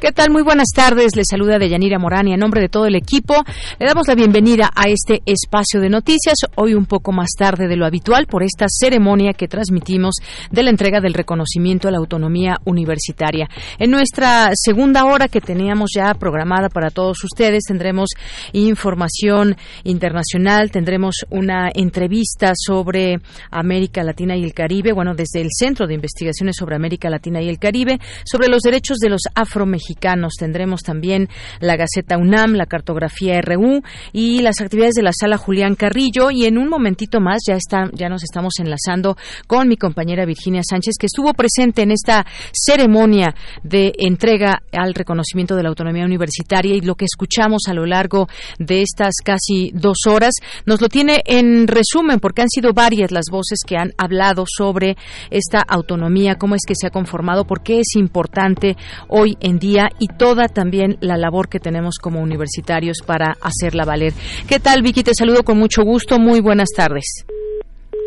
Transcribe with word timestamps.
¿Qué 0.00 0.12
tal? 0.12 0.30
Muy 0.30 0.42
buenas 0.42 0.68
tardes. 0.74 1.14
Les 1.14 1.26
saluda 1.28 1.58
Deyanira 1.58 1.98
Morán 1.98 2.26
y 2.26 2.32
en 2.32 2.40
nombre 2.40 2.62
de 2.62 2.70
todo 2.70 2.86
el 2.86 2.94
equipo 2.94 3.34
le 3.78 3.84
damos 3.84 4.08
la 4.08 4.14
bienvenida 4.14 4.70
a 4.74 4.88
este 4.88 5.20
espacio 5.26 5.78
de 5.78 5.90
noticias, 5.90 6.38
hoy 6.54 6.72
un 6.72 6.86
poco 6.86 7.12
más 7.12 7.28
tarde 7.38 7.68
de 7.68 7.76
lo 7.76 7.84
habitual 7.84 8.26
por 8.26 8.42
esta 8.42 8.64
ceremonia 8.66 9.34
que 9.34 9.46
transmitimos 9.46 10.14
de 10.50 10.62
la 10.62 10.70
entrega 10.70 11.02
del 11.02 11.12
reconocimiento 11.12 11.86
a 11.86 11.90
la 11.90 11.98
autonomía 11.98 12.56
universitaria. 12.64 13.50
En 13.78 13.90
nuestra 13.90 14.52
segunda 14.54 15.04
hora 15.04 15.28
que 15.28 15.42
teníamos 15.42 15.90
ya 15.94 16.14
programada 16.14 16.70
para 16.70 16.88
todos 16.88 17.22
ustedes 17.22 17.64
tendremos 17.64 18.08
información 18.54 19.54
internacional, 19.84 20.70
tendremos 20.70 21.26
una 21.28 21.70
entrevista 21.74 22.52
sobre 22.54 23.20
América 23.50 24.02
Latina 24.02 24.34
y 24.34 24.44
el 24.44 24.54
Caribe, 24.54 24.94
bueno, 24.94 25.14
desde 25.14 25.42
el 25.42 25.48
Centro 25.50 25.86
de 25.86 25.92
Investigaciones 25.92 26.56
sobre 26.58 26.76
América 26.76 27.10
Latina 27.10 27.42
y 27.42 27.50
el 27.50 27.58
Caribe, 27.58 28.00
sobre 28.24 28.48
los 28.48 28.62
derechos 28.62 28.96
de 28.96 29.10
los 29.10 29.20
afromexicanos 29.34 29.89
Tendremos 30.38 30.82
también 30.82 31.28
la 31.60 31.76
Gaceta 31.76 32.18
UNAM, 32.18 32.54
la 32.54 32.66
cartografía 32.66 33.40
RU 33.40 33.82
y 34.12 34.40
las 34.42 34.60
actividades 34.60 34.94
de 34.94 35.02
la 35.02 35.12
sala 35.12 35.36
Julián 35.36 35.74
Carrillo. 35.74 36.30
Y 36.30 36.44
en 36.44 36.58
un 36.58 36.68
momentito 36.68 37.20
más 37.20 37.42
ya, 37.46 37.54
está, 37.54 37.90
ya 37.92 38.08
nos 38.08 38.22
estamos 38.22 38.54
enlazando 38.58 39.16
con 39.46 39.68
mi 39.68 39.76
compañera 39.76 40.24
Virginia 40.24 40.62
Sánchez, 40.68 40.94
que 40.98 41.06
estuvo 41.06 41.32
presente 41.34 41.82
en 41.82 41.90
esta 41.90 42.26
ceremonia 42.52 43.34
de 43.62 43.92
entrega 43.98 44.62
al 44.72 44.94
reconocimiento 44.94 45.56
de 45.56 45.62
la 45.62 45.68
autonomía 45.68 46.04
universitaria 46.04 46.74
y 46.74 46.80
lo 46.80 46.94
que 46.94 47.04
escuchamos 47.04 47.62
a 47.68 47.74
lo 47.74 47.86
largo 47.86 48.28
de 48.58 48.82
estas 48.82 49.14
casi 49.24 49.70
dos 49.74 49.98
horas 50.06 50.34
nos 50.66 50.80
lo 50.80 50.88
tiene 50.88 51.22
en 51.26 51.66
resumen 51.66 52.20
porque 52.20 52.42
han 52.42 52.48
sido 52.48 52.72
varias 52.72 53.10
las 53.10 53.26
voces 53.30 53.60
que 53.66 53.76
han 53.76 53.92
hablado 53.98 54.44
sobre 54.46 54.96
esta 55.30 55.60
autonomía, 55.60 56.36
cómo 56.36 56.54
es 56.54 56.62
que 56.66 56.74
se 56.74 56.86
ha 56.86 56.90
conformado, 56.90 57.44
por 57.44 57.62
qué 57.62 57.80
es 57.80 57.96
importante 57.96 58.76
hoy 59.08 59.36
en 59.40 59.58
día 59.58 59.79
y 59.98 60.08
toda 60.08 60.48
también 60.48 60.96
la 61.00 61.16
labor 61.16 61.48
que 61.48 61.60
tenemos 61.60 61.98
como 61.98 62.20
universitarios 62.20 62.98
para 63.04 63.36
hacerla 63.40 63.84
valer. 63.84 64.12
¿Qué 64.46 64.60
tal, 64.60 64.82
Vicky? 64.82 65.02
Te 65.02 65.14
saludo 65.14 65.42
con 65.42 65.58
mucho 65.58 65.82
gusto. 65.82 66.18
Muy 66.18 66.40
buenas 66.40 66.68
tardes. 66.74 67.24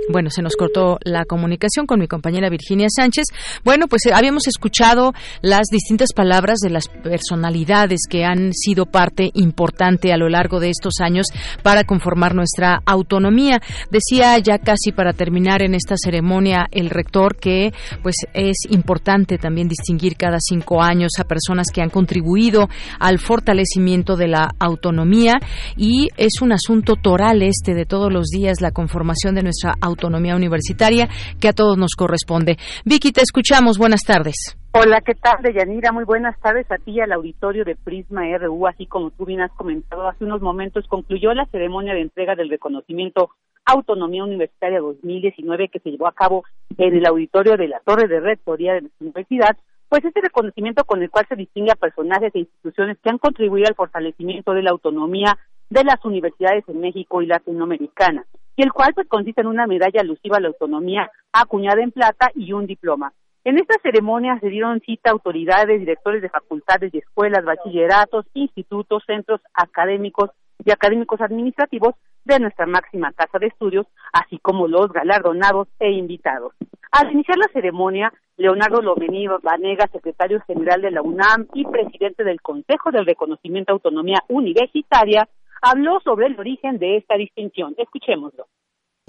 Bueno, 0.09 0.29
se 0.29 0.41
nos 0.41 0.55
cortó 0.55 0.97
la 1.03 1.23
comunicación 1.23 1.87
con 1.87 1.99
mi 1.99 2.07
compañera 2.07 2.49
Virginia 2.49 2.87
Sánchez. 2.93 3.27
Bueno, 3.63 3.87
pues 3.87 4.05
eh, 4.05 4.11
habíamos 4.13 4.47
escuchado 4.47 5.13
las 5.41 5.67
distintas 5.71 6.09
palabras 6.13 6.59
de 6.59 6.69
las 6.69 6.89
personalidades 6.89 8.01
que 8.09 8.25
han 8.25 8.53
sido 8.53 8.85
parte 8.85 9.31
importante 9.33 10.11
a 10.11 10.17
lo 10.17 10.27
largo 10.27 10.59
de 10.59 10.69
estos 10.69 10.95
años 10.99 11.27
para 11.61 11.85
conformar 11.85 12.35
nuestra 12.35 12.81
autonomía. 12.85 13.61
Decía 13.91 14.37
ya 14.39 14.57
casi 14.57 14.91
para 14.91 15.13
terminar 15.13 15.63
en 15.63 15.73
esta 15.73 15.95
ceremonia 15.97 16.67
el 16.71 16.89
rector 16.89 17.37
que 17.37 17.73
pues 18.01 18.15
es 18.33 18.57
importante 18.69 19.37
también 19.37 19.69
distinguir 19.69 20.17
cada 20.17 20.39
cinco 20.41 20.81
años 20.81 21.13
a 21.17 21.23
personas 21.23 21.67
que 21.73 21.81
han 21.81 21.89
contribuido 21.89 22.67
al 22.99 23.19
fortalecimiento 23.19 24.17
de 24.17 24.27
la 24.27 24.53
autonomía 24.59 25.35
y 25.77 26.09
es 26.17 26.41
un 26.41 26.51
asunto 26.51 26.95
toral 26.95 27.41
este 27.41 27.73
de 27.73 27.85
todos 27.85 28.11
los 28.11 28.27
días 28.27 28.59
la 28.59 28.71
conformación 28.71 29.35
de 29.35 29.43
nuestra 29.43 29.75
autonomía 29.79 29.92
autonomía 29.93 30.35
universitaria 30.35 31.07
que 31.39 31.47
a 31.47 31.53
todos 31.53 31.77
nos 31.77 31.95
corresponde. 31.95 32.57
Vicky, 32.85 33.11
te 33.11 33.21
escuchamos. 33.21 33.77
Buenas 33.77 34.01
tardes. 34.03 34.57
Hola, 34.75 35.01
¿qué 35.05 35.13
tal, 35.13 35.37
Deyanira? 35.43 35.91
Muy 35.91 36.03
buenas 36.03 36.39
tardes 36.41 36.65
a 36.71 36.77
ti 36.77 36.93
y 36.93 36.99
al 36.99 37.11
auditorio 37.11 37.63
de 37.63 37.75
Prisma 37.75 38.23
RU. 38.39 38.65
Así 38.65 38.87
como 38.87 39.11
tú 39.11 39.23
bien 39.23 39.41
has 39.41 39.51
comentado 39.51 40.07
hace 40.07 40.23
unos 40.23 40.41
momentos, 40.41 40.87
concluyó 40.87 41.31
la 41.35 41.45
ceremonia 41.51 41.93
de 41.93 42.01
entrega 42.01 42.33
del 42.35 42.49
reconocimiento 42.49 43.29
Autonomía 43.65 44.23
Universitaria 44.23 44.79
2019 44.79 45.69
que 45.69 45.79
se 45.79 45.91
llevó 45.91 46.07
a 46.07 46.13
cabo 46.13 46.43
en 46.75 46.95
el 46.95 47.05
auditorio 47.05 47.55
de 47.55 47.67
la 47.67 47.81
Torre 47.85 48.07
de 48.07 48.19
Rectoría 48.19 48.73
de 48.73 48.81
nuestra 48.81 49.05
universidad. 49.05 49.57
Pues 49.89 50.03
este 50.03 50.21
reconocimiento 50.21 50.83
con 50.85 51.03
el 51.03 51.11
cual 51.11 51.27
se 51.29 51.35
distingue 51.35 51.71
a 51.71 51.75
personajes 51.75 52.33
e 52.33 52.39
instituciones 52.39 52.97
que 52.97 53.11
han 53.11 53.19
contribuido 53.19 53.67
al 53.67 53.75
fortalecimiento 53.75 54.53
de 54.53 54.63
la 54.63 54.71
autonomía 54.71 55.37
de 55.69 55.83
las 55.83 56.03
universidades 56.03 56.67
en 56.67 56.81
México 56.81 57.21
y 57.21 57.27
Latinoamericana 57.27 58.25
y 58.55 58.63
el 58.63 58.71
cual 58.71 58.93
pues 58.93 59.07
consiste 59.07 59.41
en 59.41 59.47
una 59.47 59.67
medalla 59.67 60.01
alusiva 60.01 60.37
a 60.37 60.39
la 60.39 60.49
autonomía 60.49 61.09
acuñada 61.31 61.81
en 61.81 61.91
plata 61.91 62.31
y 62.35 62.53
un 62.53 62.67
diploma. 62.67 63.13
En 63.45 63.57
esta 63.57 63.75
ceremonia 63.81 64.39
se 64.39 64.47
dieron 64.47 64.79
cita 64.81 65.11
autoridades, 65.11 65.79
directores 65.79 66.21
de 66.21 66.29
facultades 66.29 66.93
y 66.93 66.99
escuelas, 66.99 67.43
bachilleratos, 67.43 68.25
institutos, 68.33 69.03
centros 69.05 69.41
académicos 69.53 70.29
y 70.63 70.71
académicos 70.71 71.19
administrativos 71.19 71.95
de 72.23 72.39
nuestra 72.39 72.65
máxima 72.65 73.11
casa 73.11 73.39
de 73.39 73.47
estudios, 73.47 73.85
así 74.13 74.37
como 74.39 74.67
los 74.67 74.93
galardonados 74.93 75.67
e 75.79 75.91
invitados. 75.91 76.53
Al 76.91 77.11
iniciar 77.11 77.37
la 77.37 77.49
ceremonia, 77.51 78.13
Leonardo 78.37 78.81
Lomenido 78.81 79.39
Vanega, 79.41 79.87
secretario 79.87 80.39
general 80.47 80.81
de 80.81 80.91
la 80.91 81.01
UNAM 81.01 81.47
y 81.53 81.65
presidente 81.65 82.23
del 82.23 82.41
Consejo 82.41 82.91
del 82.91 83.05
Reconocimiento 83.05 83.73
Autonomía 83.73 84.23
Universitaria, 84.29 85.27
habló 85.63 85.99
sobre 86.03 86.27
el 86.27 86.37
origen 86.37 86.77
de 86.77 86.97
esta 86.97 87.15
distinción. 87.15 87.73
Escuchémoslo. 87.77 88.45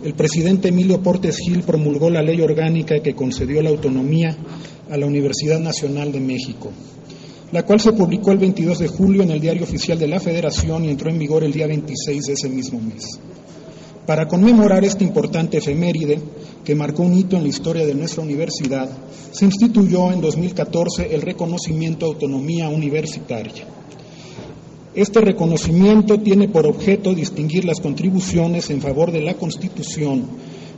El 0.03 0.15
presidente 0.15 0.69
Emilio 0.69 1.03
Portes 1.03 1.39
Gil 1.39 1.63
promulgó 1.63 2.11
la 2.11 2.23
ley 2.23 2.41
orgánica 2.41 3.01
que 3.01 3.15
concedió 3.15 3.61
la 3.63 3.71
autonomía 3.71 4.37
a 4.91 4.97
la 4.97 5.07
Universidad 5.07 5.59
Nacional 5.59 6.13
de 6.13 6.21
México, 6.21 6.71
la 7.53 7.65
cual 7.65 7.81
se 7.81 7.93
publicó 7.93 8.33
el 8.33 8.39
22 8.39 8.79
de 8.79 8.89
julio 8.89 9.23
en 9.23 9.31
el 9.31 9.41
Diario 9.41 9.65
Oficial 9.65 9.99
de 9.99 10.09
la 10.09 10.21
Federación 10.21 10.85
y 10.85 10.91
entró 10.91 11.11
en 11.11 11.19
vigor 11.19 11.45
el 11.45 11.53
día 11.53 11.67
26 11.67 12.23
de 12.25 12.33
ese 12.33 12.49
mismo 12.49 12.81
mes. 12.81 13.21
Para 14.07 14.27
conmemorar 14.27 14.85
esta 14.85 15.05
importante 15.05 15.59
efeméride, 15.59 16.21
que 16.65 16.75
marcó 16.75 17.03
un 17.03 17.15
hito 17.15 17.37
en 17.37 17.43
la 17.43 17.49
historia 17.49 17.87
de 17.87 17.95
nuestra 17.95 18.23
universidad, 18.23 18.89
se 19.33 19.45
instituyó 19.45 20.13
en 20.13 20.21
2014 20.21 21.15
el 21.15 21.23
reconocimiento 21.23 22.07
autonomía 22.07 22.69
universitaria. 22.69 23.65
Este 24.95 25.21
reconocimiento 25.21 26.21
tiene 26.21 26.49
por 26.49 26.67
objeto 26.67 27.15
distinguir 27.15 27.65
las 27.65 27.81
contribuciones 27.81 28.71
en 28.71 28.81
favor 28.81 29.11
de 29.11 29.23
la 29.23 29.35
Constitución, 29.35 30.25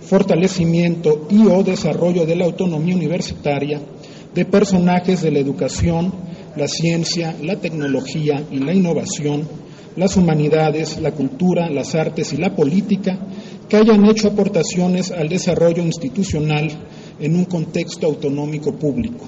fortalecimiento 0.00 1.27
y 1.28 1.47
o 1.47 1.62
desarrollo 1.62 2.25
de 2.25 2.34
la 2.34 2.47
autonomía 2.47 2.97
universitaria 2.97 3.78
de 4.34 4.44
personajes 4.47 5.21
de 5.21 5.31
la 5.31 5.38
educación, 5.38 6.15
la 6.56 6.66
ciencia, 6.66 7.37
la 7.43 7.56
tecnología 7.56 8.43
y 8.50 8.59
la 8.59 8.72
innovación, 8.72 9.47
las 9.97 10.16
humanidades, 10.16 10.99
la 10.99 11.12
cultura, 11.12 11.69
las 11.69 11.94
artes 11.94 12.32
y 12.32 12.38
la 12.38 12.56
política 12.56 13.19
que 13.69 13.76
hayan 13.76 14.06
hecho 14.06 14.28
aportaciones 14.28 15.10
al 15.10 15.28
desarrollo 15.28 15.82
institucional 15.82 16.71
en 17.21 17.37
un 17.37 17.44
contexto 17.44 18.06
autonómico 18.06 18.72
público. 18.72 19.26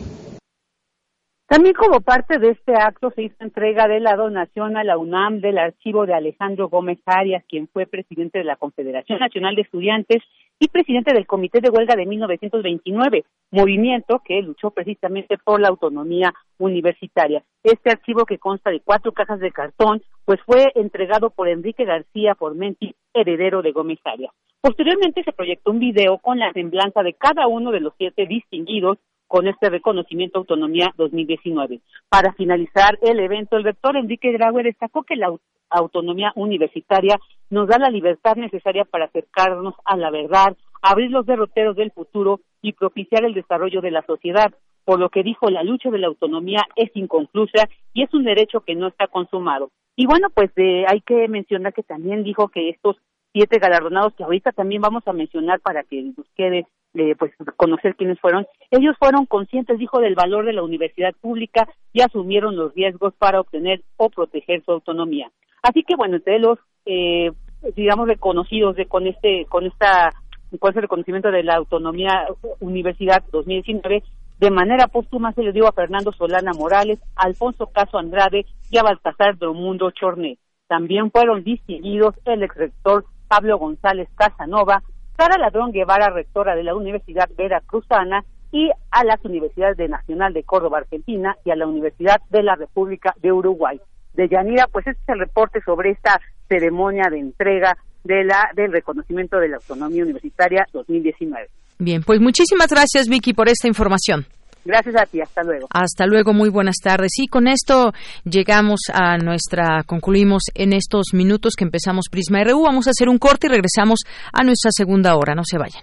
También 1.48 1.75
como 1.75 2.03
parte 2.03 2.38
de 2.38 2.50
este 2.50 2.75
acto 2.75 3.10
se 3.12 3.22
hizo 3.22 3.36
entrega 3.41 3.88
de 3.88 4.00
la 4.00 4.16
donación 4.16 4.76
a 4.76 4.84
la 4.84 4.98
UNAM 4.98 5.41
del 5.41 5.56
archivo 5.56 6.04
de 6.04 6.12
Alejandro 6.12 6.69
Gómez 6.69 6.98
Arias, 7.06 7.42
quien 7.48 7.69
fue 7.69 7.86
presidente 7.86 8.36
de 8.36 8.45
la 8.45 8.56
Confederación 8.56 9.18
Nacional 9.18 9.54
de 9.54 9.62
Estudiantes 9.62 10.22
y 10.59 10.68
presidente 10.68 11.15
del 11.15 11.27
Comité 11.27 11.62
de 11.62 11.71
Huelga 11.71 11.97
de 11.97 12.04
1929, 12.04 13.24
movimiento 13.50 14.21
que 14.22 14.42
luchó 14.42 14.72
precisamente 14.72 15.39
por 15.39 15.59
la 15.59 15.68
autonomía 15.68 16.34
universitaria. 16.59 17.42
Este 17.62 17.92
archivo 17.92 18.27
que 18.27 18.36
consta 18.36 18.68
de 18.68 18.80
cuatro 18.80 19.12
cajas 19.12 19.41
de 19.41 19.50
cartón, 19.50 20.03
pues 20.27 20.41
fue 20.45 20.71
entregado 20.74 21.30
por 21.30 21.48
Enrique 21.48 21.86
García 21.86 22.34
Formenti, 22.34 22.95
heredero 23.15 23.62
de 23.62 23.72
Gómez 23.72 24.00
Arias. 24.04 24.34
Posteriormente 24.60 25.24
se 25.24 25.33
proyectó 25.33 25.71
un 25.71 25.78
video 25.78 26.18
con 26.18 26.39
la 26.39 26.53
semblanza 26.53 27.03
de 27.03 27.15
cada 27.15 27.47
uno 27.47 27.71
de 27.71 27.80
los 27.80 27.95
siete 27.97 28.27
distinguidos 28.27 28.98
con 29.28 29.47
este 29.47 29.69
reconocimiento 29.71 30.39
Autonomía 30.39 30.92
2019. 30.97 31.80
Para 32.09 32.33
finalizar 32.33 32.98
el 33.03 33.21
evento, 33.21 33.57
el 33.57 33.65
rector 33.65 33.97
Enrique 33.97 34.33
Grauer 34.33 34.65
destacó 34.65 35.04
que 35.04 35.16
la 35.16 35.33
autonomía 35.71 36.33
universitaria 36.34 37.21
nos 37.51 37.69
da 37.69 37.78
la 37.78 37.91
libertad 37.91 38.36
necesaria 38.36 38.84
para 38.84 39.04
acercarnos 39.04 39.75
a 39.84 39.97
la 39.97 40.10
verdad, 40.10 40.57
abrir 40.80 41.10
los 41.10 41.27
derroteros 41.27 41.77
del 41.77 41.92
futuro 41.92 42.41
y 42.63 42.72
propiciar 42.72 43.25
el 43.25 43.34
desarrollo 43.34 43.80
de 43.80 43.91
la 43.91 44.03
sociedad. 44.03 44.53
por 44.84 44.98
lo 44.98 45.10
que 45.10 45.22
dijo 45.22 45.51
la 45.51 45.63
lucha 45.63 45.91
de 45.91 45.98
la 45.98 46.07
autonomía 46.07 46.66
es 46.74 46.91
inconclusa 46.95 47.69
y 47.92 48.04
es 48.04 48.15
un 48.15 48.24
derecho 48.24 48.60
que 48.60 48.74
no 48.74 48.86
está 48.86 49.07
consumado. 49.07 49.71
Y 49.97 50.07
bueno, 50.07 50.28
pues 50.31 50.51
eh, 50.57 50.86
hay 50.89 51.03
que 51.03 51.28
mencionar 51.28 51.74
que 51.74 51.83
también 51.83 52.24
dijo 52.24 52.48
que 52.48 52.71
estos 52.71 52.97
siete 53.33 53.59
galardonados 53.59 54.15
que 54.15 54.25
ahorita 54.25 54.53
también 54.53 54.80
vamos 54.80 55.07
a 55.07 55.13
mencionar 55.13 55.60
para 55.60 55.83
que 55.84 56.03
nos 56.03 56.27
quede 56.36 56.66
eh, 56.95 57.15
pues 57.19 57.33
conocer 57.57 57.95
quiénes 57.97 58.19
fueron. 58.21 58.47
Ellos 58.71 58.97
fueron 58.98 59.27
conscientes, 59.27 59.78
dijo, 59.78 60.01
del 60.01 60.15
valor 60.15 60.47
de 60.47 60.54
la 60.54 60.63
universidad 60.63 61.15
pública 61.21 61.69
y 61.92 62.01
asumieron 62.01 62.57
los 62.57 62.75
riesgos 62.75 63.15
para 63.15 63.41
obtener 63.41 63.83
o 63.97 64.09
proteger 64.09 64.63
su 64.65 64.72
autonomía. 64.72 65.30
Así 65.63 65.83
que 65.83 65.97
bueno, 65.97 66.16
entre 66.16 66.39
los 66.39 66.59
eh, 66.86 67.30
digamos 67.77 68.09
reconocidos 68.09 68.77
de 68.77 68.86
con 68.86 69.07
este 69.07 69.47
con 69.48 69.66
esta 69.66 70.13
con 70.59 70.71
este 70.71 70.83
reconocimiento 70.83 71.31
de 71.31 71.42
la 71.42 71.57
autonomía 71.57 72.27
universidad 72.60 73.22
2019 73.31 74.03
de 74.39 74.51
manera 74.51 74.86
póstuma 74.86 75.33
se 75.33 75.42
le 75.42 75.53
dio 75.53 75.66
a 75.66 75.72
Fernando 75.72 76.13
Solana 76.13 76.53
Morales, 76.53 77.01
Alfonso 77.16 77.66
Caso 77.66 77.98
Andrade 77.98 78.47
y 78.71 78.78
a 78.78 78.84
Baltasar 78.84 79.36
Dromundo 79.36 79.91
Chorné. 79.91 80.39
También 80.69 81.10
fueron 81.10 81.42
distinguidos 81.42 82.15
el 82.24 82.45
ex 82.45 82.54
rector 82.54 83.04
Pablo 83.28 83.59
González 83.59 84.09
Casanova, 84.16 84.83
Sara 85.16 85.39
Ladrón 85.39 85.72
Guevara, 85.72 86.10
rectora 86.10 86.54
de 86.57 86.65
la 86.65 86.75
Universidad 86.75 87.28
Veracruzana, 87.36 88.25
y 88.51 88.71
a 88.91 89.04
las 89.04 89.22
Universidades 89.25 89.77
de 89.77 89.89
Nacional 89.89 90.33
de 90.33 90.42
Córdoba, 90.42 90.78
Argentina, 90.78 91.36
y 91.45 91.51
a 91.51 91.57
la 91.57 91.66
Universidad 91.66 92.21
de 92.30 92.42
la 92.42 92.54
República 92.54 93.15
de 93.21 93.33
Uruguay. 93.33 93.78
De 94.15 94.28
Yanira, 94.28 94.66
pues 94.72 94.86
este 94.86 95.01
es 95.03 95.09
el 95.10 95.19
reporte 95.19 95.60
sobre 95.65 95.91
esta 95.91 96.21
ceremonia 96.48 97.09
de 97.10 97.19
entrega 97.19 97.77
de 98.04 98.25
la 98.25 98.51
del 98.54 98.72
reconocimiento 98.72 99.39
de 99.39 99.48
la 99.48 99.57
autonomía 99.57 100.03
universitaria 100.03 100.66
2019. 100.72 101.48
Bien, 101.78 102.03
pues 102.03 102.21
muchísimas 102.21 102.69
gracias 102.69 103.09
Vicky 103.09 103.34
por 103.34 103.48
esta 103.48 103.69
información. 103.69 104.27
Gracias 104.65 104.97
a 104.97 105.07
ti, 105.07 105.21
hasta 105.21 105.43
luego. 105.43 105.66
Hasta 105.71 106.07
luego, 106.07 106.33
muy 106.33 106.51
buenas 106.51 106.77
tardes. 106.83 107.13
Y 107.16 107.27
con 107.27 107.49
esto 107.49 107.93
llegamos 108.25 108.81
a 108.93 109.16
nuestra, 109.16 109.83
concluimos 109.87 110.45
en 110.55 110.72
estos 110.72 111.15
minutos 111.15 111.55
que 111.57 111.65
empezamos 111.65 112.07
Prisma 112.10 112.45
RU. 112.45 112.63
Vamos 112.63 112.87
a 112.87 112.91
hacer 112.91 113.09
un 113.09 113.19
corte 113.19 113.47
y 113.47 113.51
regresamos 113.51 114.01
a 114.33 114.45
nuestra 114.45 114.71
segunda 114.72 115.16
hora. 115.16 115.34
No 115.34 115.43
se 115.45 115.59
vayan. 115.59 115.83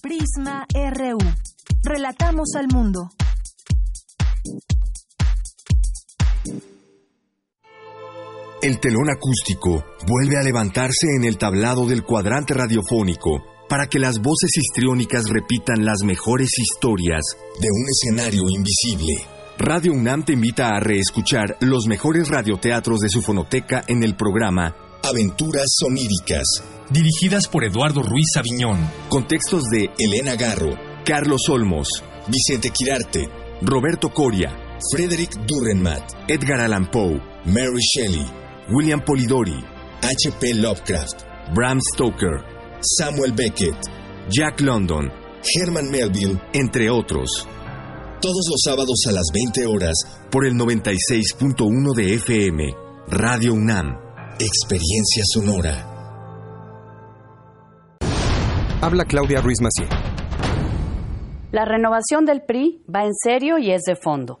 Prisma 0.00 0.66
RU. 0.72 1.18
Relatamos 1.84 2.48
al 2.56 2.68
mundo. 2.68 3.10
El 8.60 8.80
telón 8.80 9.08
acústico 9.08 9.84
vuelve 10.06 10.36
a 10.36 10.42
levantarse 10.42 11.06
en 11.16 11.24
el 11.24 11.38
tablado 11.38 11.86
del 11.86 12.02
cuadrante 12.02 12.54
radiofónico 12.54 13.57
para 13.68 13.86
que 13.86 13.98
las 13.98 14.18
voces 14.20 14.50
histriónicas 14.56 15.28
repitan 15.28 15.84
las 15.84 16.02
mejores 16.04 16.50
historias 16.58 17.22
de 17.60 17.68
un 17.70 17.86
escenario 17.88 18.42
invisible. 18.48 19.14
Radio 19.58 19.92
UNAM 19.92 20.24
te 20.24 20.32
invita 20.32 20.68
a 20.68 20.80
reescuchar 20.80 21.56
los 21.60 21.86
mejores 21.86 22.28
radioteatros 22.28 23.00
de 23.00 23.08
su 23.08 23.22
fonoteca 23.22 23.84
en 23.88 24.02
el 24.02 24.14
programa 24.14 24.76
Aventuras 25.02 25.66
Soníricas, 25.78 26.44
dirigidas 26.90 27.48
por 27.48 27.64
Eduardo 27.64 28.02
Ruiz 28.02 28.36
Aviñón, 28.36 28.78
con 29.08 29.26
textos 29.26 29.64
de 29.64 29.90
Elena 29.98 30.36
Garro, 30.36 30.76
Carlos 31.04 31.48
Olmos, 31.48 31.88
Vicente 32.28 32.70
Quirarte, 32.70 33.28
Roberto 33.62 34.10
Coria, 34.10 34.78
Frederick 34.92 35.32
Durrenmatt, 35.46 36.12
Edgar 36.28 36.60
Allan 36.60 36.90
Poe, 36.90 37.20
Mary 37.46 37.80
Shelley, 37.80 38.26
William 38.70 39.00
Polidori, 39.04 39.64
H.P. 40.02 40.54
Lovecraft, 40.54 41.24
Bram 41.54 41.80
Stoker, 41.80 42.57
Samuel 42.80 43.32
Beckett, 43.32 43.76
Jack 44.30 44.60
London, 44.60 45.10
Herman 45.42 45.90
Melville, 45.90 46.40
entre 46.52 46.90
otros. 46.90 47.48
Todos 48.20 48.46
los 48.50 48.60
sábados 48.64 49.04
a 49.08 49.12
las 49.12 49.24
20 49.32 49.66
horas 49.66 49.94
por 50.30 50.46
el 50.46 50.54
96.1 50.54 51.94
de 51.94 52.14
FM, 52.14 52.74
Radio 53.08 53.54
UNAM, 53.54 53.98
Experiencia 54.38 55.24
Sonora. 55.32 55.98
Habla 58.80 59.04
Claudia 59.06 59.40
Ruiz 59.40 59.58
Macié. 59.60 59.88
La 61.50 61.64
renovación 61.64 62.24
del 62.26 62.42
PRI 62.42 62.84
va 62.94 63.04
en 63.04 63.14
serio 63.14 63.58
y 63.58 63.72
es 63.72 63.82
de 63.82 63.96
fondo. 63.96 64.40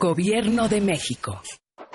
Gobierno 0.00 0.66
de 0.66 0.80
México. 0.80 1.42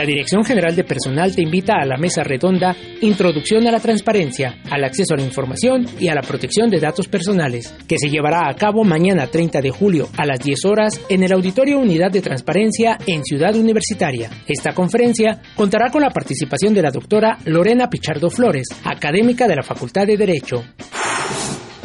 La 0.00 0.06
Dirección 0.06 0.42
General 0.46 0.74
de 0.74 0.82
Personal 0.82 1.36
te 1.36 1.42
invita 1.42 1.74
a 1.74 1.84
la 1.84 1.98
mesa 1.98 2.22
redonda 2.22 2.74
Introducción 3.02 3.66
a 3.66 3.70
la 3.70 3.80
Transparencia, 3.80 4.56
al 4.70 4.82
acceso 4.82 5.12
a 5.12 5.18
la 5.18 5.24
información 5.24 5.86
y 6.00 6.08
a 6.08 6.14
la 6.14 6.22
protección 6.22 6.70
de 6.70 6.80
datos 6.80 7.06
personales, 7.06 7.74
que 7.86 7.98
se 7.98 8.08
llevará 8.08 8.48
a 8.48 8.54
cabo 8.54 8.82
mañana 8.82 9.26
30 9.26 9.60
de 9.60 9.68
julio 9.68 10.08
a 10.16 10.24
las 10.24 10.40
10 10.40 10.64
horas 10.64 10.98
en 11.10 11.22
el 11.22 11.34
Auditorio 11.34 11.78
Unidad 11.78 12.10
de 12.10 12.22
Transparencia 12.22 12.96
en 13.06 13.22
Ciudad 13.24 13.54
Universitaria. 13.54 14.30
Esta 14.46 14.72
conferencia 14.72 15.42
contará 15.54 15.90
con 15.90 16.00
la 16.00 16.08
participación 16.08 16.72
de 16.72 16.80
la 16.80 16.90
doctora 16.90 17.36
Lorena 17.44 17.90
Pichardo 17.90 18.30
Flores, 18.30 18.68
académica 18.84 19.46
de 19.48 19.56
la 19.56 19.62
Facultad 19.62 20.06
de 20.06 20.16
Derecho 20.16 20.64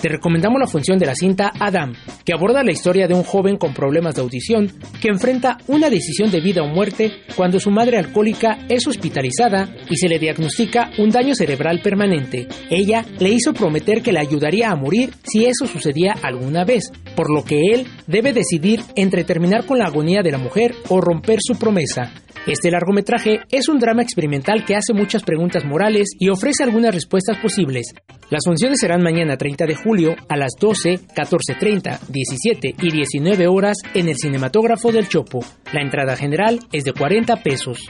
te 0.06 0.10
recomendamos 0.10 0.60
la 0.60 0.68
función 0.68 1.00
de 1.00 1.08
la 1.08 1.16
cinta 1.16 1.52
Adam, 1.60 1.96
que 2.24 2.32
aborda 2.32 2.64
la 2.64 2.72
historia 2.72 3.08
de 3.08 3.16
un 3.16 3.24
joven 3.24 3.58
con 3.58 3.74
problemas 3.74 4.14
de 4.14 4.22
audición 4.22 4.72
que 5.02 5.08
enfrenta 5.08 5.58
una 5.66 5.90
decisión 5.90 6.30
de 6.30 6.42
vida 6.42 6.62
o 6.62 6.68
muerte 6.68 7.12
cuando 7.36 7.60
su 7.60 7.72
madre 7.72 7.98
alcohólica 7.98 8.60
es 8.70 8.86
hospitalizada 8.86 9.68
y 9.90 9.96
se 9.96 10.08
le 10.08 10.20
diagnostica 10.20 10.92
un 11.00 11.10
daño 11.10 11.34
cerebral 11.34 11.82
permanente. 11.82 12.48
Ella 12.70 13.04
le 13.18 13.30
hizo 13.30 13.52
prometer 13.56 14.04
que 14.04 14.12
le 14.12 14.20
ayudaría 14.20 14.70
a 14.70 14.76
morir 14.76 15.10
si 15.24 15.46
eso 15.46 15.66
sucedía 15.66 16.14
alguna 16.22 16.66
vez, 16.66 16.92
por 17.16 17.34
lo 17.34 17.44
que 17.44 17.74
él 17.74 17.88
debe 18.06 18.32
decidir 18.32 18.82
entre 18.96 19.24
terminar 19.24 19.66
con 19.66 19.80
la 19.80 19.86
agonía 19.86 20.22
de 20.22 20.34
la 20.34 20.38
mujer 20.38 20.76
o 20.88 21.02
romper 21.02 21.40
su 21.42 21.58
promesa. 21.58 22.14
Este 22.46 22.70
largometraje 22.70 23.40
es 23.50 23.70
un 23.70 23.80
drama 23.80 24.04
experimental 24.04 24.66
que 24.66 24.76
hace 24.76 24.94
muchas 24.94 25.24
preguntas 25.24 25.66
morales 25.66 26.10
y 26.20 26.30
ofrece 26.30 26.64
algunas 26.64 26.94
respuestas 26.94 27.40
posibles. 27.40 27.96
Las 28.30 28.46
funciones 28.46 28.80
serán 28.80 29.02
mañana 29.02 29.36
30 29.36 29.66
de 29.66 29.74
julio 29.74 29.95
julio 29.96 30.16
a 30.28 30.36
las 30.36 30.52
12, 30.60 31.08
14.30, 31.16 32.00
17 32.10 32.76
y 32.82 32.92
19 32.92 33.48
horas 33.48 33.78
en 33.94 34.10
el 34.10 34.18
Cinematógrafo 34.18 34.92
del 34.92 35.08
Chopo. 35.08 35.40
La 35.72 35.82
entrada 35.82 36.18
general 36.18 36.60
es 36.74 36.84
de 36.84 36.92
40 36.92 37.38
pesos. 37.38 37.90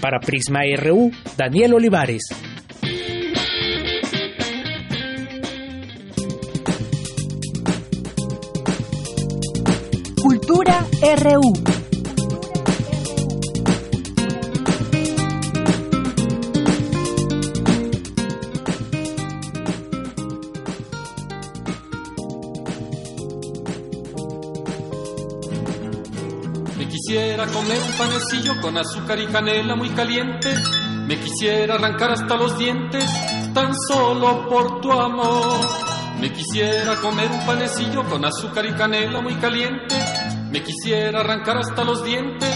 Para 0.00 0.20
Prisma 0.20 0.60
RU, 0.76 1.10
Daniel 1.36 1.74
Olivares. 1.74 2.22
Cultura 10.22 10.86
RU. 11.22 11.77
Panecillo 27.98 28.60
con 28.60 28.78
azúcar 28.78 29.18
y 29.18 29.26
canela 29.26 29.74
muy 29.74 29.90
caliente. 29.90 30.54
Me 31.06 31.18
quisiera 31.18 31.74
arrancar 31.74 32.12
hasta 32.12 32.36
los 32.36 32.56
dientes 32.56 33.04
tan 33.52 33.72
solo 33.88 34.48
por 34.48 34.80
tu 34.80 34.92
amor. 34.92 35.58
Me 36.20 36.32
quisiera 36.32 36.94
comer 36.96 37.28
un 37.30 37.44
panecillo 37.44 38.04
con 38.04 38.24
azúcar 38.24 38.66
y 38.66 38.72
canela 38.72 39.20
muy 39.20 39.34
caliente. 39.34 39.96
Me 40.50 40.62
quisiera 40.62 41.20
arrancar 41.20 41.58
hasta 41.58 41.82
los 41.84 42.04
dientes 42.04 42.54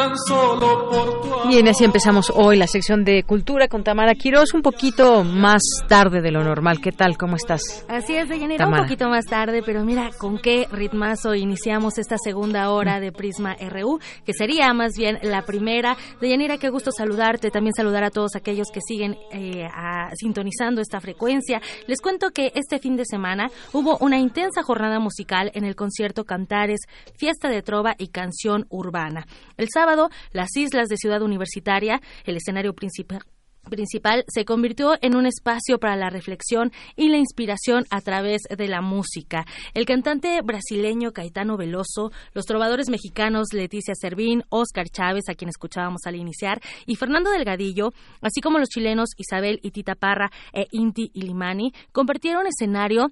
tan 0.00 0.16
solo 0.16 0.88
por 0.88 1.20
tu 1.20 1.34
amor. 1.34 1.48
Bien, 1.48 1.68
así 1.68 1.84
empezamos 1.84 2.32
hoy 2.34 2.56
la 2.56 2.66
sección 2.66 3.04
de 3.04 3.22
cultura 3.24 3.68
con 3.68 3.84
Tamara 3.84 4.14
Quiroz, 4.14 4.54
un 4.54 4.62
poquito 4.62 5.24
más 5.24 5.60
tarde 5.88 6.22
de 6.22 6.30
lo 6.30 6.42
normal. 6.42 6.80
¿Qué 6.80 6.90
tal? 6.90 7.18
¿Cómo 7.18 7.36
estás? 7.36 7.84
Así 7.88 8.14
es, 8.14 8.28
Deyanira, 8.30 8.66
un 8.66 8.76
poquito 8.76 9.08
más 9.10 9.26
tarde, 9.26 9.62
pero 9.64 9.84
mira 9.84 10.08
con 10.16 10.38
qué 10.38 10.66
ritmazo 10.72 11.34
iniciamos 11.34 11.98
esta 11.98 12.16
segunda 12.16 12.70
hora 12.70 12.98
de 12.98 13.12
Prisma 13.12 13.56
RU, 13.60 13.98
que 14.24 14.32
sería 14.32 14.72
más 14.72 14.92
bien 14.96 15.18
la 15.22 15.42
primera. 15.42 15.96
Deyanira, 16.20 16.56
qué 16.56 16.70
gusto 16.70 16.92
saludarte, 16.92 17.50
también 17.50 17.74
saludar 17.74 18.04
a 18.04 18.10
todos 18.10 18.36
aquellos 18.36 18.68
que 18.72 18.80
siguen 18.80 19.16
eh, 19.32 19.66
a- 19.66 20.10
sintonizando 20.14 20.80
esta 20.80 21.00
frecuencia. 21.00 21.60
Les 21.86 22.00
cuento 22.00 22.30
que 22.30 22.52
este 22.54 22.78
fin 22.78 22.96
de 22.96 23.04
semana 23.04 23.50
hubo 23.74 23.98
una 24.00 24.18
intensa 24.18 24.62
jornada 24.62 24.98
musical 24.98 25.50
en 25.54 25.64
el 25.64 25.74
concierto 25.76 26.24
Cantares, 26.24 26.80
Fiesta 27.18 27.48
de 27.50 27.60
Trova 27.62 27.94
y 27.98 28.08
Canción 28.08 28.64
Urbana. 28.70 29.26
El 29.58 29.68
sábado, 29.72 29.89
las 30.32 30.56
islas 30.56 30.88
de 30.88 30.96
Ciudad 30.96 31.22
Universitaria, 31.22 32.00
el 32.24 32.36
escenario 32.36 32.74
principal 32.74 33.22
principal 33.68 34.24
se 34.28 34.44
convirtió 34.44 34.94
en 35.02 35.14
un 35.14 35.26
espacio 35.26 35.78
para 35.78 35.96
la 35.96 36.10
reflexión 36.10 36.72
y 36.96 37.08
la 37.08 37.18
inspiración 37.18 37.84
a 37.90 38.00
través 38.00 38.42
de 38.42 38.68
la 38.68 38.80
música. 38.80 39.44
El 39.74 39.86
cantante 39.86 40.40
brasileño 40.42 41.12
Caetano 41.12 41.56
Veloso, 41.56 42.10
los 42.32 42.46
trovadores 42.46 42.88
mexicanos 42.88 43.48
Leticia 43.52 43.94
Servín, 43.94 44.44
Oscar 44.48 44.88
Chávez, 44.88 45.24
a 45.28 45.34
quien 45.34 45.48
escuchábamos 45.48 46.00
al 46.06 46.16
iniciar, 46.16 46.60
y 46.86 46.96
Fernando 46.96 47.30
Delgadillo, 47.30 47.90
así 48.20 48.40
como 48.40 48.58
los 48.58 48.68
chilenos 48.68 49.10
Isabel 49.16 49.60
y 49.62 49.70
Tita 49.70 49.94
Parra 49.94 50.30
e 50.52 50.66
Inti 50.72 51.10
Ilimani, 51.14 51.72
compartieron 51.92 52.46
escenario 52.46 53.08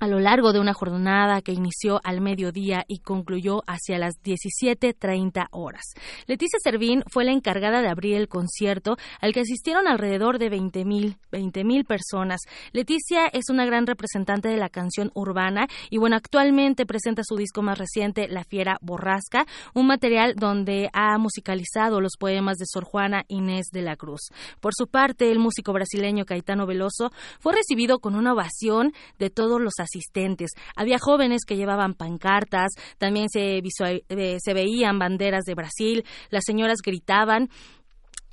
a 0.00 0.08
lo 0.08 0.20
largo 0.20 0.52
de 0.52 0.60
una 0.60 0.74
jornada 0.74 1.42
que 1.42 1.52
inició 1.52 2.00
al 2.04 2.20
mediodía 2.20 2.84
y 2.88 2.98
concluyó 2.98 3.62
hacia 3.66 3.98
las 3.98 4.14
17.30 4.22 5.48
horas. 5.50 5.94
Leticia 6.26 6.58
Servín 6.62 7.02
fue 7.10 7.24
la 7.24 7.32
encargada 7.32 7.80
de 7.80 7.88
abrir 7.88 8.16
el 8.16 8.28
concierto 8.28 8.96
al 9.20 9.32
que 9.32 9.40
asistieron 9.40 9.88
alrededor 9.88 10.38
de 10.38 10.50
20.000 10.50 11.16
20.000 11.34 11.86
personas. 11.86 12.40
Leticia 12.72 13.26
es 13.26 13.50
una 13.50 13.66
gran 13.66 13.86
representante 13.86 14.48
de 14.48 14.56
la 14.56 14.68
canción 14.68 15.10
urbana 15.14 15.66
y 15.90 15.98
bueno, 15.98 16.16
actualmente 16.16 16.86
presenta 16.86 17.22
su 17.24 17.36
disco 17.36 17.62
más 17.62 17.78
reciente, 17.78 18.28
La 18.28 18.44
Fiera 18.44 18.78
Borrasca, 18.80 19.46
un 19.74 19.86
material 19.86 20.34
donde 20.36 20.88
ha 20.92 21.18
musicalizado 21.18 22.00
los 22.00 22.12
poemas 22.18 22.58
de 22.58 22.66
Sor 22.66 22.84
Juana 22.84 23.24
Inés 23.28 23.66
de 23.72 23.82
la 23.82 23.96
Cruz. 23.96 24.30
Por 24.60 24.72
su 24.74 24.86
parte, 24.86 25.30
el 25.30 25.38
músico 25.38 25.72
brasileño 25.72 26.24
Caetano 26.24 26.66
Veloso 26.66 27.10
fue 27.40 27.54
recibido 27.54 27.98
con 27.98 28.14
una 28.14 28.32
ovación 28.32 28.92
de 29.18 29.30
todos 29.30 29.60
los 29.60 29.74
asistentes. 29.84 30.50
Había 30.74 30.98
jóvenes 30.98 31.44
que 31.46 31.56
llevaban 31.56 31.94
pancartas, 31.94 32.72
también 32.98 33.28
se, 33.28 33.58
eh, 33.58 34.38
se 34.40 34.54
veían 34.54 34.98
banderas 34.98 35.44
de 35.44 35.54
Brasil, 35.54 36.04
las 36.30 36.44
señoras 36.44 36.78
gritaban 36.84 37.48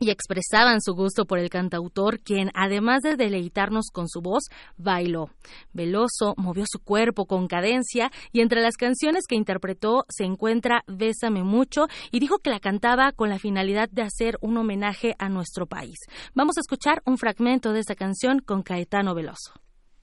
y 0.01 0.09
expresaban 0.09 0.81
su 0.81 0.93
gusto 0.93 1.25
por 1.25 1.37
el 1.37 1.49
cantautor, 1.49 2.19
quien, 2.19 2.49
además 2.55 3.01
de 3.03 3.15
deleitarnos 3.15 3.91
con 3.93 4.09
su 4.09 4.19
voz, 4.19 4.45
bailó. 4.75 5.29
Veloso 5.73 6.33
movió 6.37 6.65
su 6.67 6.79
cuerpo 6.79 7.27
con 7.27 7.47
cadencia 7.47 8.11
y 8.31 8.41
entre 8.41 8.61
las 8.61 8.77
canciones 8.77 9.25
que 9.27 9.35
interpretó 9.35 10.03
se 10.09 10.25
encuentra 10.25 10.83
Bésame 10.87 11.43
mucho 11.43 11.85
y 12.11 12.19
dijo 12.19 12.39
que 12.39 12.49
la 12.49 12.59
cantaba 12.59 13.11
con 13.11 13.29
la 13.29 13.37
finalidad 13.37 13.89
de 13.91 14.01
hacer 14.01 14.37
un 14.41 14.57
homenaje 14.57 15.15
a 15.19 15.29
nuestro 15.29 15.67
país. 15.67 15.99
Vamos 16.33 16.57
a 16.57 16.61
escuchar 16.61 17.03
un 17.05 17.19
fragmento 17.19 17.71
de 17.71 17.81
esta 17.81 17.93
canción 17.93 18.39
con 18.39 18.63
Caetano 18.63 19.13
Veloso. 19.13 19.53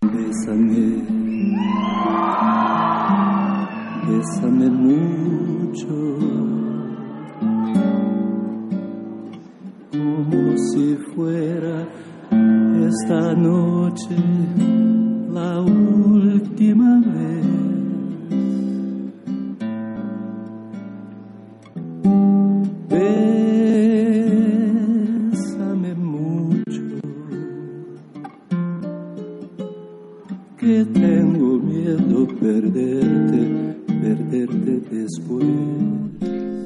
Bésame, 0.00 1.27
bésame 4.08 4.68
mucho, 4.70 5.94
como 9.92 10.56
si 10.56 10.96
fuera 11.14 11.76
esta 12.88 13.34
noche 13.34 14.16
la 15.32 15.60
última 15.60 17.00
vez. 17.00 17.28
Que 30.58 30.84
tengo 30.84 31.37
miedo 31.96 32.26
perderte, 32.40 33.76
perderte 33.86 34.80
después. 34.90 35.46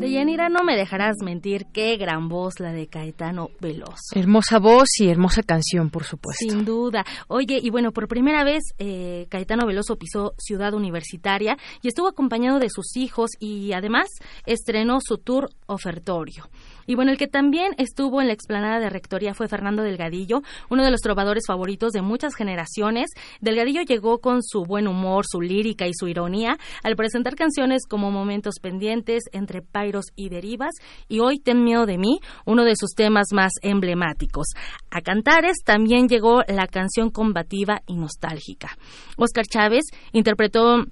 Deyanira, 0.01 0.49
no 0.49 0.65
me 0.65 0.77
dejarás 0.77 1.17
mentir, 1.25 1.67
qué 1.73 1.97
gran 1.97 2.29
voz 2.29 2.55
la 2.59 2.73
de 2.73 2.89
Caetano 2.89 3.51
Veloso. 3.61 4.17
Hermosa 4.17 4.59
voz 4.59 4.89
y 4.99 5.09
hermosa 5.09 5.45
canción, 5.45 5.91
por 5.91 6.03
supuesto. 6.03 6.45
Sin 6.45 6.65
duda. 6.65 7.05
Oye, 7.29 7.61
y 7.63 7.71
bueno, 7.71 7.93
por 7.93 8.09
primera 8.09 8.43
vez 8.43 8.65
eh, 8.79 9.27
Caetano 9.31 9.65
Veloso 9.65 9.97
pisó 9.97 10.35
Ciudad 10.39 10.75
Universitaria 10.75 11.57
y 11.83 11.89
estuvo 11.89 12.09
acompañado 12.09 12.59
de 12.59 12.69
sus 12.69 12.97
hijos 12.97 13.31
y 13.39 13.73
además 13.75 14.09
estrenó 14.45 14.99
su 15.01 15.19
tour 15.19 15.51
ofertorio. 15.67 16.49
Y 16.93 16.95
bueno, 16.95 17.11
el 17.11 17.17
que 17.17 17.27
también 17.27 17.73
estuvo 17.79 18.21
en 18.21 18.27
la 18.27 18.35
explanada 18.35 18.79
de 18.79 18.91
Rectoría 18.91 19.33
fue 19.33 19.49
Fernando 19.49 19.83
Delgadillo, 19.83 20.43
uno 20.69 20.85
de 20.85 20.91
los 20.91 21.01
trovadores 21.01 21.45
favoritos 21.47 21.93
de 21.93 22.03
muchas 22.03 22.35
generaciones. 22.35 23.09
Delgadillo 23.41 23.81
llegó 23.81 24.19
con 24.19 24.43
su 24.43 24.65
buen 24.65 24.87
humor, 24.87 25.25
su 25.27 25.41
lírica 25.41 25.87
y 25.87 25.93
su 25.99 26.07
ironía 26.07 26.59
al 26.83 26.95
presentar 26.95 27.35
canciones 27.35 27.87
como 27.89 28.11
Momentos 28.11 28.57
Pendientes, 28.61 29.23
Entre 29.33 29.63
Pairos 29.63 30.05
y 30.17 30.29
Derivas 30.29 30.73
y 31.09 31.21
Hoy 31.21 31.39
Ten 31.39 31.65
Miedo 31.65 31.87
de 31.87 31.97
mí, 31.97 32.21
uno 32.45 32.63
de 32.63 32.77
sus 32.77 32.91
temas 32.91 33.29
más 33.33 33.53
emblemáticos. 33.63 34.49
A 34.91 35.01
Cantares 35.01 35.61
también 35.65 36.09
llegó 36.09 36.43
la 36.47 36.67
canción 36.67 37.09
combativa 37.09 37.81
y 37.87 37.97
nostálgica. 37.97 38.77
Oscar 39.17 39.47
Chávez 39.47 39.87
interpretó 40.13 40.85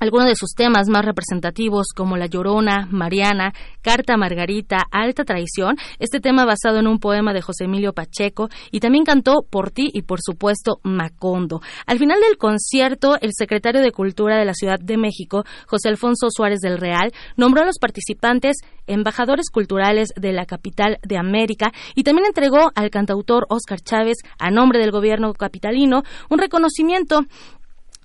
algunos 0.00 0.26
de 0.26 0.34
sus 0.34 0.54
temas 0.54 0.88
más 0.88 1.04
representativos 1.04 1.88
como 1.94 2.16
La 2.16 2.26
Llorona, 2.26 2.88
Mariana, 2.90 3.52
Carta 3.82 4.16
Margarita, 4.16 4.78
Alta 4.90 5.24
Traición, 5.24 5.76
este 5.98 6.20
tema 6.20 6.46
basado 6.46 6.78
en 6.78 6.86
un 6.86 6.98
poema 6.98 7.34
de 7.34 7.42
José 7.42 7.64
Emilio 7.64 7.92
Pacheco 7.92 8.48
y 8.72 8.80
también 8.80 9.04
cantó 9.04 9.42
Por 9.48 9.70
ti 9.70 9.90
y 9.92 10.02
por 10.02 10.20
supuesto 10.22 10.80
Macondo. 10.82 11.60
Al 11.86 11.98
final 11.98 12.18
del 12.20 12.38
concierto, 12.38 13.18
el 13.20 13.30
secretario 13.34 13.82
de 13.82 13.92
Cultura 13.92 14.38
de 14.38 14.46
la 14.46 14.54
Ciudad 14.54 14.80
de 14.80 14.96
México, 14.96 15.44
José 15.66 15.90
Alfonso 15.90 16.28
Suárez 16.30 16.60
del 16.60 16.78
Real, 16.78 17.12
nombró 17.36 17.62
a 17.62 17.66
los 17.66 17.78
participantes 17.78 18.56
embajadores 18.86 19.50
culturales 19.50 20.08
de 20.16 20.32
la 20.32 20.46
capital 20.46 20.98
de 21.02 21.18
América 21.18 21.72
y 21.94 22.04
también 22.04 22.26
entregó 22.26 22.72
al 22.74 22.90
cantautor 22.90 23.46
Oscar 23.50 23.80
Chávez, 23.80 24.16
a 24.38 24.50
nombre 24.50 24.78
del 24.78 24.90
gobierno 24.90 25.34
capitalino, 25.34 26.02
un 26.30 26.38
reconocimiento 26.38 27.20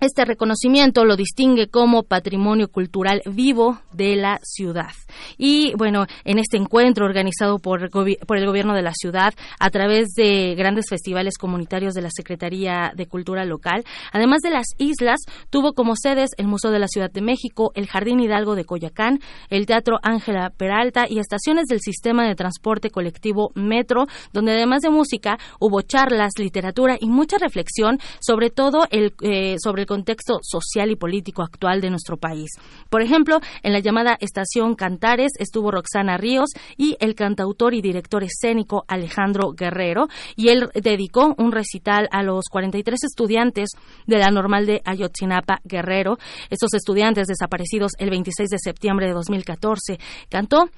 Este 0.01 0.25
reconocimiento 0.25 1.05
lo 1.05 1.15
distingue 1.15 1.67
como 1.69 2.03
patrimonio 2.03 2.67
cultural 2.67 3.21
vivo 3.25 3.79
de 3.93 4.17
la 4.17 4.41
ciudad. 4.43 4.91
Y 5.37 5.73
bueno, 5.77 6.05
en 6.25 6.37
este 6.37 6.57
encuentro 6.57 7.05
organizado 7.05 7.59
por, 7.59 7.83
el 7.83 8.45
gobierno 8.45 8.73
de 8.73 8.81
la 8.81 8.91
ciudad 8.93 9.33
a 9.57 9.69
través 9.69 10.09
de 10.09 10.53
grandes 10.55 10.87
festivales 10.89 11.37
comunitarios 11.37 11.93
de 11.93 12.01
la 12.01 12.09
Secretaría 12.13 12.91
de 12.93 13.07
Cultura 13.07 13.45
local, 13.45 13.85
además 14.11 14.41
de 14.41 14.49
las 14.49 14.65
islas, 14.77 15.21
tuvo 15.49 15.71
como 15.71 15.95
sedes 15.95 16.31
el 16.35 16.47
Museo 16.47 16.71
de 16.71 16.79
la 16.79 16.89
Ciudad 16.89 17.09
de 17.09 17.21
México, 17.21 17.71
el 17.73 17.87
Jardín 17.87 18.19
Hidalgo 18.19 18.55
de 18.55 18.65
Coyacán, 18.65 19.21
el 19.49 19.65
Teatro 19.65 19.99
Ángela 20.03 20.49
Peralta 20.49 21.05
y 21.09 21.19
estaciones 21.19 21.67
del 21.67 21.79
sistema 21.79 22.27
de 22.27 22.35
transporte 22.35 22.89
colectivo 22.89 23.51
Metro, 23.55 24.07
donde 24.33 24.51
además 24.51 24.81
de 24.81 24.89
música 24.89 25.37
hubo 25.61 25.81
charlas, 25.83 26.33
literatura 26.37 26.97
y 26.99 27.07
mucha 27.07 27.37
reflexión 27.37 27.97
sobre 28.19 28.49
todo 28.49 28.87
el, 28.91 29.13
eh, 29.21 29.55
sobre 29.63 29.84
contexto 29.85 30.39
social 30.41 30.91
y 30.91 30.95
político 30.95 31.43
actual 31.43 31.81
de 31.81 31.89
nuestro 31.89 32.17
país. 32.17 32.51
Por 32.89 33.01
ejemplo, 33.01 33.39
en 33.63 33.73
la 33.73 33.79
llamada 33.79 34.17
Estación 34.19 34.75
Cantares 34.75 35.33
estuvo 35.39 35.71
Roxana 35.71 36.17
Ríos 36.17 36.49
y 36.77 36.97
el 36.99 37.15
cantautor 37.15 37.73
y 37.73 37.81
director 37.81 38.23
escénico 38.23 38.85
Alejandro 38.87 39.51
Guerrero, 39.51 40.07
y 40.35 40.49
él 40.49 40.69
dedicó 40.73 41.35
un 41.37 41.51
recital 41.51 42.07
a 42.11 42.23
los 42.23 42.45
43 42.49 43.03
estudiantes 43.03 43.69
de 44.05 44.17
la 44.17 44.29
normal 44.29 44.65
de 44.65 44.81
Ayotzinapa 44.85 45.59
Guerrero. 45.63 46.17
Estos 46.49 46.73
estudiantes 46.73 47.27
desaparecidos 47.27 47.91
el 47.99 48.09
26 48.09 48.49
de 48.49 48.59
septiembre 48.59 49.07
de 49.07 49.13
2014 49.13 49.99
cantó 50.29 50.69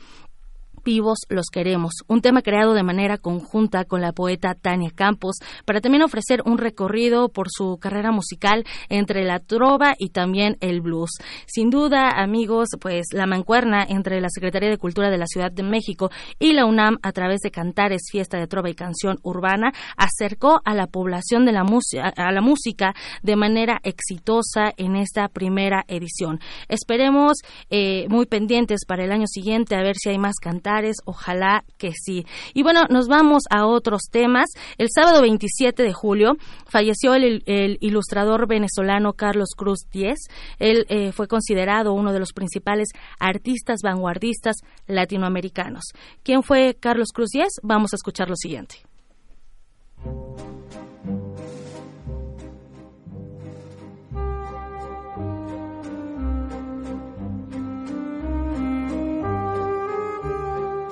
vivos 0.87 1.19
los 1.27 1.47
queremos, 1.51 1.95
un 2.07 2.21
tema 2.21 2.41
creado 2.41 2.73
de 2.73 2.81
manera 2.81 3.17
conjunta 3.17 3.83
con 3.83 3.99
la 3.99 4.13
poeta 4.13 4.55
Tania 4.55 4.89
Campos 4.95 5.35
para 5.65 5.81
también 5.81 6.01
ofrecer 6.01 6.41
un 6.45 6.57
recorrido 6.57 7.27
por 7.27 7.47
su 7.49 7.77
carrera 7.77 8.13
musical 8.13 8.63
entre 8.87 9.25
la 9.25 9.39
trova 9.39 9.95
y 9.99 10.11
también 10.11 10.55
el 10.61 10.79
blues. 10.79 11.09
Sin 11.45 11.71
duda, 11.71 12.11
amigos, 12.11 12.69
pues 12.79 13.07
la 13.11 13.25
mancuerna 13.25 13.83
entre 13.83 14.21
la 14.21 14.29
Secretaría 14.29 14.69
de 14.69 14.77
Cultura 14.77 15.09
de 15.09 15.17
la 15.17 15.27
Ciudad 15.27 15.51
de 15.51 15.61
México 15.61 16.09
y 16.39 16.53
la 16.53 16.65
UNAM 16.65 16.99
a 17.01 17.11
través 17.11 17.41
de 17.41 17.51
Cantares, 17.51 18.03
Fiesta 18.09 18.37
de 18.37 18.47
Trova 18.47 18.69
y 18.69 18.73
Canción 18.73 19.17
Urbana 19.23 19.73
acercó 19.97 20.61
a 20.63 20.73
la 20.73 20.87
población 20.87 21.45
de 21.45 21.51
la 21.51 21.65
música 21.65 22.13
a 22.15 22.31
la 22.31 22.39
música 22.41 22.93
de 23.23 23.35
manera 23.35 23.81
exitosa 23.83 24.71
en 24.77 24.95
esta 24.95 25.27
primera 25.27 25.83
edición. 25.89 26.39
Esperemos 26.69 27.39
eh, 27.69 28.05
muy 28.07 28.25
pendientes 28.25 28.85
para 28.87 29.03
el 29.03 29.11
año 29.11 29.27
siguiente 29.27 29.75
a 29.75 29.83
ver 29.83 29.97
si 29.97 30.11
hay 30.11 30.17
más 30.17 30.35
cantares 30.41 30.76
ojalá 31.05 31.63
que 31.77 31.91
sí. 31.93 32.25
Y 32.53 32.63
bueno, 32.63 32.83
nos 32.89 33.07
vamos 33.07 33.43
a 33.49 33.65
otros 33.65 34.03
temas. 34.11 34.49
El 34.77 34.87
sábado 34.93 35.21
27 35.21 35.83
de 35.83 35.93
julio 35.93 36.37
falleció 36.65 37.15
el, 37.15 37.43
ilustrador 37.81 38.47
venezolano 38.47 39.13
Carlos 39.13 39.49
Cruz 39.55 39.79
Diez. 39.91 40.19
Él 40.59 40.85
eh, 40.89 41.11
fue 41.11 41.27
considerado 41.27 41.93
uno 41.93 42.13
de 42.13 42.19
los 42.19 42.33
principales 42.33 42.89
artistas 43.19 43.79
vanguardistas 43.83 44.57
latinoamericanos. 44.87 45.83
¿Quién 46.23 46.43
fue 46.43 46.77
Carlos 46.79 47.09
Cruz 47.13 47.29
Diez? 47.29 47.53
Vamos 47.63 47.93
a 47.93 47.97
escuchar 47.97 48.29
lo 48.29 48.35
siguiente. 48.35 48.77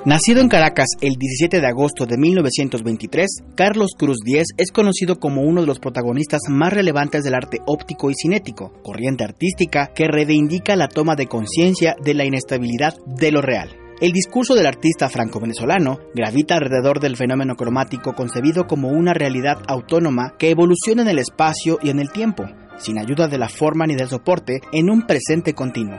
Nacido 0.05 0.39
en 0.39 0.49
Caracas 0.49 0.89
el 1.01 1.15
17 1.15 1.61
de 1.61 1.65
agosto 1.65 2.05
de 2.05 2.15
1923, 2.15 3.25
Carlos 3.55 3.95
Cruz 3.97 4.19
Diez 4.23 4.45
es 4.55 4.71
conocido 4.71 5.15
como 5.15 5.41
uno 5.41 5.61
de 5.61 5.67
los 5.67 5.79
protagonistas 5.79 6.41
más 6.47 6.71
relevantes 6.71 7.23
del 7.23 7.33
arte 7.33 7.57
óptico 7.65 8.11
y 8.11 8.13
cinético, 8.13 8.71
corriente 8.83 9.23
artística 9.23 9.87
que 9.95 10.07
reivindica 10.07 10.75
la 10.75 10.89
toma 10.89 11.15
de 11.15 11.25
conciencia 11.25 11.95
de 12.03 12.13
la 12.13 12.23
inestabilidad 12.23 12.93
de 13.07 13.31
lo 13.31 13.41
real. 13.41 13.75
El 13.99 14.11
discurso 14.11 14.53
del 14.53 14.67
artista 14.67 15.09
franco-venezolano 15.09 15.97
gravita 16.13 16.53
alrededor 16.53 16.99
del 16.99 17.17
fenómeno 17.17 17.55
cromático 17.55 18.13
concebido 18.13 18.67
como 18.67 18.89
una 18.89 19.15
realidad 19.15 19.57
autónoma 19.67 20.35
que 20.37 20.51
evoluciona 20.51 21.01
en 21.01 21.07
el 21.07 21.17
espacio 21.17 21.79
y 21.81 21.89
en 21.89 21.99
el 21.99 22.11
tiempo, 22.11 22.43
sin 22.77 22.99
ayuda 22.99 23.27
de 23.27 23.39
la 23.39 23.49
forma 23.49 23.87
ni 23.87 23.95
del 23.95 24.09
soporte, 24.09 24.59
en 24.71 24.91
un 24.91 25.07
presente 25.07 25.53
continuo. 25.53 25.97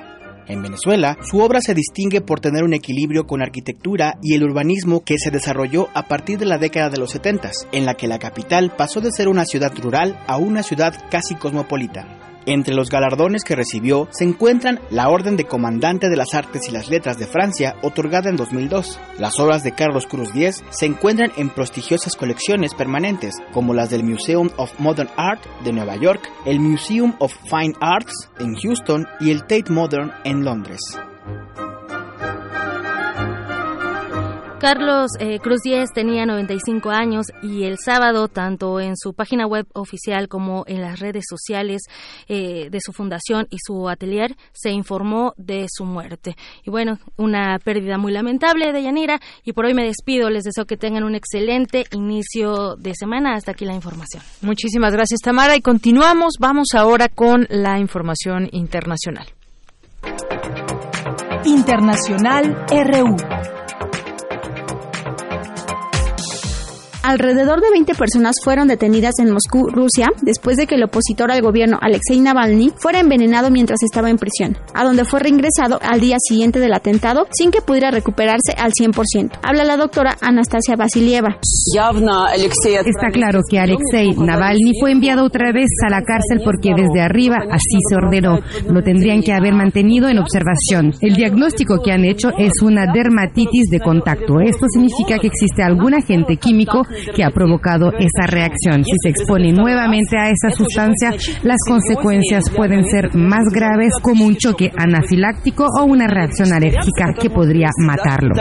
En 0.49 0.62
Venezuela, 0.62 1.19
su 1.23 1.41
obra 1.41 1.61
se 1.61 1.75
distingue 1.75 2.21
por 2.21 2.41
tener 2.41 2.62
un 2.62 2.73
equilibrio 2.73 3.27
con 3.27 3.42
arquitectura 3.42 4.18
y 4.23 4.35
el 4.35 4.44
urbanismo 4.44 5.03
que 5.03 5.18
se 5.18 5.31
desarrolló 5.31 5.88
a 5.94 6.07
partir 6.07 6.38
de 6.38 6.47
la 6.47 6.59
década 6.59 6.88
de 6.88 6.99
los 6.99 7.11
70, 7.11 7.51
en 7.73 7.85
la 7.85 7.94
que 7.94 8.07
la 8.07 8.18
capital 8.18 8.73
pasó 8.77 9.01
de 9.01 9.11
ser 9.11 9.29
una 9.29 9.44
ciudad 9.44 9.73
rural 9.77 10.18
a 10.27 10.37
una 10.37 10.62
ciudad 10.62 10.94
casi 11.11 11.35
cosmopolita. 11.35 12.07
Entre 12.46 12.76
los 12.76 12.90
galardones 12.90 13.42
que 13.42 13.56
recibió 13.56 14.09
se 14.12 14.22
encuentran 14.22 14.78
la 14.90 15.09
Orden 15.09 15.37
de 15.37 15.46
Comandante 15.46 16.09
de 16.09 16.16
las 16.16 16.32
Artes 16.32 16.68
y 16.68 16.70
las 16.70 16.88
Letras 16.88 17.18
de 17.18 17.26
Francia, 17.26 17.74
otorgada 17.82 18.30
en 18.30 18.37
2002. 18.37 19.00
Las 19.18 19.40
obras 19.40 19.64
de 19.64 19.72
Carlos 19.72 20.06
Cruz 20.06 20.32
Diez 20.32 20.62
se 20.70 20.87
encuentran 20.87 21.32
en 21.37 21.50
prestigiosas 21.50 22.14
colecciones 22.14 22.72
permanentes, 22.74 23.35
como 23.52 23.74
las 23.74 23.90
del 23.90 24.04
Museum 24.04 24.48
of 24.59 24.78
Modern 24.78 25.11
Art 25.16 25.44
de 25.64 25.72
Nueva 25.72 25.96
York, 25.96 26.30
el 26.44 26.61
Museum 26.61 27.16
of 27.18 27.35
Fine 27.50 27.74
Arts 27.80 28.30
en 28.38 28.54
Houston 28.54 29.06
y 29.18 29.32
el 29.32 29.40
Tate 29.40 29.70
Modern 29.72 30.12
en 30.24 30.44
Londres. 30.44 30.80
Carlos 34.59 35.11
eh, 35.21 35.38
Cruz 35.38 35.61
Díez 35.62 35.90
tenía 35.92 36.25
95 36.25 36.88
años 36.90 37.27
y 37.42 37.64
el 37.64 37.77
sábado, 37.79 38.29
tanto 38.29 38.81
en 38.81 38.97
su 38.97 39.12
página 39.12 39.47
web 39.47 39.66
oficial 39.75 40.29
como 40.29 40.64
en 40.66 40.81
las 40.81 40.99
redes 40.99 41.25
sociales 41.29 41.83
eh, 42.27 42.71
de 42.71 42.81
su 42.81 42.92
fundación 42.92 43.47
y 43.51 43.59
su 43.59 43.88
atelier, 43.90 44.35
se 44.53 44.71
informó 44.71 45.35
de 45.37 45.66
su 45.69 45.85
muerte. 45.85 46.37
Y 46.64 46.71
bueno, 46.71 46.99
una 47.16 47.59
pérdida 47.59 47.99
muy 47.99 48.12
lamentable 48.12 48.73
de 48.73 48.83
Yanira. 48.83 49.21
Y 49.45 49.53
por 49.53 49.66
hoy 49.66 49.75
me 49.75 49.85
despido. 49.85 50.31
Les 50.31 50.45
deseo 50.45 50.64
que 50.64 50.79
tengan 50.79 51.05
un 51.05 51.14
excelente 51.14 51.85
inicio 51.92 52.77
de 52.77 52.95
semana. 52.95 53.35
Hasta 53.35 53.53
aquí 53.53 53.66
la 53.66 53.75
información. 53.75 54.23
Muchísimas 54.40 54.92
gracias, 54.92 55.21
Tamara. 55.21 55.55
Y 55.57 55.61
continuamos. 55.61 56.37
Vamos 56.40 56.69
ahora 56.75 57.09
con 57.09 57.47
la 57.51 57.79
información 57.79 58.49
internacional. 58.53 59.27
Internacional 61.45 62.64
RU. 62.71 63.56
Alrededor 67.07 67.61
de 67.61 67.71
20 67.71 67.95
personas 67.95 68.35
fueron 68.42 68.66
detenidas 68.66 69.21
en 69.21 69.31
Moscú, 69.31 69.69
Rusia, 69.69 70.09
después 70.23 70.57
de 70.57 70.66
que 70.66 70.75
el 70.75 70.83
opositor 70.83 71.31
al 71.31 71.40
gobierno 71.40 71.79
Alexei 71.81 72.19
Navalny 72.19 72.73
fuera 72.77 72.99
envenenado 72.99 73.49
mientras 73.49 73.79
estaba 73.85 74.11
en 74.11 74.16
prisión, 74.16 74.59
a 74.75 74.83
donde 74.83 75.05
fue 75.05 75.21
reingresado 75.21 75.79
al 75.88 76.01
día 76.01 76.16
siguiente 76.19 76.59
del 76.59 76.75
atentado 76.75 77.29
sin 77.31 77.53
que 77.53 77.61
pudiera 77.61 77.92
recuperarse 77.92 78.55
al 78.59 78.73
100%. 78.73 79.38
Habla 79.40 79.62
la 79.62 79.77
doctora 79.77 80.16
Anastasia 80.21 80.75
Vasilieva. 80.75 81.38
Está 82.85 83.11
claro 83.12 83.38
que 83.49 83.61
Alexei 83.61 84.11
Navalny 84.16 84.73
fue 84.81 84.90
enviado 84.90 85.27
otra 85.27 85.53
vez 85.53 85.69
a 85.87 85.90
la 85.90 86.03
cárcel 86.03 86.40
porque 86.45 86.73
desde 86.75 87.03
arriba 87.03 87.37
así 87.53 87.79
se 87.88 87.95
ordenó. 87.95 88.40
Lo 88.69 88.83
tendrían 88.83 89.23
que 89.23 89.33
haber 89.33 89.55
mantenido 89.55 90.09
en 90.09 90.19
observación. 90.19 90.92
El 91.01 91.14
diagnóstico 91.14 91.81
que 91.85 91.92
han 91.92 92.05
hecho 92.05 92.31
es 92.37 92.51
una 92.64 92.92
dermatitis 92.92 93.71
de 93.71 93.79
contacto. 93.79 94.40
Esto 94.40 94.66
significa 94.73 95.21
que 95.21 95.29
existe 95.29 95.62
algún 95.62 95.95
agente 95.95 96.37
químico 96.38 96.83
que 97.14 97.24
ha 97.24 97.30
provocado 97.30 97.92
esa 97.92 98.26
reacción. 98.26 98.85
Si 98.85 98.92
se 99.02 99.11
expone 99.11 99.52
nuevamente 99.52 100.16
a 100.18 100.30
esa 100.30 100.50
sustancia, 100.50 101.14
las 101.42 101.59
consecuencias 101.66 102.44
pueden 102.54 102.85
ser 102.85 103.14
más 103.14 103.44
graves 103.52 103.92
como 104.02 104.24
un 104.24 104.37
choque 104.37 104.70
anafiláctico 104.76 105.66
o 105.78 105.85
una 105.85 106.06
reacción 106.06 106.52
alérgica 106.52 107.14
que 107.18 107.30
podría 107.30 107.68
matarlo. 107.78 108.35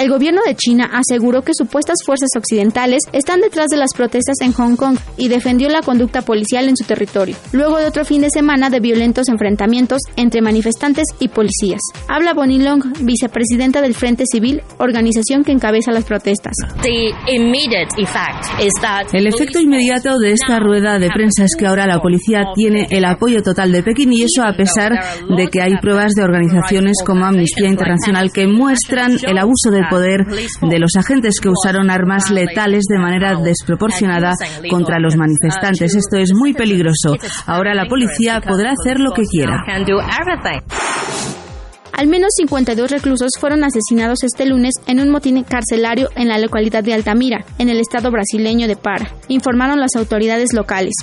El 0.00 0.08
gobierno 0.08 0.40
de 0.46 0.54
China 0.54 0.90
aseguró 0.94 1.42
que 1.42 1.52
supuestas 1.52 1.96
fuerzas 2.06 2.30
occidentales 2.34 3.02
están 3.12 3.42
detrás 3.42 3.66
de 3.66 3.76
las 3.76 3.92
protestas 3.94 4.36
en 4.40 4.54
Hong 4.54 4.74
Kong 4.74 4.96
y 5.18 5.28
defendió 5.28 5.68
la 5.68 5.82
conducta 5.82 6.22
policial 6.22 6.70
en 6.70 6.76
su 6.78 6.84
territorio, 6.84 7.36
luego 7.52 7.76
de 7.76 7.84
otro 7.84 8.06
fin 8.06 8.22
de 8.22 8.30
semana 8.30 8.70
de 8.70 8.80
violentos 8.80 9.28
enfrentamientos 9.28 9.98
entre 10.16 10.40
manifestantes 10.40 11.04
y 11.18 11.28
policías. 11.28 11.82
Habla 12.08 12.32
Bonnie 12.32 12.62
Long, 12.62 12.82
vicepresidenta 13.02 13.82
del 13.82 13.94
Frente 13.94 14.24
Civil, 14.24 14.62
organización 14.78 15.44
que 15.44 15.52
encabeza 15.52 15.92
las 15.92 16.04
protestas. 16.04 16.54
El 19.12 19.26
efecto 19.26 19.60
inmediato 19.60 20.18
de 20.18 20.32
esta 20.32 20.60
rueda 20.60 20.98
de 20.98 21.10
prensa 21.10 21.44
es 21.44 21.54
que 21.58 21.66
ahora 21.66 21.86
la 21.86 22.00
policía 22.00 22.44
tiene 22.54 22.86
el 22.90 23.04
apoyo 23.04 23.42
total 23.42 23.70
de 23.70 23.82
Pekín 23.82 24.14
y 24.14 24.22
eso 24.22 24.44
a 24.44 24.56
pesar 24.56 24.92
de 25.36 25.48
que 25.48 25.60
hay 25.60 25.76
pruebas 25.76 26.14
de 26.14 26.22
organizaciones 26.22 26.96
como 27.04 27.26
Amnistía 27.26 27.68
Internacional 27.68 28.32
que 28.32 28.46
muestran 28.46 29.18
el 29.22 29.36
abuso 29.36 29.70
de 29.70 29.89
poder 29.90 30.24
de 30.26 30.78
los 30.78 30.92
agentes 30.96 31.40
que 31.40 31.48
usaron 31.48 31.90
armas 31.90 32.30
letales 32.30 32.84
de 32.88 32.98
manera 32.98 33.34
desproporcionada 33.36 34.34
contra 34.70 34.98
los 34.98 35.16
manifestantes. 35.16 35.94
Esto 35.94 36.16
es 36.16 36.32
muy 36.32 36.54
peligroso. 36.54 37.16
Ahora 37.46 37.74
la 37.74 37.86
policía 37.86 38.40
podrá 38.40 38.72
hacer 38.72 38.98
lo 38.98 39.10
que 39.12 39.22
quiera. 39.22 39.62
Al 41.92 42.06
menos 42.06 42.30
52 42.36 42.90
reclusos 42.90 43.30
fueron 43.38 43.62
asesinados 43.62 44.22
este 44.22 44.46
lunes 44.46 44.72
en 44.86 45.00
un 45.00 45.10
motín 45.10 45.42
carcelario 45.42 46.08
en 46.16 46.28
la 46.28 46.38
localidad 46.38 46.82
de 46.82 46.94
Altamira, 46.94 47.44
en 47.58 47.68
el 47.68 47.78
estado 47.78 48.10
brasileño 48.10 48.66
de 48.68 48.76
Para, 48.76 49.14
informaron 49.28 49.80
las 49.80 49.96
autoridades 49.96 50.54
locales. 50.54 50.94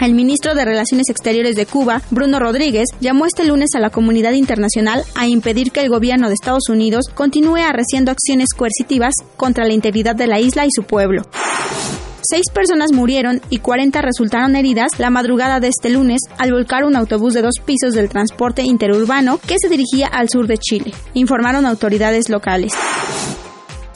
El 0.00 0.12
ministro 0.12 0.54
de 0.54 0.64
Relaciones 0.64 1.08
Exteriores 1.08 1.56
de 1.56 1.66
Cuba, 1.66 2.02
Bruno 2.10 2.38
Rodríguez, 2.38 2.88
llamó 3.00 3.26
este 3.26 3.44
lunes 3.44 3.70
a 3.74 3.78
la 3.78 3.90
comunidad 3.90 4.32
internacional 4.32 5.04
a 5.14 5.26
impedir 5.26 5.70
que 5.70 5.80
el 5.80 5.88
gobierno 5.88 6.28
de 6.28 6.34
Estados 6.34 6.68
Unidos 6.68 7.06
continúe 7.14 7.58
arreciando 7.58 8.10
acciones 8.10 8.48
coercitivas 8.56 9.14
contra 9.36 9.64
la 9.64 9.72
integridad 9.72 10.16
de 10.16 10.26
la 10.26 10.40
isla 10.40 10.66
y 10.66 10.70
su 10.74 10.82
pueblo. 10.82 11.22
Seis 12.22 12.46
personas 12.52 12.92
murieron 12.92 13.40
y 13.50 13.58
40 13.58 14.00
resultaron 14.00 14.56
heridas 14.56 14.98
la 14.98 15.10
madrugada 15.10 15.60
de 15.60 15.68
este 15.68 15.90
lunes 15.90 16.22
al 16.38 16.52
volcar 16.52 16.84
un 16.84 16.96
autobús 16.96 17.34
de 17.34 17.42
dos 17.42 17.54
pisos 17.64 17.94
del 17.94 18.08
transporte 18.08 18.62
interurbano 18.62 19.38
que 19.38 19.56
se 19.60 19.68
dirigía 19.68 20.08
al 20.08 20.28
sur 20.28 20.46
de 20.46 20.58
Chile, 20.58 20.92
informaron 21.12 21.66
autoridades 21.66 22.30
locales. 22.30 22.72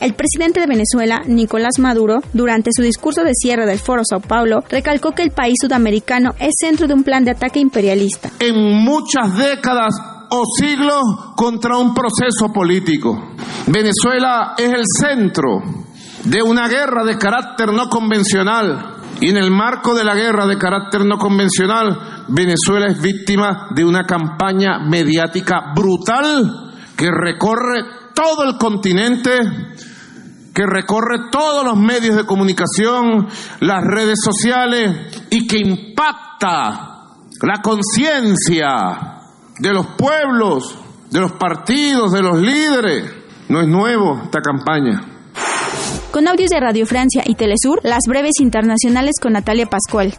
El 0.00 0.14
presidente 0.14 0.60
de 0.60 0.66
Venezuela, 0.66 1.22
Nicolás 1.26 1.78
Maduro, 1.78 2.20
durante 2.32 2.70
su 2.72 2.82
discurso 2.82 3.24
de 3.24 3.32
cierre 3.34 3.66
del 3.66 3.80
Foro 3.80 4.02
Sao 4.08 4.20
Paulo, 4.20 4.60
recalcó 4.70 5.12
que 5.12 5.22
el 5.22 5.32
país 5.32 5.56
sudamericano 5.60 6.30
es 6.38 6.54
centro 6.60 6.86
de 6.86 6.94
un 6.94 7.02
plan 7.02 7.24
de 7.24 7.32
ataque 7.32 7.58
imperialista. 7.58 8.30
En 8.38 8.56
muchas 8.84 9.36
décadas 9.36 9.94
o 10.30 10.44
siglos 10.58 11.02
contra 11.36 11.78
un 11.78 11.94
proceso 11.94 12.52
político. 12.52 13.34
Venezuela 13.66 14.54
es 14.56 14.70
el 14.72 14.84
centro 14.86 15.62
de 16.24 16.42
una 16.42 16.68
guerra 16.68 17.04
de 17.04 17.18
carácter 17.18 17.72
no 17.72 17.88
convencional. 17.88 18.94
Y 19.20 19.30
en 19.30 19.36
el 19.36 19.50
marco 19.50 19.94
de 19.94 20.04
la 20.04 20.14
guerra 20.14 20.46
de 20.46 20.58
carácter 20.58 21.04
no 21.04 21.18
convencional, 21.18 22.24
Venezuela 22.28 22.86
es 22.86 23.00
víctima 23.00 23.68
de 23.74 23.84
una 23.84 24.04
campaña 24.04 24.78
mediática 24.78 25.72
brutal 25.74 26.72
que 26.96 27.10
recorre 27.10 27.82
todo 28.14 28.44
el 28.44 28.58
continente, 28.58 29.32
que 30.58 30.66
recorre 30.66 31.30
todos 31.30 31.64
los 31.64 31.76
medios 31.76 32.16
de 32.16 32.26
comunicación, 32.26 33.28
las 33.60 33.84
redes 33.84 34.18
sociales 34.20 34.90
y 35.30 35.46
que 35.46 35.58
impacta 35.58 37.14
la 37.40 37.62
conciencia 37.62 39.20
de 39.56 39.72
los 39.72 39.86
pueblos, 39.96 40.76
de 41.12 41.20
los 41.20 41.30
partidos, 41.34 42.10
de 42.10 42.22
los 42.22 42.40
líderes. 42.40 43.04
No 43.48 43.60
es 43.60 43.68
nuevo 43.68 44.20
esta 44.24 44.40
campaña. 44.40 45.00
Con 46.10 46.26
audios 46.26 46.50
de 46.50 46.58
Radio 46.58 46.86
Francia 46.86 47.22
y 47.24 47.36
Telesur, 47.36 47.78
las 47.84 48.02
breves 48.08 48.40
internacionales 48.40 49.14
con 49.22 49.34
Natalia 49.34 49.66
Pascual. 49.66 50.18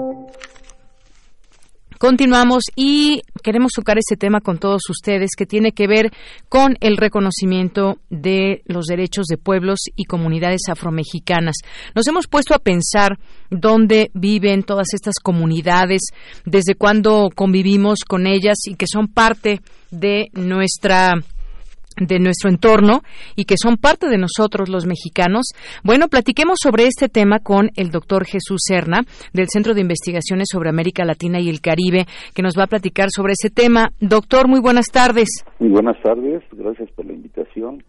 Continuamos 2.01 2.63
y 2.75 3.21
queremos 3.43 3.73
tocar 3.73 3.99
este 3.99 4.17
tema 4.17 4.41
con 4.41 4.57
todos 4.57 4.81
ustedes 4.89 5.35
que 5.37 5.45
tiene 5.45 5.71
que 5.71 5.85
ver 5.85 6.11
con 6.49 6.75
el 6.79 6.97
reconocimiento 6.97 7.99
de 8.09 8.63
los 8.65 8.87
derechos 8.87 9.27
de 9.27 9.37
pueblos 9.37 9.81
y 9.95 10.05
comunidades 10.05 10.61
afromexicanas. 10.67 11.57
Nos 11.93 12.07
hemos 12.07 12.25
puesto 12.25 12.55
a 12.55 12.57
pensar 12.57 13.19
dónde 13.51 14.09
viven 14.15 14.63
todas 14.63 14.95
estas 14.95 15.19
comunidades, 15.21 16.01
desde 16.43 16.73
cuándo 16.73 17.29
convivimos 17.35 17.99
con 17.99 18.25
ellas 18.25 18.57
y 18.65 18.73
que 18.73 18.87
son 18.91 19.07
parte 19.07 19.61
de 19.91 20.29
nuestra 20.33 21.13
de 21.97 22.19
nuestro 22.19 22.49
entorno 22.49 23.01
y 23.35 23.45
que 23.45 23.55
son 23.57 23.77
parte 23.77 24.07
de 24.07 24.17
nosotros 24.17 24.69
los 24.69 24.85
mexicanos. 24.85 25.51
Bueno, 25.83 26.07
platiquemos 26.07 26.59
sobre 26.61 26.85
este 26.85 27.09
tema 27.09 27.39
con 27.39 27.69
el 27.75 27.89
doctor 27.89 28.25
Jesús 28.25 28.61
Serna 28.65 29.01
del 29.33 29.47
Centro 29.49 29.73
de 29.73 29.81
Investigaciones 29.81 30.47
sobre 30.51 30.69
América 30.69 31.05
Latina 31.05 31.39
y 31.39 31.49
el 31.49 31.61
Caribe, 31.61 32.05
que 32.33 32.41
nos 32.41 32.57
va 32.57 32.63
a 32.63 32.67
platicar 32.67 33.09
sobre 33.13 33.33
ese 33.33 33.49
tema. 33.49 33.91
Doctor, 33.99 34.47
muy 34.47 34.59
buenas 34.59 34.87
tardes. 34.91 35.29
Muy 35.59 35.69
buenas 35.69 36.01
tardes, 36.01 36.43
gracias 36.51 36.89
por 36.91 37.05
la 37.05 37.13
invitación. 37.13 37.83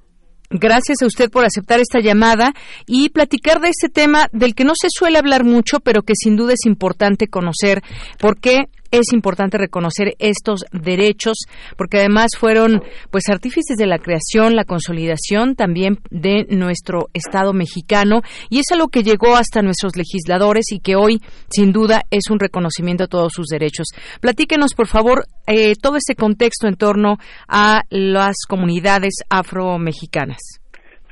Gracias 0.54 1.00
a 1.02 1.06
usted 1.06 1.30
por 1.30 1.46
aceptar 1.46 1.80
esta 1.80 2.00
llamada 2.00 2.52
y 2.86 3.08
platicar 3.08 3.60
de 3.60 3.70
este 3.70 3.88
tema 3.88 4.26
del 4.32 4.54
que 4.54 4.64
no 4.64 4.72
se 4.74 4.88
suele 4.90 5.16
hablar 5.16 5.44
mucho, 5.44 5.80
pero 5.80 6.02
que 6.02 6.12
sin 6.14 6.36
duda 6.36 6.52
es 6.52 6.66
importante 6.66 7.28
conocer, 7.28 7.80
porque 8.20 8.66
es 8.92 9.12
importante 9.12 9.58
reconocer 9.58 10.14
estos 10.20 10.64
derechos 10.70 11.38
porque 11.76 11.98
además 11.98 12.30
fueron 12.38 12.82
pues 13.10 13.28
artífices 13.28 13.76
de 13.76 13.86
la 13.86 13.98
creación, 13.98 14.54
la 14.54 14.64
consolidación 14.64 15.56
también 15.56 15.98
de 16.10 16.46
nuestro 16.50 17.08
Estado 17.14 17.52
mexicano 17.52 18.20
y 18.50 18.60
es 18.60 18.70
algo 18.70 18.88
que 18.88 19.02
llegó 19.02 19.34
hasta 19.34 19.62
nuestros 19.62 19.96
legisladores 19.96 20.70
y 20.70 20.78
que 20.78 20.94
hoy 20.94 21.20
sin 21.50 21.72
duda 21.72 22.02
es 22.10 22.30
un 22.30 22.38
reconocimiento 22.38 23.04
a 23.04 23.08
todos 23.08 23.32
sus 23.32 23.46
derechos. 23.46 23.88
Platíquenos 24.20 24.74
por 24.74 24.86
favor 24.86 25.24
eh, 25.46 25.72
todo 25.80 25.96
ese 25.96 26.14
contexto 26.14 26.68
en 26.68 26.76
torno 26.76 27.16
a 27.48 27.82
las 27.90 28.36
comunidades 28.48 29.14
afromexicanas. 29.28 30.60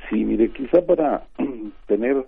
Sí, 0.09 0.23
mire, 0.23 0.51
quizá 0.51 0.81
para 0.85 1.25
tener 1.87 2.25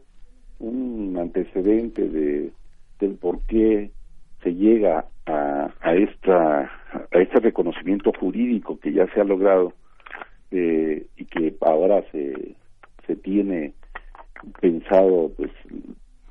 un 0.59 1.17
antecedente 1.19 2.07
de 2.09 2.51
del 2.99 3.15
por 3.15 3.41
qué 3.47 3.91
se 4.43 4.53
llega 4.53 5.05
a, 5.25 5.71
a 5.81 5.95
esta 5.95 6.71
a 7.11 7.19
este 7.19 7.39
reconocimiento 7.39 8.11
jurídico 8.19 8.79
que 8.79 8.93
ya 8.93 9.07
se 9.13 9.21
ha 9.21 9.23
logrado 9.23 9.73
eh, 10.51 11.05
y 11.17 11.25
que 11.25 11.55
ahora 11.61 12.03
se 12.11 12.55
se 13.07 13.15
tiene 13.15 13.73
pensado 14.59 15.31
pues 15.35 15.51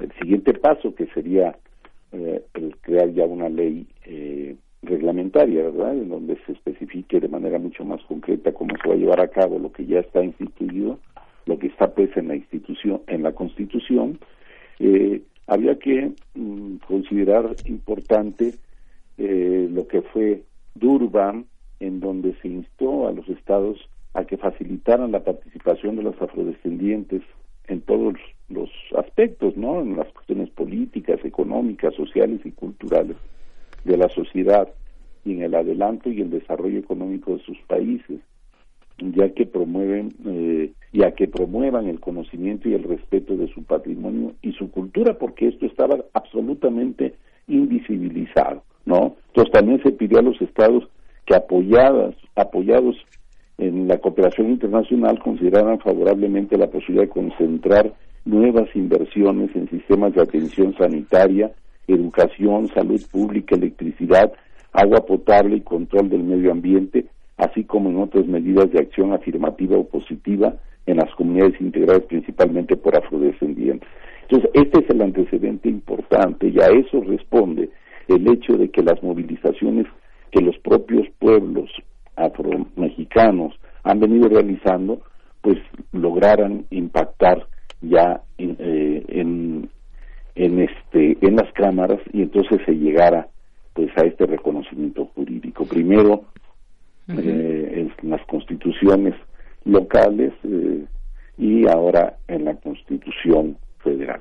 el 0.00 0.12
siguiente 0.20 0.54
paso 0.54 0.94
que 0.94 1.06
sería 1.08 1.56
eh, 2.12 2.42
el 2.54 2.76
crear 2.78 3.10
ya 3.12 3.24
una 3.24 3.48
ley 3.48 3.86
eh, 4.04 4.56
reglamentaria, 4.82 5.62
¿verdad? 5.62 5.94
En 5.94 6.08
donde 6.08 6.36
se 6.44 6.52
especifique 6.52 7.20
de 7.20 7.28
manera 7.28 7.58
mucho 7.58 7.84
más 7.84 8.02
concreta 8.02 8.52
cómo 8.52 8.74
se 8.82 8.88
va 8.88 8.94
a 8.94 8.98
llevar 8.98 9.20
a 9.20 9.28
cabo 9.28 9.58
lo 9.58 9.72
que 9.72 9.86
ya 9.86 10.00
está 10.00 10.22
instituido, 10.22 10.98
lo 11.46 11.58
que 11.58 11.68
está 11.68 11.94
pues 11.94 12.14
en 12.16 12.28
la 12.28 12.36
institución, 12.36 13.00
en 13.06 13.22
la 13.22 13.32
Constitución, 13.32 14.18
eh, 14.78 15.22
había 15.46 15.78
que 15.78 16.12
mm, 16.34 16.76
considerar 16.86 17.54
importante 17.66 18.54
eh, 19.18 19.68
lo 19.70 19.86
que 19.86 20.02
fue 20.02 20.42
Durban, 20.74 21.46
en 21.80 22.00
donde 22.00 22.34
se 22.40 22.48
instó 22.48 23.08
a 23.08 23.12
los 23.12 23.28
estados 23.28 23.78
a 24.14 24.24
que 24.24 24.36
facilitaran 24.36 25.12
la 25.12 25.24
participación 25.24 25.96
de 25.96 26.02
los 26.02 26.20
afrodescendientes 26.20 27.22
en 27.66 27.80
todos 27.80 28.14
los 28.48 28.70
aspectos, 28.96 29.56
¿no? 29.56 29.80
En 29.80 29.96
las 29.96 30.08
cuestiones 30.12 30.50
políticas, 30.50 31.24
económicas, 31.24 31.94
sociales 31.94 32.40
y 32.44 32.52
culturales 32.52 33.16
de 33.84 33.96
la 33.96 34.08
sociedad 34.10 34.68
y 35.24 35.32
en 35.32 35.42
el 35.42 35.54
adelanto 35.54 36.10
y 36.10 36.20
el 36.20 36.30
desarrollo 36.30 36.78
económico 36.78 37.36
de 37.36 37.42
sus 37.42 37.58
países 37.66 38.20
ya 39.10 39.28
que 39.30 39.46
promueven 39.46 40.14
eh, 40.26 40.72
que 41.16 41.28
promuevan 41.28 41.88
el 41.88 42.00
conocimiento 42.00 42.68
y 42.68 42.74
el 42.74 42.84
respeto 42.84 43.36
de 43.36 43.48
su 43.48 43.64
patrimonio 43.64 44.34
y 44.40 44.52
su 44.52 44.70
cultura, 44.70 45.18
porque 45.18 45.48
esto 45.48 45.66
estaba 45.66 45.98
absolutamente 46.14 47.14
invisibilizado, 47.48 48.62
¿no? 48.84 49.16
Entonces 49.28 49.52
también 49.52 49.82
se 49.82 49.92
pidió 49.92 50.18
a 50.18 50.22
los 50.22 50.40
estados 50.40 50.84
que 51.26 51.34
apoyadas, 51.34 52.14
apoyados 52.36 52.96
en 53.58 53.86
la 53.86 53.98
cooperación 53.98 54.50
internacional 54.50 55.18
consideraran 55.20 55.78
favorablemente 55.78 56.56
la 56.56 56.68
posibilidad 56.68 57.04
de 57.04 57.10
concentrar 57.10 57.92
nuevas 58.24 58.68
inversiones 58.74 59.54
en 59.54 59.68
sistemas 59.68 60.14
de 60.14 60.22
atención 60.22 60.74
sanitaria, 60.76 61.52
educación, 61.86 62.68
salud 62.68 63.00
pública, 63.10 63.54
electricidad, 63.54 64.32
agua 64.72 65.04
potable 65.04 65.56
y 65.56 65.60
control 65.60 66.08
del 66.08 66.22
medio 66.22 66.50
ambiente, 66.50 67.06
así 67.36 67.64
como 67.64 67.90
en 67.90 67.98
otras 67.98 68.26
medidas 68.26 68.70
de 68.70 68.80
acción 68.80 69.12
afirmativa 69.12 69.76
o 69.76 69.84
positiva 69.84 70.54
en 70.86 70.96
las 70.96 71.14
comunidades 71.14 71.60
integradas 71.60 72.04
principalmente 72.04 72.76
por 72.76 72.96
afrodescendientes. 72.96 73.88
Entonces, 74.22 74.50
este 74.54 74.80
es 74.80 74.90
el 74.90 75.02
antecedente 75.02 75.68
importante 75.68 76.48
y 76.48 76.58
a 76.60 76.66
eso 76.66 77.02
responde 77.02 77.70
el 78.08 78.28
hecho 78.28 78.54
de 78.54 78.70
que 78.70 78.82
las 78.82 79.02
movilizaciones 79.02 79.86
que 80.30 80.40
los 80.40 80.56
propios 80.58 81.06
pueblos 81.18 81.70
afromexicanos 82.16 83.54
han 83.84 84.00
venido 84.00 84.28
realizando, 84.28 85.02
pues 85.40 85.58
lograran 85.92 86.66
impactar 86.70 87.46
ya 87.80 88.22
en, 88.38 88.56
eh, 88.58 89.04
en, 89.08 89.70
en, 90.34 90.58
este 90.60 91.18
en 91.20 91.36
las 91.36 91.52
cámaras 91.52 92.00
y 92.12 92.22
entonces 92.22 92.60
se 92.64 92.72
llegara 92.72 93.28
pues 93.74 93.90
a 93.96 94.02
este 94.02 94.26
reconocimiento 94.26 95.06
jurídico. 95.14 95.64
Primero 95.64 96.24
eh, 97.08 97.88
en 98.02 98.10
las 98.10 98.24
constituciones 98.26 99.14
locales 99.64 100.32
eh, 100.44 100.84
y 101.36 101.66
ahora 101.66 102.16
en 102.28 102.44
la 102.44 102.54
constitución 102.54 103.56
federal. 103.78 104.20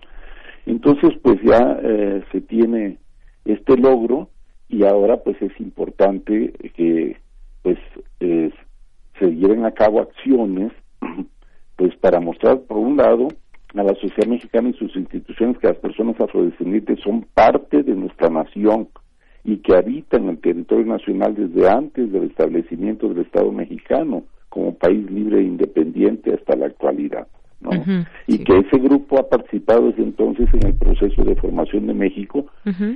Entonces, 0.65 1.11
pues 1.21 1.39
ya 1.43 1.79
eh, 1.81 2.23
se 2.31 2.41
tiene 2.41 2.97
este 3.45 3.77
logro 3.77 4.29
y 4.69 4.83
ahora 4.83 5.17
pues 5.17 5.41
es 5.41 5.51
importante 5.59 6.53
que 6.75 7.17
pues 7.61 7.77
se 8.19 9.27
lleven 9.27 9.65
a 9.65 9.71
cabo 9.71 10.01
acciones 10.01 10.71
pues 11.75 11.95
para 11.97 12.19
mostrar 12.19 12.61
por 12.61 12.77
un 12.77 12.97
lado 12.97 13.27
a 13.75 13.83
la 13.83 13.95
sociedad 13.95 14.27
mexicana 14.27 14.69
y 14.69 14.73
sus 14.73 14.95
instituciones 14.95 15.57
que 15.59 15.67
las 15.67 15.77
personas 15.77 16.19
afrodescendientes 16.19 16.99
son 16.99 17.25
parte 17.33 17.83
de 17.83 17.95
nuestra 17.95 18.29
nación 18.29 18.89
y 19.43 19.57
que 19.57 19.75
habitan 19.75 20.29
el 20.29 20.39
territorio 20.39 20.85
nacional 20.85 21.35
desde 21.35 21.69
antes 21.69 22.11
del 22.11 22.25
establecimiento 22.25 23.09
del 23.09 23.25
Estado 23.25 23.51
mexicano 23.51 24.23
como 24.49 24.75
país 24.75 25.09
libre 25.09 25.39
e 25.39 25.43
independiente 25.43 26.33
hasta 26.33 26.55
la 26.55 26.67
actualidad. 26.67 27.27
¿No? 27.61 27.71
y 28.27 28.39
que 28.39 28.57
ese 28.57 28.77
grupo 28.77 29.19
ha 29.19 29.29
participado 29.29 29.87
desde 29.87 30.03
entonces 30.03 30.47
en 30.53 30.67
el 30.67 30.73
proceso 30.75 31.23
de 31.23 31.35
formación 31.35 31.87
de 31.87 31.93
México 31.93 32.45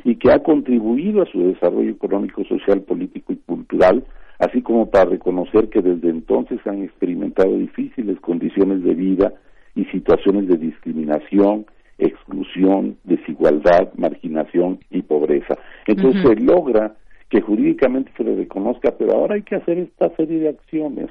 y 0.04 0.16
que 0.16 0.32
ha 0.32 0.40
contribuido 0.40 1.22
a 1.22 1.26
su 1.28 1.40
desarrollo 1.40 1.92
económico, 1.92 2.44
social, 2.46 2.82
político 2.82 3.34
y 3.34 3.38
cultural, 3.38 4.04
así 4.40 4.62
como 4.62 4.90
para 4.90 5.06
reconocer 5.06 5.70
que 5.70 5.82
desde 5.82 6.10
entonces 6.10 6.60
han 6.66 6.84
experimentado 6.84 7.58
difíciles 7.58 8.20
condiciones 8.20 8.84
de 8.84 8.94
vida 8.94 9.34
y 9.76 9.86
situaciones 9.86 10.48
de 10.48 10.58
discriminación, 10.58 11.66
exclusión, 11.98 12.98
desigualdad, 13.04 13.94
marginación 13.96 14.80
y 14.90 15.02
pobreza. 15.02 15.58
Entonces 15.86 16.22
se 16.24 16.36
logra 16.36 16.96
que 17.30 17.42
jurídicamente 17.42 18.12
se 18.18 18.24
le 18.24 18.36
reconozca, 18.36 18.96
pero 18.98 19.14
ahora 19.14 19.36
hay 19.36 19.44
que 19.44 19.56
hacer 19.56 19.78
esta 19.78 20.10
serie 20.16 20.40
de 20.40 20.50
acciones. 20.50 21.10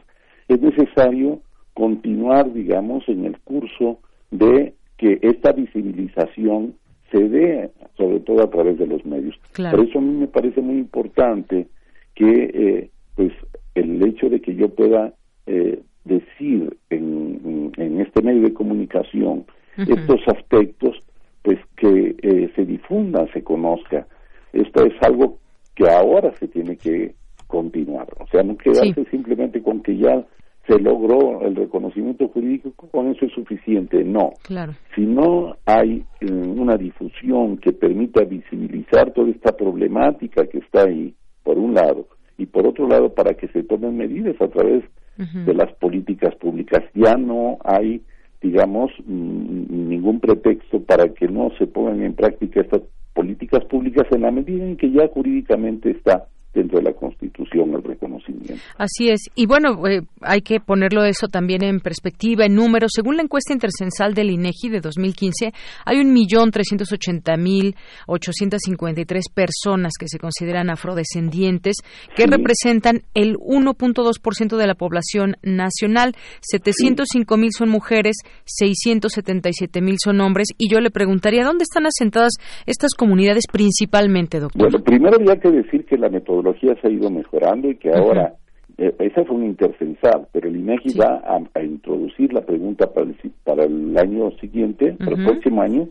Es 0.48 0.60
necesario 0.60 1.40
continuar, 1.74 2.52
digamos, 2.52 3.08
en 3.08 3.24
el 3.24 3.38
curso 3.40 3.98
de 4.30 4.74
que 4.96 5.18
esta 5.22 5.52
visibilización 5.52 6.74
se 7.10 7.28
dé, 7.28 7.70
sobre 7.96 8.20
todo 8.20 8.42
a 8.42 8.50
través 8.50 8.78
de 8.78 8.87
los 8.87 9.04
medios. 9.04 9.37
Por 9.56 9.80
eso 9.80 9.98
a 9.98 10.02
mí 10.02 10.14
me 10.14 10.28
parece 10.28 10.60
muy 10.60 10.78
importante 10.78 11.66
que, 12.14 12.50
eh, 12.54 12.90
pues, 13.16 13.32
el 13.74 14.02
hecho 14.06 14.28
de 14.28 14.40
que 14.40 14.54
yo 14.54 14.68
pueda 14.68 15.12
eh, 15.46 15.80
decir 16.04 16.76
en, 16.90 17.72
en, 17.76 18.00
este 18.00 18.22
medio 18.22 18.42
de 18.42 18.54
comunicación 18.54 19.44
estos 19.76 20.20
aspectos, 20.28 20.96
pues 21.42 21.58
que 21.76 22.14
eh, 22.22 22.50
se 22.54 22.64
difunda, 22.64 23.26
se 23.32 23.42
conozca. 23.42 24.06
Esto 24.52 24.87
es 24.87 24.94
algo 25.02 25.38
que 25.74 25.88
ahora 25.90 26.32
se 26.38 26.46
tiene 26.46 26.76
que 26.76 27.14
continuar. 27.48 28.06
O 28.20 28.26
sea, 28.28 28.42
no 28.42 28.56
quedarse 28.56 29.04
simplemente 29.10 29.62
con 29.62 29.82
que 29.82 29.96
ya 29.96 30.24
se 30.66 30.79
logró 30.79 31.42
el 31.42 31.57
reconocimiento 31.57 32.29
jurídico, 32.29 32.72
con 32.90 33.09
eso 33.09 33.27
es 33.27 33.33
suficiente. 33.33 34.03
No. 34.03 34.33
Claro. 34.42 34.72
Si 34.94 35.03
no 35.03 35.57
hay 35.66 36.05
eh, 36.20 36.31
una 36.31 36.77
difusión 36.77 37.59
que 37.59 37.72
permita 37.72 38.24
visibilizar 38.24 39.12
toda 39.12 39.31
esta 39.31 39.57
problemática 39.57 40.46
que 40.46 40.59
está 40.59 40.85
ahí, 40.85 41.14
por 41.42 41.59
un 41.59 41.74
lado, 41.74 42.07
y 42.38 42.46
por 42.46 42.66
otro 42.66 42.88
lado, 42.88 43.14
para 43.14 43.35
que 43.35 43.48
se 43.48 43.62
tomen 43.62 43.96
medidas 43.96 44.40
a 44.40 44.48
través 44.48 44.85
de 45.16 45.55
las 45.55 45.72
políticas 45.74 46.35
públicas. 46.37 46.83
Ya 46.92 47.14
no 47.14 47.59
hay, 47.62 48.03
digamos, 48.42 48.90
ningún 49.07 50.18
pretexto 50.18 50.83
para 50.83 51.09
que 51.11 51.29
no 51.29 51.50
se 51.57 51.68
pongan 51.68 52.03
en 52.03 52.14
práctica 52.14 52.62
estas 52.62 52.83
políticas 53.12 53.64
públicas 53.66 54.07
en 54.11 54.22
la 54.22 54.33
medida 54.33 54.64
en 54.64 54.77
que 54.77 54.90
ya 54.90 55.07
jurídicamente 55.07 55.92
está 55.92 56.27
dentro 56.54 56.78
de 56.78 56.84
la 56.84 56.92
Constitución 56.92 57.74
el 57.74 57.82
reconocimiento. 57.82 58.54
Así 58.78 59.10
es. 59.10 59.20
Y 59.34 59.46
bueno, 59.46 59.86
eh, 59.86 60.02
hay 60.20 60.40
que 60.40 60.60
ponerlo 60.60 61.04
eso 61.04 61.28
también 61.28 61.64
en 61.64 61.80
perspectiva, 61.80 62.46
en 62.46 62.54
números. 62.54 62.92
Según 62.94 63.16
la 63.16 63.22
encuesta 63.22 63.52
intercensal 63.52 64.14
del 64.14 64.30
INEGI 64.30 64.68
de 64.70 64.80
2015, 64.80 65.52
hay 65.84 65.98
un 65.98 66.12
millón 66.12 66.50
trescientos 66.50 66.92
ochenta 66.92 67.36
mil 67.36 67.74
ochocientos 68.06 68.60
cincuenta 68.64 69.00
y 69.00 69.04
tres 69.04 69.24
personas 69.32 69.94
que 69.98 70.06
se 70.08 70.18
consideran 70.18 70.70
afrodescendientes, 70.70 71.76
que 72.16 72.26
representan 72.26 73.02
el 73.14 73.36
1.2% 73.36 74.56
de 74.56 74.66
la 74.66 74.74
población 74.74 75.34
nacional. 75.42 76.14
705 76.40 77.36
mil 77.36 77.50
son 77.52 77.68
mujeres, 77.68 78.16
677 78.44 79.80
mil 79.80 79.96
son 80.02 80.20
hombres. 80.20 80.48
Y 80.58 80.68
yo 80.70 80.80
le 80.80 80.90
preguntaría, 80.90 81.44
¿dónde 81.44 81.64
están 81.64 81.86
asentadas 81.86 82.34
estas 82.66 82.94
comunidades 82.94 83.44
principalmente, 83.50 84.38
doctor? 84.38 84.70
Bueno, 84.70 84.84
primero 84.84 85.16
había 85.16 85.36
que 85.40 85.50
decir 85.50 85.84
que 85.84 85.96
la 85.96 86.08
metodología 86.08 86.43
se 86.52 86.87
ha 86.87 86.90
ido 86.90 87.11
mejorando 87.11 87.70
y 87.70 87.76
que 87.76 87.92
ahora, 87.92 88.35
eh, 88.78 88.94
esa 88.98 89.24
fue 89.24 89.37
un 89.37 89.44
intercensal, 89.44 90.26
pero 90.33 90.48
el 90.48 90.57
INEGI 90.57 90.98
va 90.98 91.22
a, 91.26 91.62
introducir 91.62 92.33
la 92.33 92.42
pregunta 92.42 92.92
para 92.92 93.07
el, 93.07 93.16
para 93.44 93.64
el 93.64 93.96
año 93.98 94.30
siguiente, 94.40 94.92
para 94.92 95.16
el 95.16 95.24
próximo 95.24 95.62
año, 95.62 95.88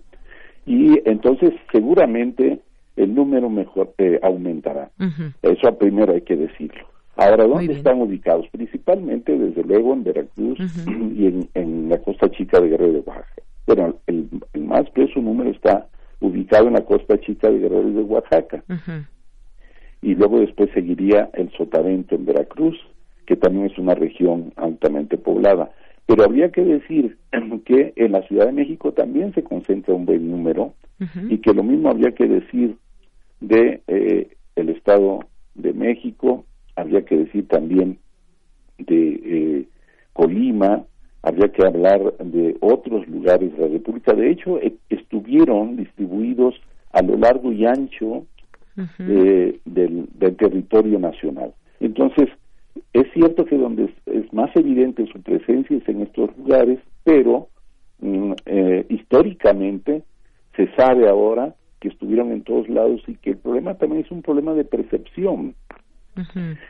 y 0.66 1.00
entonces 1.06 1.54
seguramente 1.72 2.60
el 2.96 3.16
número 3.16 3.50
mejor 3.50 3.94
eh, 3.98 4.20
aumentará. 4.22 4.92
Eso 5.42 5.78
primero 5.78 6.14
hay 6.14 6.22
que 6.22 6.36
decirlo. 6.36 6.88
Ahora, 7.16 7.46
¿dónde 7.46 7.74
están 7.74 8.02
ubicados? 8.02 8.48
Principalmente, 8.52 9.38
desde 9.38 9.64
luego, 9.64 9.94
en 9.94 10.04
Veracruz 10.04 10.58
y 11.16 11.28
en, 11.28 11.50
en, 11.54 11.90
la 11.90 12.00
costa 12.00 12.30
chica 12.32 12.60
de 12.60 12.70
Guerrero 12.70 12.94
de 12.94 13.00
Oaxaca. 13.00 13.42
Bueno, 13.68 13.96
el, 14.08 14.28
el 14.54 14.64
más 14.64 14.90
peso 14.92 15.22
número 15.22 15.52
está 15.52 15.88
ubicado 16.20 16.68
en 16.68 16.74
la 16.74 16.82
costa 16.82 17.20
chica 17.20 17.50
de 17.50 17.60
Guerrero 17.60 17.92
de 17.92 18.02
Oaxaca 18.02 18.64
y 20.04 20.16
luego 20.16 20.40
después 20.40 20.70
seguiría 20.74 21.30
el 21.34 21.50
Sotavento 21.52 22.16
en 22.16 22.26
Veracruz, 22.26 22.78
que 23.26 23.38
también 23.38 23.68
es 23.68 23.78
una 23.78 23.96
región 23.96 24.52
altamente 24.58 25.18
poblada. 25.18 25.72
Pero 26.06 26.26
habría 26.26 26.52
que 26.52 26.64
decir 26.64 27.18
que 27.66 27.94
en 27.96 28.12
la 28.12 28.22
Ciudad 28.24 28.48
de 28.48 28.52
México 28.52 28.92
también 28.92 29.34
se 29.34 29.44
concentra 29.44 29.94
un 29.94 30.06
buen 30.06 30.30
número 30.30 30.74
y 31.28 31.40
que 31.40 31.54
lo 31.54 31.64
mismo 31.64 31.90
habría 31.90 32.12
que 32.12 32.28
decir 32.28 32.78
de 33.42 33.82
eh, 33.88 34.30
el 34.56 34.70
Estado 34.70 35.20
de 35.54 35.74
México, 35.74 36.46
habría 36.78 37.04
que 37.04 37.18
decir 37.18 37.46
también 37.50 37.98
de 38.78 39.20
eh, 39.26 39.68
Colima, 40.14 40.86
habría 41.22 41.52
que 41.52 41.66
hablar 41.66 42.16
de 42.20 42.56
otros 42.62 43.06
lugares 43.08 43.52
de 43.54 43.60
la 43.60 43.68
República. 43.68 44.14
De 44.14 44.32
hecho, 44.32 44.62
e, 44.62 44.76
estuvieron 44.90 45.76
distribuidos 45.76 46.56
a 46.92 47.02
lo 47.02 47.18
largo 47.18 47.52
y 47.52 47.66
ancho 47.66 48.26
eh, 48.78 49.60
del, 49.66 50.08
territorio 50.38 51.00
nacional. 51.00 51.54
Entonces, 51.80 52.30
es 52.94 53.12
cierto 53.14 53.46
que 53.46 53.58
donde 53.58 53.94
es, 54.06 54.34
más 54.34 54.56
evidente 54.56 55.06
su 55.12 55.22
presencia 55.22 55.78
es 55.78 55.88
en 55.88 56.02
estos 56.02 56.36
lugares, 56.38 56.80
pero 57.04 57.50
mm, 58.00 58.32
eh, 58.46 58.86
históricamente 58.90 60.04
se 60.56 60.68
sabe 60.76 61.08
ahora 61.08 61.56
que 61.80 61.90
estuvieron 61.90 62.32
en 62.32 62.44
todos 62.44 62.68
lados 62.70 63.02
y 63.08 63.16
que 63.16 63.32
el 63.32 63.38
problema 63.38 63.76
también 63.76 64.06
es 64.06 64.12
un 64.12 64.22
problema 64.22 64.54
de 64.54 64.64
percepción, 64.64 65.56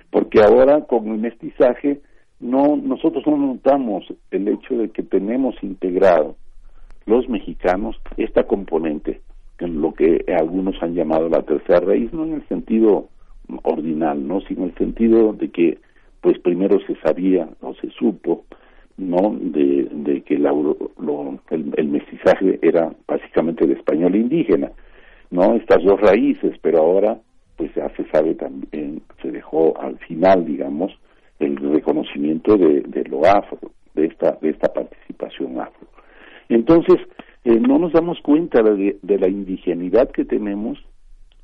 porque 0.09 0.41
ahora 0.41 0.85
con 0.85 1.07
el 1.09 1.19
mestizaje 1.19 2.01
no 2.39 2.75
nosotros 2.75 3.23
no 3.27 3.37
notamos 3.37 4.05
el 4.31 4.47
hecho 4.47 4.75
de 4.75 4.89
que 4.89 5.03
tenemos 5.03 5.55
integrado 5.61 6.35
los 7.05 7.27
mexicanos 7.29 7.95
esta 8.17 8.43
componente. 8.47 9.11
en 9.11 9.32
lo 9.59 9.93
que 9.93 10.25
algunos 10.37 10.81
han 10.81 10.93
llamado 10.93 11.29
la 11.29 11.41
tercera 11.43 11.79
raíz, 11.79 12.11
no 12.13 12.25
en 12.25 12.33
el 12.33 12.47
sentido 12.47 13.09
ordinal, 13.63 14.27
no, 14.27 14.41
sino 14.41 14.63
en 14.63 14.69
el 14.69 14.75
sentido 14.75 15.33
de 15.33 15.49
que, 15.49 15.77
pues 16.21 16.39
primero 16.39 16.79
se 16.87 16.95
sabía 17.01 17.47
o 17.61 17.73
se 17.75 17.89
supo, 17.91 18.45
no, 18.97 19.35
de, 19.39 19.87
de 19.91 20.21
que 20.21 20.35
el, 20.35 21.73
el, 21.77 21.87
mestizaje 21.87 22.59
era 22.61 22.91
básicamente 23.07 23.65
de 23.65 23.73
español 23.73 24.15
indígena, 24.15 24.71
no, 25.31 25.55
estas 25.55 25.83
dos 25.83 25.99
raíces, 25.99 26.55
pero 26.61 26.79
ahora, 26.79 27.17
pues 27.57 27.73
ya 27.75 27.89
se 27.95 28.05
sabe 28.09 28.35
también, 28.35 29.01
se 29.21 29.31
dejó 29.31 29.79
al 29.79 29.97
final, 29.99 30.45
digamos, 30.45 30.91
el 31.39 31.57
reconocimiento 31.57 32.55
de, 32.57 32.81
de 32.81 33.03
lo 33.05 33.25
afro, 33.25 33.59
de 33.95 34.05
esta, 34.05 34.37
de 34.41 34.49
esta 34.49 34.71
participación 34.71 35.59
afro. 35.59 35.87
Entonces, 36.49 36.97
eh, 37.45 37.59
no 37.59 37.79
nos 37.79 37.93
damos 37.93 38.19
cuenta 38.21 38.61
de, 38.61 38.97
la 39.03 39.27
indigenidad 39.27 40.09
que 40.11 40.25
tenemos 40.25 40.79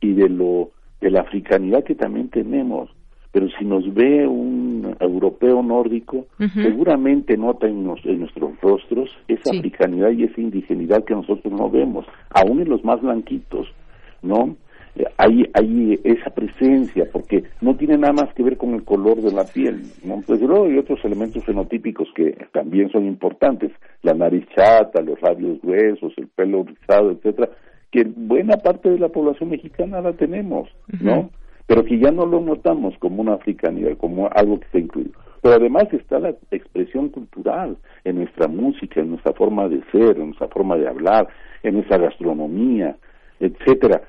y 0.02 0.14
de 0.14 0.30
lo 0.30 0.72
de 1.02 1.12
la 1.12 1.22
africanidad 1.22 1.84
que 1.84 1.96
también 1.96 2.30
tenemos 2.30 2.90
pero 3.32 3.48
si 3.60 3.64
nos 3.64 3.94
ve 3.94 4.28
un 4.28 4.96
europeo 5.00 5.62
nórdico, 5.62 6.26
seguramente 6.56 7.38
nota 7.38 7.68
en, 7.68 7.84
nuestros 7.84 8.60
rostros 8.60 9.12
esa 9.28 9.52
africanidad 9.56 10.10
y 10.10 10.24
esa 10.24 10.42
indigenidad 10.42 11.04
que 11.04 11.14
nosotros 11.14 11.54
no 11.54 11.70
vemos, 11.70 12.08
aún 12.32 12.60
en 12.60 12.70
los 12.70 12.84
más 12.84 13.00
blanquitos, 13.02 13.68
¿no? 14.24 14.56
Hay, 15.18 15.50
hay 15.54 16.00
esa 16.04 16.30
presencia, 16.32 17.08
porque 17.12 17.44
no 17.62 17.76
tiene 17.76 17.98
nada 17.98 18.14
más 18.14 18.34
que 18.34 18.44
ver 18.44 18.58
con 18.58 18.74
el 18.74 18.84
color 18.84 19.22
de 19.22 19.32
la 19.32 19.46
piel, 19.46 19.84
¿no? 20.04 20.22
Pues 20.26 20.42
luego 20.42 20.66
hay 20.66 20.78
otros 20.78 21.00
elementos 21.04 21.44
fenotípicos 21.46 22.08
que 22.16 22.38
también 22.52 22.90
son 22.92 23.06
importantes, 23.06 23.72
la 24.02 24.14
nariz 24.14 24.46
chata, 24.56 25.02
los 25.02 25.22
labios 25.22 25.62
gruesos, 25.62 26.14
el 26.18 26.28
pelo 26.28 26.64
rizado, 26.64 27.12
etcétera, 27.12 27.50
que 27.92 28.04
buena 28.04 28.58
parte 28.58 28.90
de 28.90 29.00
la 29.00 29.10
población 29.10 29.50
mexicana 29.50 30.02
la 30.02 30.14
tenemos, 30.14 30.70
¿no? 31.02 31.30
Pero 31.66 31.84
que 31.84 32.00
ya 32.00 32.12
no 32.12 32.26
lo 32.26 32.42
notamos 32.42 32.96
como 33.00 33.22
una 33.22 33.36
africanidad, 33.36 33.98
como 33.98 34.28
algo 34.34 34.60
que 34.60 34.68
se 34.72 34.80
incluye. 34.80 35.12
Pero 35.42 35.56
además 35.56 35.86
está 35.92 36.20
la 36.20 36.34
expresión 36.52 37.10
cultural 37.10 37.78
en 38.04 38.18
nuestra 38.18 38.48
música, 38.48 39.00
en 39.00 39.12
nuestra 39.12 39.34
forma 39.34 39.70
de 39.70 39.82
ser, 39.92 40.18
en 40.18 40.28
nuestra 40.28 40.48
forma 40.50 40.78
de 40.78 40.88
hablar, 40.88 41.28
en 41.64 41.76
nuestra 41.76 41.98
gastronomía, 41.98 42.98
etcétera 43.40 44.02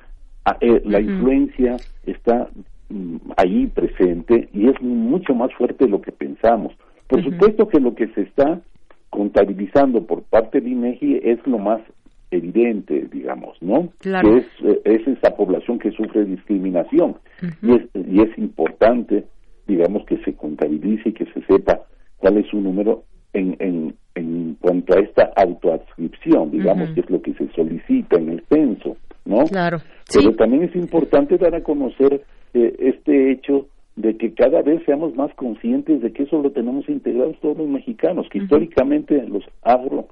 la 0.83 0.99
influencia 0.99 1.77
está 2.05 2.49
mm, 2.89 3.17
ahí 3.37 3.67
presente 3.67 4.49
y 4.53 4.67
es 4.67 4.81
mucho 4.81 5.35
más 5.35 5.53
fuerte 5.53 5.85
de 5.85 5.91
lo 5.91 6.01
que 6.01 6.11
pensamos. 6.11 6.73
Por 7.07 7.23
supuesto 7.23 7.67
que 7.67 7.79
lo 7.79 7.93
que 7.93 8.07
se 8.09 8.21
está 8.21 8.61
contabilizando 9.09 10.05
por 10.05 10.23
parte 10.23 10.61
de 10.61 10.69
INEGI 10.69 11.19
es 11.23 11.45
lo 11.45 11.59
más 11.59 11.81
evidente, 12.31 13.07
digamos, 13.11 13.61
¿no? 13.61 13.89
Claro. 13.99 14.29
Que 14.31 14.37
es, 14.37 14.45
eh, 14.63 14.81
es 14.85 15.07
esa 15.07 15.35
población 15.35 15.77
que 15.77 15.91
sufre 15.91 16.23
discriminación 16.23 17.17
y, 17.61 17.73
es, 17.73 17.81
y 17.93 18.21
es 18.21 18.37
importante, 18.37 19.25
digamos, 19.67 20.05
que 20.05 20.17
se 20.23 20.33
contabilice 20.33 21.09
y 21.09 21.13
que 21.13 21.25
se 21.25 21.41
sepa 21.41 21.81
cuál 22.17 22.37
es 22.37 22.47
su 22.47 22.61
número 22.61 23.03
en, 23.33 23.57
en, 23.59 23.95
en 24.15 24.57
cuanto 24.61 24.95
a 24.95 24.99
esta 25.01 25.31
autoadscripción, 25.35 26.51
digamos, 26.51 26.85
Ujú. 26.85 26.95
que 26.95 27.01
es 27.01 27.09
lo 27.09 27.21
que 27.21 27.33
se 27.33 27.49
solicita 27.49 28.17
en 28.17 28.29
el 28.29 28.43
censo, 28.49 28.95
¿no? 29.25 29.45
Claro. 29.45 29.77
Pero 30.13 30.33
también 30.35 30.63
es 30.63 30.75
importante 30.75 31.37
dar 31.37 31.55
a 31.55 31.63
conocer 31.63 32.21
eh, 32.53 32.75
este 32.79 33.31
hecho 33.31 33.67
de 33.95 34.17
que 34.17 34.33
cada 34.33 34.61
vez 34.61 34.81
seamos 34.85 35.15
más 35.15 35.33
conscientes 35.35 36.01
de 36.01 36.11
que 36.13 36.23
eso 36.23 36.41
lo 36.41 36.51
tenemos 36.51 36.87
integrados 36.89 37.37
todos 37.41 37.57
los 37.57 37.67
mexicanos, 37.67 38.27
que 38.31 38.39
históricamente 38.39 39.21
los 39.27 39.43
afro, 39.63 40.07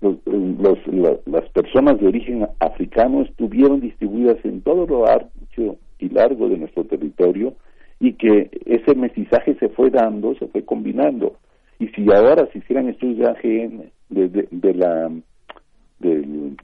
los, 0.00 0.16
los- 0.26 0.86
la- 0.88 1.16
las 1.26 1.48
personas 1.50 2.00
de 2.00 2.08
origen 2.08 2.46
africano 2.58 3.22
estuvieron 3.22 3.80
distribuidas 3.80 4.36
en 4.44 4.60
todo 4.62 4.86
lo 4.86 5.06
ancho 5.08 5.76
y 5.98 6.08
largo 6.08 6.48
de 6.48 6.56
nuestro 6.58 6.84
territorio 6.84 7.54
y 8.00 8.14
que 8.14 8.50
ese 8.66 8.94
mestizaje 8.94 9.54
se 9.56 9.68
fue 9.70 9.90
dando, 9.90 10.34
se 10.36 10.46
fue 10.48 10.64
combinando. 10.64 11.36
Y 11.78 11.88
si 11.88 12.06
ahora 12.12 12.48
se 12.52 12.58
hicieran 12.58 12.88
estudios 12.88 13.18
de 13.18 13.26
AGN 13.26 13.82
de, 14.08 14.28
de, 14.28 14.48
de 14.50 14.74
la 14.74 15.10
del 16.00 16.56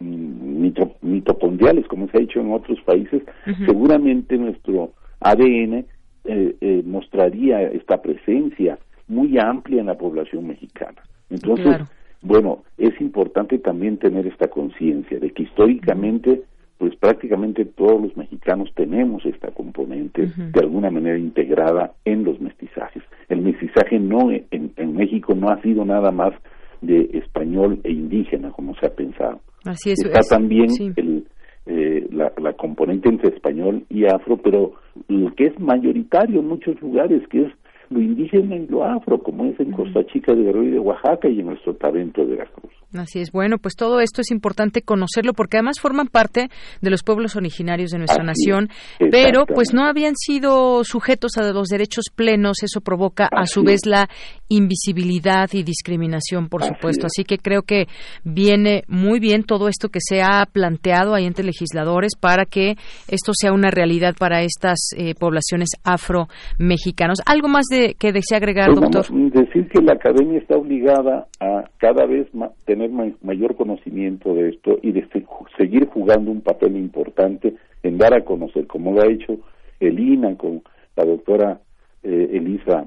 mito- 0.00 0.94
mitocondriales, 1.02 1.86
como 1.86 2.08
se 2.08 2.18
ha 2.18 2.22
hecho 2.22 2.40
en 2.40 2.52
otros 2.52 2.80
países, 2.82 3.22
seguramente 3.66 4.36
nuestro 4.38 4.92
ADN 5.20 5.84
eh, 6.24 6.56
eh, 6.60 6.82
mostraría 6.84 7.62
esta 7.62 8.00
presencia 8.02 8.78
muy 9.08 9.38
amplia 9.38 9.80
en 9.80 9.86
la 9.86 9.98
población 9.98 10.46
mexicana. 10.46 11.00
Entonces, 11.30 11.66
Claro. 11.66 11.86
bueno, 12.22 12.62
es 12.78 12.98
importante 13.00 13.58
también 13.58 13.96
tener 13.98 14.26
esta 14.26 14.48
conciencia 14.48 15.18
de 15.18 15.30
que 15.30 15.42
históricamente, 15.44 16.42
pues 16.78 16.94
prácticamente 16.96 17.64
todos 17.64 18.00
los 18.00 18.16
mexicanos 18.16 18.70
tenemos 18.74 19.24
esta 19.26 19.48
componente 19.50 20.26
de 20.36 20.60
alguna 20.60 20.90
manera 20.90 21.18
integrada 21.18 21.92
en 22.04 22.24
los 22.24 22.40
mestizajes. 22.40 23.02
El 23.28 23.42
mestizaje 23.42 23.98
no 23.98 24.30
en, 24.30 24.46
en 24.50 24.96
México 24.96 25.34
no 25.34 25.50
ha 25.50 25.60
sido 25.62 25.84
nada 25.84 26.10
más 26.10 26.32
de 26.80 27.10
español 27.14 27.80
e 27.84 27.92
indígena, 27.92 28.50
como 28.50 28.74
se 28.76 28.86
ha 28.86 28.90
pensado. 28.94 29.40
Así 29.64 29.90
es. 29.90 30.04
Está 30.04 30.20
es- 30.20 30.28
también 30.28 30.70
sí. 30.70 30.90
el, 30.96 31.26
eh, 31.66 32.06
la, 32.12 32.32
la 32.38 32.52
componente 32.54 33.08
entre 33.08 33.28
español 33.34 33.84
y 33.90 34.04
afro, 34.06 34.36
pero 34.38 34.72
lo 35.08 35.34
que 35.34 35.46
es 35.46 35.60
mayoritario 35.60 36.40
en 36.40 36.48
muchos 36.48 36.80
lugares, 36.80 37.26
que 37.28 37.42
es 37.42 37.52
lo 37.90 38.00
indígena 38.00 38.56
y 38.56 38.66
lo 38.68 38.84
afro, 38.84 39.20
como 39.20 39.44
es 39.46 39.58
en 39.58 39.72
Costa 39.72 40.04
Chica 40.06 40.32
de 40.32 40.44
Guerrero 40.44 40.64
y 40.64 40.70
de 40.70 40.78
Oaxaca 40.78 41.28
y 41.28 41.40
en 41.40 41.48
el 41.48 41.60
Sotavento 41.64 42.24
de 42.24 42.36
Veracruz. 42.36 42.72
Así 42.96 43.20
es. 43.20 43.30
Bueno, 43.30 43.58
pues 43.58 43.74
todo 43.76 44.00
esto 44.00 44.20
es 44.20 44.30
importante 44.30 44.82
conocerlo 44.82 45.32
porque 45.32 45.58
además 45.58 45.80
forman 45.80 46.08
parte 46.08 46.48
de 46.80 46.90
los 46.90 47.02
pueblos 47.02 47.36
originarios 47.36 47.90
de 47.90 47.98
nuestra 47.98 48.24
Así 48.24 48.48
nación, 48.48 48.68
es, 48.98 49.08
pero 49.10 49.44
pues 49.46 49.72
no 49.72 49.84
habían 49.84 50.14
sido 50.16 50.82
sujetos 50.84 51.36
a 51.36 51.52
los 51.52 51.68
derechos 51.68 52.06
plenos. 52.14 52.62
Eso 52.62 52.80
provoca 52.80 53.28
a 53.30 53.46
su 53.46 53.62
vez 53.62 53.86
la 53.86 54.08
invisibilidad 54.48 55.48
y 55.52 55.62
discriminación, 55.62 56.48
por 56.48 56.64
supuesto. 56.64 57.06
Así 57.06 57.24
que 57.24 57.38
creo 57.38 57.62
que 57.62 57.86
viene 58.24 58.82
muy 58.88 59.20
bien 59.20 59.44
todo 59.44 59.68
esto 59.68 59.88
que 59.88 60.00
se 60.00 60.22
ha 60.22 60.44
planteado 60.46 61.14
ahí 61.14 61.26
entre 61.26 61.44
legisladores 61.44 62.12
para 62.18 62.44
que 62.44 62.76
esto 63.08 63.32
sea 63.34 63.52
una 63.52 63.70
realidad 63.70 64.14
para 64.18 64.42
estas 64.42 64.78
eh, 64.96 65.14
poblaciones 65.14 65.70
afro-mexicanos. 65.84 67.18
¿Algo 67.26 67.48
más 67.48 67.66
de 67.70 67.79
que 67.98 68.12
desea 68.12 68.38
agregar, 68.38 68.66
Pues 68.68 68.80
doctor? 68.80 69.04
vamos 69.10 69.32
a 69.36 69.40
decir 69.40 69.68
que 69.68 69.82
la 69.82 69.92
academia 69.94 70.38
está 70.38 70.56
obligada 70.56 71.26
a 71.40 71.64
cada 71.78 72.06
vez 72.06 72.32
ma- 72.34 72.50
tener 72.66 72.90
ma- 72.90 73.12
mayor 73.22 73.56
conocimiento 73.56 74.34
de 74.34 74.50
esto 74.50 74.78
y 74.82 74.92
de 74.92 75.06
se- 75.08 75.26
seguir 75.58 75.86
jugando 75.88 76.30
un 76.30 76.40
papel 76.40 76.76
importante 76.76 77.54
en 77.82 77.98
dar 77.98 78.14
a 78.14 78.24
conocer, 78.24 78.66
como 78.66 78.92
lo 78.92 79.02
ha 79.02 79.10
hecho 79.12 79.38
el 79.80 79.98
INA 79.98 80.36
con 80.36 80.62
la 80.96 81.04
doctora 81.04 81.60
eh, 82.02 82.30
Elisa 82.32 82.86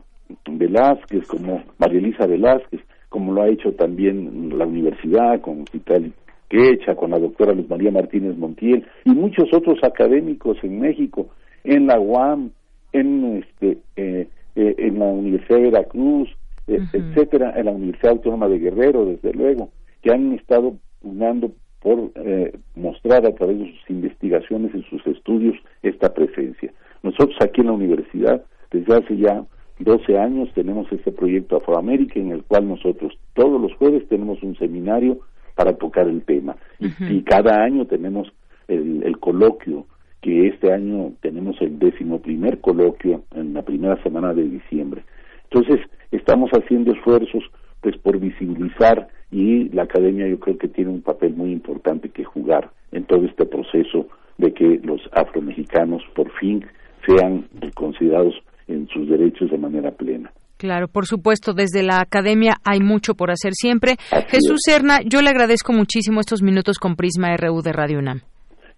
Velázquez, 0.50 1.28
como 1.28 1.64
María 1.78 2.00
Elisa 2.00 2.26
Velázquez, 2.26 2.82
como 3.10 3.34
lo 3.34 3.44
ha 3.44 3.50
hecho 3.50 3.74
también 3.74 4.58
la 4.58 4.66
universidad 4.66 5.40
con 5.42 5.66
Cital 5.68 6.12
Quecha, 6.50 6.96
con 6.96 7.12
la 7.12 7.20
doctora 7.20 7.54
Luz 7.54 7.70
María 7.70 7.92
Martínez 7.92 8.38
Montiel 8.38 8.86
y 9.06 9.12
muchos 9.12 9.46
otros 9.54 9.80
académicos 9.84 10.58
en 10.64 10.80
México, 10.80 11.28
en 11.64 11.88
la 11.88 12.00
UAM, 12.00 12.52
en 12.92 13.38
este 13.44 13.78
eh, 13.96 14.28
eh, 14.56 14.76
en 14.78 15.00
la 15.00 15.06
Universidad 15.06 15.58
de 15.60 15.64
Veracruz, 15.72 16.30
eh, 16.68 16.80
etcétera, 16.94 17.54
en 17.58 17.66
la 17.66 17.72
Universidad 17.72 18.12
Autónoma 18.14 18.48
de 18.48 18.60
Guerrero, 18.60 19.06
desde 19.06 19.34
luego, 19.34 19.70
que 20.02 20.12
han 20.12 20.34
estado 20.34 20.76
pugnando 21.02 21.52
por 21.82 22.12
eh, 22.16 22.54
mostrar 22.76 23.26
a 23.26 23.36
través 23.36 23.60
de 23.60 23.66
sus 23.72 23.90
investigaciones 23.90 24.74
y 24.74 24.84
sus 24.84 25.06
estudios 25.08 25.56
esta 25.82 26.14
presencia. 26.14 26.72
Nosotros 27.04 27.36
aquí 27.42 27.60
en 27.62 27.68
la 27.68 27.74
universidad, 27.74 28.44
desde 28.72 28.96
hace 28.96 29.18
ya 29.18 29.44
12 29.80 30.18
años, 30.18 30.50
tenemos 30.54 30.90
este 30.92 31.12
proyecto 31.12 31.58
Afroamérica 31.58 32.20
en 32.20 32.32
el 32.32 32.44
cual 32.44 32.68
nosotros 32.70 33.18
todos 33.34 33.60
los 33.62 33.74
jueves 33.74 34.08
tenemos 34.08 34.42
un 34.44 34.56
seminario 34.56 35.20
para 35.56 35.74
tocar 35.74 36.08
el 36.08 36.22
tema. 36.24 36.56
Y- 36.80 36.86
Y, 37.12 37.22
cada 37.24 37.62
año 37.64 37.86
tenemos 37.86 38.32
el, 38.70 39.04
el 39.04 39.18
coloquio, 39.20 39.86
que 40.24 40.48
este 40.48 40.74
año 40.74 41.12
tenemos 41.22 41.62
el 41.62 41.78
décimo 41.78 42.20
primer 42.20 42.60
coloquio 42.60 43.24
en 43.36 43.54
la 43.54 43.62
primera 43.62 44.02
semana 44.02 44.34
de 44.34 44.44
diciembre. 44.44 45.04
Entonces, 45.52 45.86
estamos 46.12 46.50
haciendo 46.52 46.94
esfuerzos 46.94 47.44
pues 47.82 47.98
por 47.98 48.18
visibilizar 48.18 49.10
y 49.30 49.70
la 49.70 49.84
academia 49.84 50.28
yo 50.28 50.40
creo 50.40 50.58
que 50.58 50.70
tiene 50.70 50.92
un 50.92 51.02
papel 51.02 51.36
muy 51.36 51.52
importante 51.52 52.10
que 52.10 52.24
jugar 52.24 52.72
en 52.94 53.04
todo 53.04 53.26
este 53.26 53.46
proceso 53.46 54.08
de 54.38 54.54
que 54.54 54.80
los 54.84 55.02
afromexicanos 55.12 56.02
por 56.16 56.32
fin 56.40 56.66
sean 57.06 57.46
considerados 57.76 58.34
en 58.68 58.88
sus 58.88 59.10
derechos 59.10 59.52
de 59.52 59.58
manera 59.58 59.92
plena. 59.92 60.32
Claro, 60.58 60.88
por 60.88 61.06
supuesto, 61.06 61.54
desde 61.54 61.84
la 61.84 62.00
academia 62.00 62.54
hay 62.64 62.80
mucho 62.80 63.16
por 63.16 63.32
hacer 63.32 63.52
siempre. 63.54 63.98
Jesús 64.30 64.62
Serna, 64.66 65.02
yo 65.02 65.22
le 65.22 65.30
agradezco 65.30 65.74
muchísimo 65.74 66.22
estos 66.22 66.42
minutos 66.42 66.78
con 66.78 66.96
Prisma 66.96 67.36
RU 67.36 67.62
de 67.62 67.74
Radio 67.74 68.00
UNAM. 68.00 68.22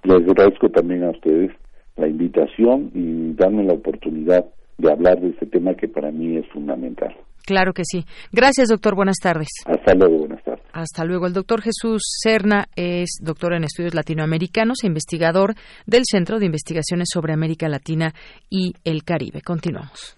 Les 0.06 0.28
agradezco 0.30 0.70
también 0.70 1.04
a 1.04 1.10
ustedes 1.10 1.52
la 1.98 2.08
invitación 2.08 2.91
y 2.94 3.34
darme 3.34 3.63
la 3.63 3.74
oportunidad 3.74 4.46
de 4.78 4.91
hablar 4.91 5.20
de 5.20 5.30
este 5.30 5.46
tema 5.46 5.74
que 5.76 5.88
para 5.88 6.12
mí 6.12 6.38
es 6.38 6.48
fundamental. 6.50 7.15
Claro 7.46 7.74
que 7.74 7.84
sí. 7.86 8.06
Gracias, 8.32 8.70
doctor. 8.70 8.96
Buenas 8.96 9.18
tardes. 9.22 9.48
Hasta 9.65 9.94
luego, 9.94 10.20
buenas 10.20 10.44
tardes. 10.44 10.65
Hasta 10.74 11.06
luego. 11.06 11.28
El 11.28 11.34
doctor 11.34 11.62
Jesús 11.62 12.02
Serna 12.22 12.65
es 12.76 13.20
doctor 13.22 13.54
en 13.54 13.63
estudios 13.63 13.94
latinoamericanos 13.94 14.84
e 14.84 14.88
investigador 14.88 15.54
del 15.86 16.04
Centro 16.06 16.39
de 16.39 16.48
Investigaciones 16.48 17.08
sobre 17.13 17.34
América 17.34 17.70
Latina 17.70 18.13
y 18.50 18.74
el 18.84 19.04
Caribe. 19.04 19.41
Continuamos. 19.41 20.18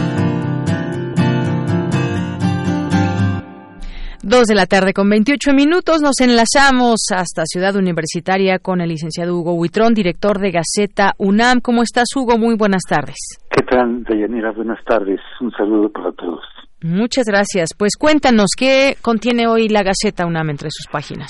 Dos 4.31 4.47
de 4.47 4.55
la 4.55 4.65
tarde 4.65 4.93
con 4.93 5.09
28 5.09 5.51
minutos 5.53 6.01
nos 6.01 6.21
enlazamos 6.21 7.07
hasta 7.13 7.43
Ciudad 7.45 7.75
Universitaria 7.75 8.59
con 8.59 8.79
el 8.79 8.87
licenciado 8.87 9.35
Hugo 9.37 9.55
Huitrón, 9.55 9.93
director 9.93 10.39
de 10.39 10.51
Gaceta 10.51 11.13
UNAM. 11.17 11.59
¿Cómo 11.59 11.83
estás, 11.83 12.07
Hugo? 12.15 12.37
Muy 12.37 12.55
buenas 12.55 12.83
tardes. 12.87 13.17
¿Qué 13.49 13.61
tal, 13.69 14.05
Deyanira? 14.05 14.51
Buenas 14.51 14.81
tardes. 14.85 15.19
Un 15.41 15.51
saludo 15.51 15.89
para 15.91 16.13
todos. 16.13 16.39
Muchas 16.81 17.25
gracias. 17.25 17.71
Pues 17.77 17.97
cuéntanos, 17.99 18.51
¿qué 18.57 18.95
contiene 19.01 19.47
hoy 19.47 19.67
la 19.67 19.83
Gaceta 19.83 20.25
UNAM 20.25 20.49
entre 20.51 20.69
sus 20.71 20.87
páginas? 20.89 21.29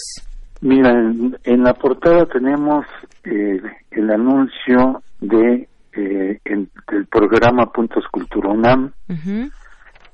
Mira, 0.61 0.91
en, 0.91 1.35
en 1.43 1.63
la 1.63 1.73
portada 1.73 2.27
tenemos 2.27 2.85
eh, 3.23 3.59
el 3.89 4.11
anuncio 4.11 5.01
de 5.19 5.67
eh, 5.93 6.39
en- 6.45 6.69
del 6.91 7.07
programa 7.07 7.65
Puntos 7.71 8.03
Cultura 8.11 8.49
UNAM, 8.51 8.91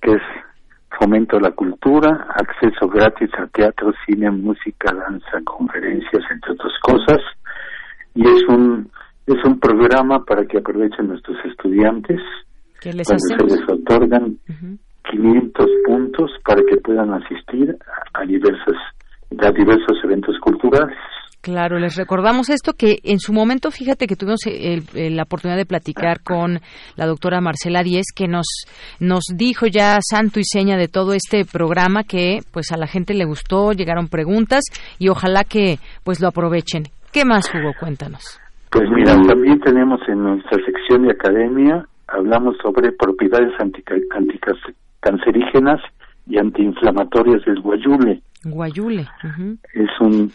que 0.01 0.11
es 0.13 0.21
fomento 0.99 1.37
a 1.37 1.41
la 1.41 1.51
cultura, 1.51 2.27
acceso 2.29 2.87
gratis 2.87 3.29
a 3.37 3.47
teatro, 3.47 3.93
cine, 4.05 4.31
música, 4.31 4.93
danza, 4.93 5.41
conferencias, 5.43 6.23
entre 6.31 6.53
otras 6.53 6.73
cosas. 6.81 7.19
Y 8.15 8.23
es 8.27 8.43
un 8.47 8.89
es 9.27 9.43
un 9.43 9.59
programa 9.59 10.23
para 10.23 10.45
que 10.45 10.57
aprovechen 10.57 11.09
nuestros 11.09 11.37
estudiantes, 11.45 12.21
¿Qué 12.79 12.93
les 12.93 13.05
donde 13.07 13.23
se 13.23 13.43
les 13.43 13.69
otorgan 13.69 14.37
500 15.11 15.69
puntos 15.85 16.31
para 16.45 16.61
que 16.63 16.77
puedan 16.77 17.13
asistir 17.13 17.77
a 18.13 18.21
diversos 18.23 18.75
a 19.39 19.51
diversos 19.51 19.97
eventos 20.03 20.39
culturales. 20.39 20.97
Claro, 21.41 21.79
les 21.79 21.95
recordamos 21.95 22.49
esto 22.49 22.73
que 22.73 22.99
en 23.03 23.19
su 23.19 23.31
momento, 23.31 23.71
fíjate 23.71 24.07
que 24.07 24.15
tuvimos 24.15 24.41
la 24.93 25.23
oportunidad 25.23 25.57
de 25.57 25.65
platicar 25.65 26.21
con 26.21 26.59
la 26.95 27.05
doctora 27.05 27.39
Marcela 27.39 27.83
Díez, 27.83 28.07
que 28.13 28.27
nos 28.27 28.65
nos 28.99 29.23
dijo 29.33 29.67
ya 29.67 29.99
santo 30.01 30.39
y 30.39 30.43
seña 30.43 30.77
de 30.77 30.87
todo 30.87 31.13
este 31.13 31.45
programa 31.45 32.03
que 32.03 32.39
pues 32.51 32.71
a 32.71 32.77
la 32.77 32.87
gente 32.87 33.13
le 33.13 33.25
gustó, 33.25 33.71
llegaron 33.71 34.07
preguntas 34.07 34.63
y 34.99 35.09
ojalá 35.09 35.43
que 35.43 35.77
pues 36.03 36.19
lo 36.19 36.27
aprovechen. 36.27 36.83
¿Qué 37.13 37.23
más 37.23 37.49
Hugo? 37.53 37.71
Cuéntanos. 37.79 38.39
Pues 38.71 38.89
mira, 38.89 39.15
también 39.21 39.59
tenemos 39.61 40.01
en 40.09 40.23
nuestra 40.23 40.57
sección 40.65 41.03
de 41.03 41.11
academia 41.11 41.85
hablamos 42.07 42.55
sobre 42.61 42.91
propiedades 42.91 43.53
anticancerígenas 43.59 45.81
y 46.27 46.37
antiinflamatorias 46.37 47.43
del 47.45 47.61
guayule. 47.61 48.21
Guayule. 48.43 49.07
Es 49.73 49.89
un, 49.99 50.31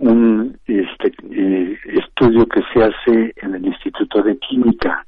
un 0.00 0.58
este, 0.66 1.12
eh, 1.30 1.78
estudio 1.86 2.46
que 2.46 2.60
se 2.72 2.82
hace 2.82 3.34
en 3.36 3.54
el 3.54 3.66
Instituto 3.66 4.22
de 4.22 4.38
Química. 4.38 5.06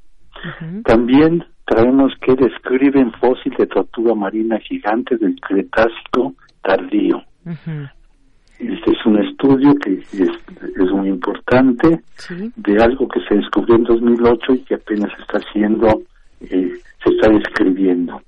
También 0.84 1.44
traemos 1.64 2.12
que 2.20 2.34
describen 2.34 3.12
fósil 3.12 3.54
de 3.56 3.66
tortuga 3.66 4.14
marina 4.14 4.58
gigante 4.58 5.16
del 5.16 5.40
Cretácico 5.40 6.34
tardío. 6.62 7.22
Este 8.58 8.90
es 8.90 9.06
un 9.06 9.18
estudio 9.24 9.74
que 9.76 9.94
es, 9.94 10.14
es 10.14 10.90
muy 10.92 11.08
importante 11.08 12.00
de 12.56 12.82
algo 12.82 13.08
que 13.08 13.20
se 13.28 13.36
descubrió 13.36 13.76
en 13.76 13.84
2008 13.84 14.54
y 14.54 14.58
que 14.60 14.74
apenas 14.74 15.10
está 15.18 15.38
haciendo, 15.38 16.02
eh, 16.40 16.72
se 17.02 17.10
está 17.10 17.30
describiendo. 17.30 18.20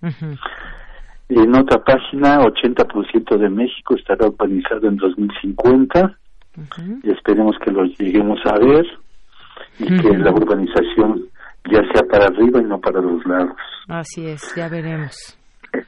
En 1.28 1.56
otra 1.56 1.82
página, 1.82 2.40
80% 2.40 3.36
de 3.36 3.48
México 3.48 3.96
estará 3.96 4.28
urbanizado 4.28 4.88
en 4.88 4.96
2050. 4.96 6.18
Y 7.02 7.10
Esperemos 7.10 7.56
que 7.64 7.70
lo 7.70 7.84
lleguemos 7.84 8.38
a 8.46 8.58
ver 8.58 8.86
y 9.78 9.86
que 9.86 10.16
la 10.16 10.30
urbanización 10.30 11.24
ya 11.70 11.82
sea 11.92 12.02
para 12.10 12.26
arriba 12.26 12.60
y 12.60 12.64
no 12.64 12.80
para 12.80 13.00
los 13.00 13.24
lados. 13.26 13.56
Así 13.88 14.26
es, 14.26 14.54
ya 14.54 14.68
veremos. 14.68 15.36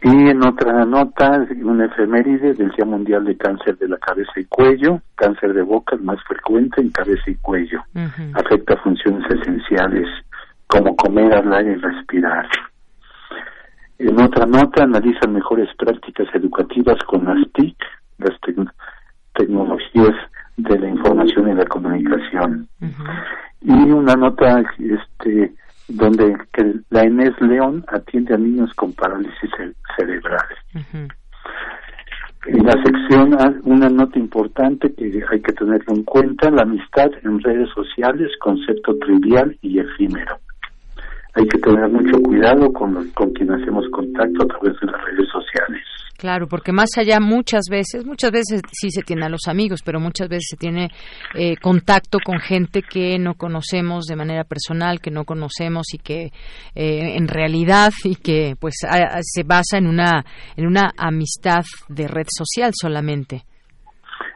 Y 0.03 0.29
en 0.29 0.45
otra 0.45 0.85
nota, 0.85 1.47
una 1.62 1.87
efeméride 1.87 2.53
del 2.55 2.71
Día 2.71 2.85
Mundial 2.85 3.25
de 3.25 3.37
Cáncer 3.37 3.79
de 3.79 3.89
la 3.89 3.97
Cabeza 3.97 4.33
y 4.37 4.45
Cuello, 4.45 5.01
cáncer 5.14 5.55
de 5.55 5.62
boca 5.62 5.97
el 5.97 6.03
más 6.03 6.19
frecuente 6.27 6.81
en 6.81 6.91
cabeza 6.91 7.23
y 7.27 7.37
cuello. 7.37 7.83
Afecta 8.35 8.77
funciones 8.83 9.25
esenciales 9.31 10.07
como 10.66 10.95
comer, 10.97 11.35
hablar 11.35 11.64
y 11.64 11.75
respirar. 11.77 12.47
En 13.99 14.21
otra 14.21 14.47
nota, 14.47 14.85
analizan 14.85 15.33
mejores 15.33 15.69
prácticas 15.77 16.29
educativas 16.35 16.99
con 17.05 17.25
las 17.25 17.51
TIC, 17.53 17.77
las 18.19 18.39
tecnologías 19.35 20.14
de 20.59 20.78
la 20.78 20.88
información 20.88 21.48
y 21.48 21.54
la 21.54 21.64
comunicación. 21.64 22.68
Y 23.62 23.72
una 23.72 24.14
nota 24.14 24.62
este 24.78 25.54
donde 25.88 26.36
que 26.52 26.74
la 26.90 27.06
Inés 27.06 27.32
León 27.40 27.84
atiende 27.88 28.34
a 28.34 28.38
niños 28.38 28.72
con 28.74 28.92
parálisis 28.92 29.50
cerebral. 29.96 30.46
En 32.46 32.64
la 32.64 32.72
sección, 32.82 33.34
ah, 33.38 33.52
una 33.64 33.88
nota 33.88 34.18
importante 34.18 34.92
que 34.94 35.22
hay 35.30 35.40
que 35.40 35.52
tenerlo 35.52 35.94
en 35.94 36.04
cuenta, 36.04 36.50
la 36.50 36.62
amistad 36.62 37.11
en 37.22 37.40
redes 37.40 37.68
sociales, 37.74 38.30
concepto 38.40 38.96
trivial 38.98 39.56
y 39.62 39.78
efímero. 39.78 40.38
Hay 41.34 41.46
que 41.48 41.59
tener 41.59 41.88
mucho 41.88 42.20
cuidado 42.22 42.72
con, 42.72 43.11
con 43.11 43.32
quien 43.32 43.50
hacemos 43.52 43.88
contacto 43.90 44.42
a 44.42 44.46
través 44.46 44.80
de 44.80 44.86
las 44.86 45.04
redes 45.04 45.28
sociales. 45.28 45.84
Claro, 46.19 46.49
porque 46.49 46.73
más 46.73 46.89
allá 46.99 47.21
muchas 47.21 47.66
veces, 47.71 48.05
muchas 48.05 48.33
veces 48.33 48.61
sí 48.73 48.91
se 48.91 49.03
tiene 49.03 49.25
a 49.25 49.29
los 49.29 49.47
amigos, 49.47 49.83
pero 49.85 50.01
muchas 50.01 50.29
veces 50.29 50.49
se 50.51 50.57
tiene 50.57 50.89
eh, 51.37 51.55
contacto 51.62 52.19
con 52.19 52.41
gente 52.41 52.83
que 52.83 53.21
no 53.21 53.35
conocemos 53.35 54.05
de 54.07 54.16
manera 54.16 54.43
personal, 54.43 54.99
que 55.01 55.12
no 55.12 55.23
conocemos 55.23 55.95
y 55.95 55.99
que 55.99 56.33
eh, 56.75 57.16
en 57.16 57.29
realidad 57.29 57.93
y 58.03 58.16
que 58.16 58.57
pues 58.59 58.75
se 59.21 59.43
basa 59.45 59.79
en 59.79 59.87
una 59.87 60.25
en 60.57 60.66
una 60.66 60.91
amistad 60.99 61.62
de 61.89 62.09
red 62.09 62.27
social 62.37 62.73
solamente. 62.75 63.45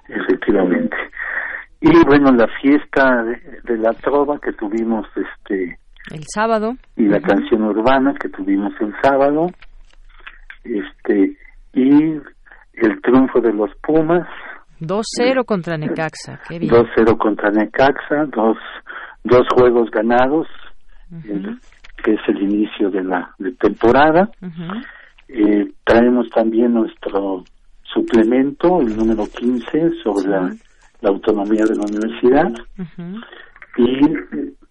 Efectivamente. 0.09 0.97
Y 1.81 1.91
bueno, 2.07 2.31
la 2.31 2.47
fiesta 2.61 3.25
de, 3.65 3.77
la 3.79 3.93
trova 3.95 4.39
que 4.39 4.53
tuvimos 4.53 5.05
este 5.17 5.79
el 6.13 6.23
sábado 6.33 6.77
y 6.97 7.09
la 7.09 7.21
canción 7.21 7.65
urbana 7.65 8.15
que 8.21 8.29
tuvimos 8.29 8.73
el 8.81 8.95
sábado, 9.03 9.49
este 10.63 11.42
y 11.75 12.21
el 12.75 13.01
triunfo 13.03 13.41
de 13.41 13.53
los 13.53 13.71
Pumas. 13.83 14.27
2-0 14.81 15.45
contra 15.45 15.77
Necaxa, 15.77 16.41
qué 16.49 16.59
bien. 16.59 16.73
2-0 16.73 17.17
contra 17.17 17.51
Necaxa, 17.51 18.27
dos, 18.35 18.57
dos 19.23 19.47
juegos 19.55 19.91
ganados, 19.91 20.49
que 22.03 22.15
es 22.15 22.21
el 22.29 22.43
inicio 22.43 22.91
de 22.91 23.05
la 23.05 23.33
de 23.39 23.53
temporada. 23.53 24.29
eh, 25.29 25.73
traemos 25.85 26.29
también 26.31 26.75
nuestro 26.75 27.45
suplemento, 27.83 28.81
el 28.81 28.97
número 28.97 29.25
15, 29.27 30.03
sobre 30.03 30.29
la, 30.29 30.53
la, 31.01 31.11
autonomía 31.11 31.65
de 31.65 31.77
la 31.77 31.83
universidad. 31.83 32.53
Y 33.77 34.01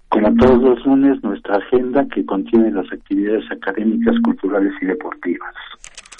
como 0.10 0.36
todos 0.36 0.62
los 0.62 0.86
lunes, 0.86 1.24
nuestra 1.24 1.56
agenda 1.56 2.06
que 2.14 2.26
contiene 2.26 2.70
las 2.72 2.92
actividades 2.92 3.50
académicas, 3.50 4.16
culturales 4.24 4.74
y 4.82 4.86
deportivas. 4.88 5.56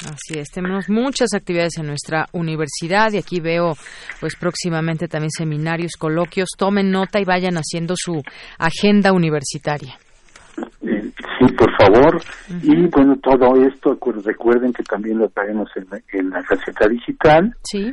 Así 0.10 0.40
es, 0.40 0.50
tenemos 0.50 0.90
muchas 0.90 1.34
actividades 1.36 1.78
en 1.78 1.88
nuestra 1.88 2.26
universidad 2.34 3.12
y 3.12 3.18
aquí 3.18 3.40
veo 3.40 3.74
pues 4.20 4.36
próximamente 4.36 5.08
también 5.08 5.30
seminarios, 5.30 5.92
coloquios. 5.98 6.50
Tomen 6.58 6.90
nota 6.90 7.20
y 7.20 7.26
vayan 7.26 7.56
haciendo 7.56 7.94
su 7.96 8.22
agenda 8.58 9.14
universitaria. 9.14 9.94
Eh, 10.82 11.12
sí, 11.40 11.54
por 11.54 11.72
favor. 11.78 12.22
Y 12.64 12.88
bueno, 12.88 13.16
todo 13.22 13.56
esto, 13.66 13.98
recuerden 14.24 14.74
que 14.74 14.84
también 14.84 15.20
lo 15.20 15.30
traemos 15.30 15.70
en, 15.76 15.88
en 16.14 16.30
la 16.32 16.42
receta 16.42 16.88
digital. 16.88 17.56
Sí. 17.64 17.92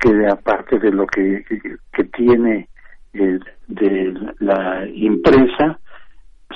Que 0.00 0.10
aparte 0.32 0.78
de 0.78 0.90
lo 0.90 1.06
que, 1.06 1.44
que, 1.92 2.04
tiene 2.04 2.68
eh, 3.12 3.38
de 3.68 4.14
la 4.38 4.88
impresa, 4.94 5.78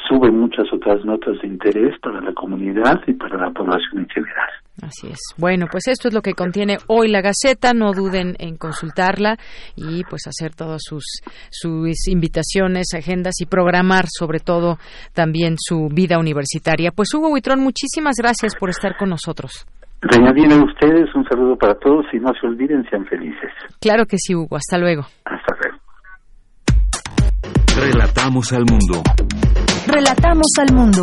sube 0.08 0.30
muchas 0.30 0.64
otras 0.72 1.04
notas 1.04 1.40
de 1.42 1.48
interés 1.48 1.98
para 2.00 2.22
la 2.22 2.32
comunidad 2.32 3.02
y 3.06 3.12
para 3.12 3.36
la 3.36 3.50
población 3.50 3.98
en 3.98 4.08
general. 4.08 4.50
Así 4.82 5.06
es. 5.08 5.18
Bueno, 5.38 5.66
pues 5.70 5.86
esto 5.86 6.08
es 6.08 6.14
lo 6.14 6.20
que 6.20 6.34
contiene 6.34 6.78
hoy 6.88 7.08
la 7.08 7.20
Gaceta. 7.20 7.72
No 7.72 7.92
duden 7.92 8.34
en 8.38 8.56
consultarla 8.56 9.36
y 9.76 10.02
pues 10.04 10.26
hacer 10.26 10.54
todas 10.54 10.82
sus, 10.84 11.04
sus 11.50 12.08
invitaciones, 12.08 12.88
agendas 12.94 13.34
y 13.40 13.46
programar 13.46 14.06
sobre 14.08 14.40
todo 14.40 14.78
también 15.12 15.56
su 15.58 15.88
vida 15.92 16.18
universitaria. 16.18 16.90
Pues 16.90 17.14
Hugo 17.14 17.28
Huitrón, 17.28 17.60
muchísimas 17.60 18.16
gracias 18.18 18.56
por 18.56 18.70
estar 18.70 18.96
con 18.96 19.10
nosotros. 19.10 19.66
Reñadina 20.00 20.56
a 20.56 20.64
ustedes, 20.64 21.14
un 21.14 21.24
saludo 21.24 21.56
para 21.56 21.74
todos 21.76 22.04
y 22.12 22.18
no 22.18 22.30
se 22.38 22.46
olviden, 22.46 22.84
sean 22.90 23.06
felices. 23.06 23.50
Claro 23.80 24.04
que 24.04 24.18
sí, 24.18 24.34
Hugo. 24.34 24.56
Hasta 24.56 24.76
luego. 24.76 25.02
Hasta 25.24 25.56
luego. 25.62 25.78
Relatamos 27.76 28.52
al 28.52 28.64
mundo. 28.66 29.02
Relatamos 29.86 30.46
al 30.58 30.74
mundo. 30.74 31.02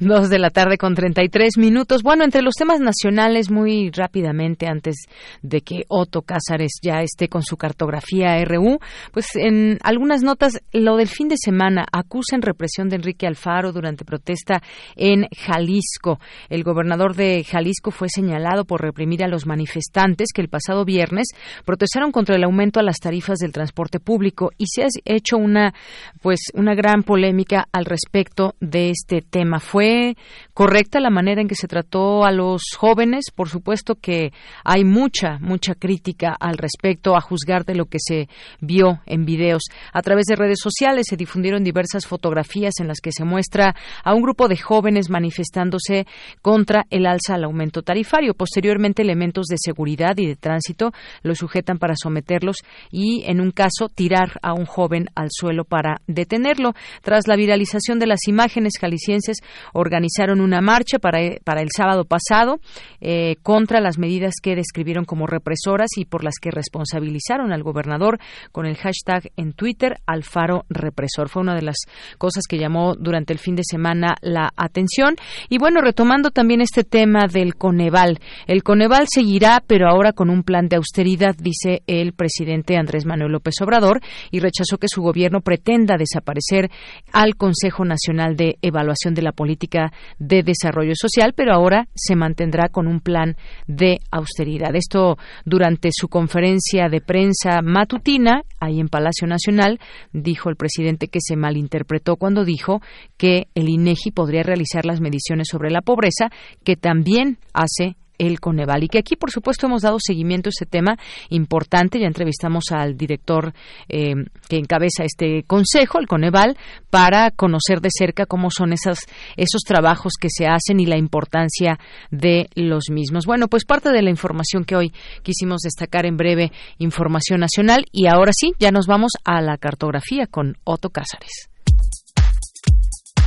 Dos 0.00 0.30
de 0.30 0.38
la 0.38 0.48
tarde 0.48 0.78
con 0.78 0.94
33 0.94 1.58
minutos. 1.58 2.02
Bueno, 2.02 2.24
entre 2.24 2.40
los 2.40 2.54
temas 2.54 2.80
nacionales, 2.80 3.50
muy 3.50 3.90
rápidamente, 3.90 4.66
antes 4.66 4.96
de 5.42 5.60
que 5.60 5.84
Otto 5.88 6.22
Cázares 6.22 6.78
ya 6.80 7.02
esté 7.02 7.28
con 7.28 7.42
su 7.42 7.58
cartografía 7.58 8.42
RU, 8.46 8.78
pues 9.12 9.26
en 9.36 9.76
algunas 9.82 10.22
notas, 10.22 10.58
lo 10.72 10.96
del 10.96 11.08
fin 11.08 11.28
de 11.28 11.36
semana, 11.36 11.84
acusan 11.92 12.40
represión 12.40 12.88
de 12.88 12.96
Enrique 12.96 13.26
Alfaro 13.26 13.72
durante 13.72 14.06
protesta 14.06 14.62
en 14.96 15.28
Jalisco. 15.36 16.18
El 16.48 16.64
gobernador 16.64 17.14
de 17.14 17.44
Jalisco 17.44 17.90
fue 17.90 18.08
señalado 18.08 18.64
por 18.64 18.80
reprimir 18.80 19.22
a 19.22 19.28
los 19.28 19.44
manifestantes 19.44 20.28
que 20.34 20.40
el 20.40 20.48
pasado 20.48 20.86
viernes 20.86 21.26
protestaron 21.66 22.10
contra 22.10 22.36
el 22.36 22.44
aumento 22.44 22.80
a 22.80 22.84
las 22.84 23.00
tarifas 23.00 23.38
del 23.38 23.52
transporte 23.52 24.00
público 24.00 24.50
y 24.56 24.64
se 24.66 24.84
ha 24.84 24.86
hecho 25.04 25.36
una, 25.36 25.74
pues, 26.22 26.40
una 26.54 26.74
gran 26.74 27.02
polémica 27.02 27.68
al 27.70 27.84
respecto 27.84 28.54
de 28.60 28.88
este 28.88 29.20
tema. 29.20 29.60
Fue 29.60 29.89
¿Fue 29.90 30.16
correcta 30.54 31.00
la 31.00 31.10
manera 31.10 31.40
en 31.40 31.48
que 31.48 31.56
se 31.56 31.66
trató 31.66 32.24
a 32.24 32.30
los 32.30 32.62
jóvenes? 32.78 33.24
Por 33.34 33.48
supuesto 33.48 33.96
que 33.96 34.30
hay 34.62 34.84
mucha, 34.84 35.38
mucha 35.40 35.74
crítica 35.74 36.36
al 36.38 36.58
respecto, 36.58 37.16
a 37.16 37.20
juzgar 37.20 37.64
de 37.64 37.74
lo 37.74 37.86
que 37.86 37.98
se 37.98 38.28
vio 38.60 39.00
en 39.06 39.24
videos. 39.24 39.62
A 39.92 40.00
través 40.02 40.26
de 40.26 40.36
redes 40.36 40.60
sociales 40.62 41.06
se 41.08 41.16
difundieron 41.16 41.64
diversas 41.64 42.06
fotografías 42.06 42.74
en 42.78 42.86
las 42.86 43.00
que 43.00 43.10
se 43.10 43.24
muestra 43.24 43.74
a 44.04 44.14
un 44.14 44.22
grupo 44.22 44.46
de 44.46 44.58
jóvenes 44.58 45.10
manifestándose 45.10 46.06
contra 46.40 46.86
el 46.90 47.06
alza 47.06 47.34
al 47.34 47.44
aumento 47.44 47.82
tarifario. 47.82 48.34
Posteriormente, 48.34 49.02
elementos 49.02 49.46
de 49.46 49.56
seguridad 49.58 50.16
y 50.18 50.26
de 50.26 50.36
tránsito 50.36 50.92
los 51.22 51.38
sujetan 51.38 51.78
para 51.78 51.94
someterlos 51.96 52.58
y, 52.92 53.24
en 53.26 53.40
un 53.40 53.50
caso, 53.50 53.88
tirar 53.92 54.38
a 54.42 54.52
un 54.52 54.66
joven 54.66 55.06
al 55.16 55.30
suelo 55.30 55.64
para 55.64 56.00
detenerlo. 56.06 56.74
Tras 57.02 57.26
la 57.26 57.34
viralización 57.34 57.98
de 57.98 58.06
las 58.06 58.28
imágenes, 58.28 58.74
jaliscienses 58.80 59.38
organizaron 59.80 60.40
una 60.40 60.60
marcha 60.60 60.98
para, 60.98 61.18
para 61.44 61.62
el 61.62 61.68
sábado 61.74 62.04
pasado 62.04 62.60
eh, 63.00 63.36
contra 63.42 63.80
las 63.80 63.98
medidas 63.98 64.34
que 64.42 64.54
describieron 64.54 65.04
como 65.04 65.26
represoras 65.26 65.88
y 65.96 66.04
por 66.04 66.24
las 66.24 66.34
que 66.40 66.50
responsabilizaron 66.50 67.52
al 67.52 67.62
gobernador 67.62 68.18
con 68.52 68.66
el 68.66 68.76
hashtag 68.76 69.30
en 69.36 69.52
Twitter 69.52 69.96
Alfaro 70.06 70.64
Represor. 70.68 71.28
Fue 71.28 71.42
una 71.42 71.54
de 71.54 71.62
las 71.62 71.76
cosas 72.18 72.44
que 72.48 72.58
llamó 72.58 72.94
durante 72.94 73.32
el 73.32 73.38
fin 73.38 73.56
de 73.56 73.62
semana 73.64 74.16
la 74.20 74.50
atención. 74.56 75.16
Y 75.48 75.58
bueno, 75.58 75.80
retomando 75.80 76.30
también 76.30 76.60
este 76.60 76.84
tema 76.84 77.26
del 77.30 77.54
Coneval. 77.54 78.18
El 78.46 78.62
Coneval 78.62 79.06
seguirá, 79.12 79.62
pero 79.66 79.88
ahora 79.88 80.12
con 80.12 80.30
un 80.30 80.42
plan 80.42 80.68
de 80.68 80.76
austeridad, 80.76 81.34
dice 81.36 81.82
el 81.86 82.12
presidente 82.12 82.76
Andrés 82.76 83.06
Manuel 83.06 83.32
López 83.32 83.54
Obrador, 83.62 84.00
y 84.30 84.40
rechazó 84.40 84.78
que 84.78 84.88
su 84.88 85.02
gobierno 85.02 85.40
pretenda 85.40 85.96
desaparecer 85.96 86.70
al 87.12 87.36
Consejo 87.36 87.84
Nacional 87.84 88.36
de 88.36 88.58
Evaluación 88.62 89.14
de 89.14 89.22
la 89.22 89.32
Política 89.32 89.69
de 90.18 90.42
Desarrollo 90.42 90.92
Social, 90.94 91.32
pero 91.34 91.52
ahora 91.52 91.88
se 91.94 92.16
mantendrá 92.16 92.68
con 92.68 92.86
un 92.86 93.00
plan 93.00 93.36
de 93.66 94.00
austeridad. 94.10 94.74
Esto 94.74 95.16
durante 95.44 95.90
su 95.92 96.08
conferencia 96.08 96.88
de 96.88 97.00
prensa 97.00 97.62
matutina, 97.62 98.42
ahí 98.58 98.80
en 98.80 98.88
Palacio 98.88 99.26
Nacional, 99.26 99.78
dijo 100.12 100.50
el 100.50 100.56
presidente 100.56 101.08
que 101.08 101.20
se 101.20 101.36
malinterpretó 101.36 102.16
cuando 102.16 102.44
dijo 102.44 102.80
que 103.16 103.48
el 103.54 103.68
INEGI 103.68 104.10
podría 104.10 104.42
realizar 104.42 104.84
las 104.84 105.00
mediciones 105.00 105.48
sobre 105.48 105.70
la 105.70 105.82
pobreza 105.82 106.30
que 106.64 106.76
también 106.76 107.38
hace 107.52 107.96
el 108.20 108.38
Coneval. 108.38 108.84
Y 108.84 108.88
que 108.88 108.98
aquí, 108.98 109.16
por 109.16 109.30
supuesto, 109.30 109.66
hemos 109.66 109.82
dado 109.82 109.96
seguimiento 109.98 110.48
a 110.48 110.52
ese 110.54 110.66
tema 110.66 110.96
importante. 111.30 111.98
Ya 111.98 112.06
entrevistamos 112.06 112.64
al 112.70 112.96
director 112.96 113.52
eh, 113.88 114.14
que 114.48 114.56
encabeza 114.56 115.04
este 115.04 115.42
consejo, 115.44 115.98
el 115.98 116.06
Coneval, 116.06 116.56
para 116.90 117.30
conocer 117.30 117.80
de 117.80 117.88
cerca 117.90 118.26
cómo 118.26 118.50
son 118.50 118.72
esas, 118.72 119.06
esos 119.36 119.62
trabajos 119.62 120.12
que 120.20 120.28
se 120.30 120.46
hacen 120.46 120.80
y 120.80 120.86
la 120.86 120.98
importancia 120.98 121.78
de 122.10 122.48
los 122.54 122.90
mismos. 122.90 123.24
Bueno, 123.24 123.48
pues 123.48 123.64
parte 123.64 123.90
de 123.90 124.02
la 124.02 124.10
información 124.10 124.64
que 124.64 124.76
hoy 124.76 124.92
quisimos 125.22 125.62
destacar 125.62 126.04
en 126.04 126.16
breve, 126.16 126.52
información 126.78 127.40
nacional. 127.40 127.86
Y 127.90 128.06
ahora 128.06 128.32
sí, 128.34 128.52
ya 128.58 128.70
nos 128.70 128.86
vamos 128.86 129.12
a 129.24 129.40
la 129.40 129.56
cartografía 129.56 130.26
con 130.26 130.58
Otto 130.64 130.90
Cázares. 130.90 131.49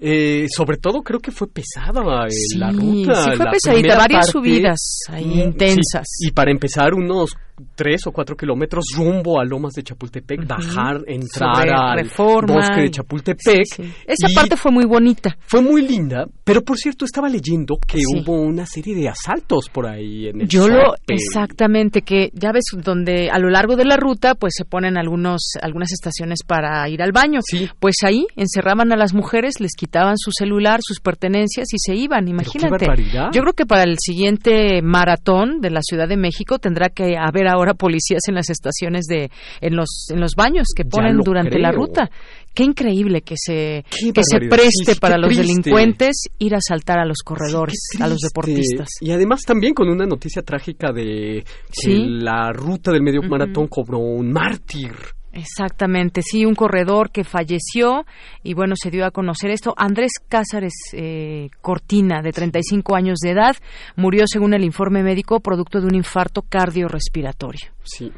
eh, 0.00 0.46
sobre 0.54 0.63
todo 0.76 1.02
creo 1.02 1.20
que 1.20 1.30
fue 1.30 1.48
pesada 1.48 2.00
eh, 2.26 2.58
la 2.58 2.70
ruta. 2.70 3.14
sí 3.14 3.30
fue 3.36 3.44
la 3.44 3.50
pesadita, 3.50 3.96
varias 3.96 4.26
parte, 4.26 4.32
subidas 4.32 4.98
ahí 5.08 5.40
intensas. 5.42 6.06
sí, 6.06 6.28
y 6.28 6.32
para 6.32 6.50
empezar 6.50 6.94
unos 6.94 7.36
tres 7.74 8.06
o 8.06 8.12
cuatro 8.12 8.36
kilómetros 8.36 8.84
rumbo 8.96 9.40
a 9.40 9.44
Lomas 9.44 9.74
de 9.74 9.82
Chapultepec, 9.82 10.46
bajar, 10.46 11.02
entrar 11.06 11.68
al 11.68 12.10
bosque 12.46 12.80
de 12.82 12.90
Chapultepec. 12.90 13.64
Sí, 13.64 13.82
sí. 13.82 13.92
Esa 14.06 14.28
parte 14.34 14.56
fue 14.56 14.72
muy 14.72 14.84
bonita. 14.84 15.36
Fue 15.46 15.60
muy 15.62 15.86
linda, 15.86 16.26
pero 16.44 16.62
por 16.62 16.76
cierto 16.76 17.04
estaba 17.04 17.28
leyendo 17.28 17.76
que 17.86 17.98
Sí. 17.98 18.04
hubo 18.22 18.40
una 18.40 18.66
serie 18.66 18.94
de 18.94 19.08
asaltos 19.08 19.68
por 19.68 19.86
ahí 19.86 20.28
en 20.28 20.42
el 20.42 20.48
Yo 20.48 20.68
lo 20.68 20.94
exactamente 21.06 22.02
que 22.02 22.30
ya 22.34 22.52
ves 22.52 22.64
donde 22.76 23.30
a 23.30 23.38
lo 23.38 23.50
largo 23.50 23.76
de 23.76 23.84
la 23.84 23.96
ruta 23.96 24.34
pues 24.34 24.54
se 24.56 24.64
ponen 24.64 24.96
algunos 24.96 25.52
algunas 25.62 25.92
estaciones 25.92 26.40
para 26.46 26.88
ir 26.88 27.02
al 27.02 27.12
baño. 27.12 27.40
Pues 27.78 27.96
ahí 28.04 28.26
encerraban 28.36 28.92
a 28.92 28.96
las 28.96 29.14
mujeres, 29.14 29.60
les 29.60 29.72
quitaban 29.76 30.16
su 30.18 30.30
celular, 30.32 30.80
sus 30.82 31.00
pertenencias 31.00 31.68
y 31.72 31.78
se 31.78 31.94
iban, 31.94 32.28
imagínate. 32.28 32.86
Yo 33.32 33.40
creo 33.42 33.52
que 33.52 33.66
para 33.66 33.82
el 33.84 33.96
siguiente 33.98 34.82
maratón 34.82 35.60
de 35.60 35.70
la 35.70 35.80
Ciudad 35.82 36.08
de 36.08 36.16
México 36.16 36.58
tendrá 36.58 36.88
que 36.88 37.16
haber 37.18 37.43
ahora 37.48 37.74
policías 37.74 38.22
en 38.28 38.34
las 38.34 38.50
estaciones 38.50 39.04
de 39.06 39.30
en 39.60 39.76
los 39.76 40.06
en 40.10 40.20
los 40.20 40.32
baños 40.36 40.68
que 40.74 40.84
ponen 40.84 41.16
durante 41.18 41.58
la 41.58 41.72
ruta. 41.72 42.10
Qué 42.54 42.62
increíble 42.62 43.22
que 43.22 43.34
se 43.36 43.84
Qué 43.90 44.12
que 44.12 44.22
se 44.22 44.38
preste 44.48 44.94
Sí, 44.94 45.00
para 45.00 45.18
los 45.18 45.28
triste. 45.30 45.46
delincuentes 45.46 46.26
ir 46.38 46.54
a 46.54 46.58
asaltar 46.58 46.98
a 47.00 47.04
los 47.04 47.18
corredores, 47.24 47.78
a 48.00 48.06
los 48.06 48.18
deportistas. 48.20 48.88
Y 49.00 49.10
además 49.10 49.42
también 49.42 49.74
con 49.74 49.88
una 49.88 50.06
noticia 50.06 50.42
trágica 50.42 50.92
de 50.92 51.44
Sí. 51.72 52.04
la 52.08 52.52
ruta 52.52 52.92
del 52.92 53.02
medio 53.02 53.22
maratón 53.22 53.66
cobró 53.68 53.98
un 53.98 54.30
mártir. 54.32 54.92
Exactamente, 55.34 56.22
sí, 56.22 56.46
un 56.46 56.54
corredor 56.54 57.10
que 57.10 57.24
falleció 57.24 58.06
y 58.44 58.54
bueno, 58.54 58.74
se 58.80 58.90
dio 58.90 59.04
a 59.04 59.10
conocer 59.10 59.50
esto. 59.50 59.74
Andrés 59.76 60.12
Cázares 60.28 60.72
eh, 60.92 61.50
Cortina, 61.60 62.22
de 62.22 62.32
35 62.32 62.94
años 62.94 63.18
de 63.18 63.30
edad, 63.30 63.56
murió 63.96 64.24
según 64.28 64.54
el 64.54 64.62
informe 64.62 65.02
médico 65.02 65.40
producto 65.40 65.80
de 65.80 65.88
un 65.88 65.96
infarto 65.96 66.42
cardiorrespiratorio. 66.42 67.72
Sí. 67.82 68.12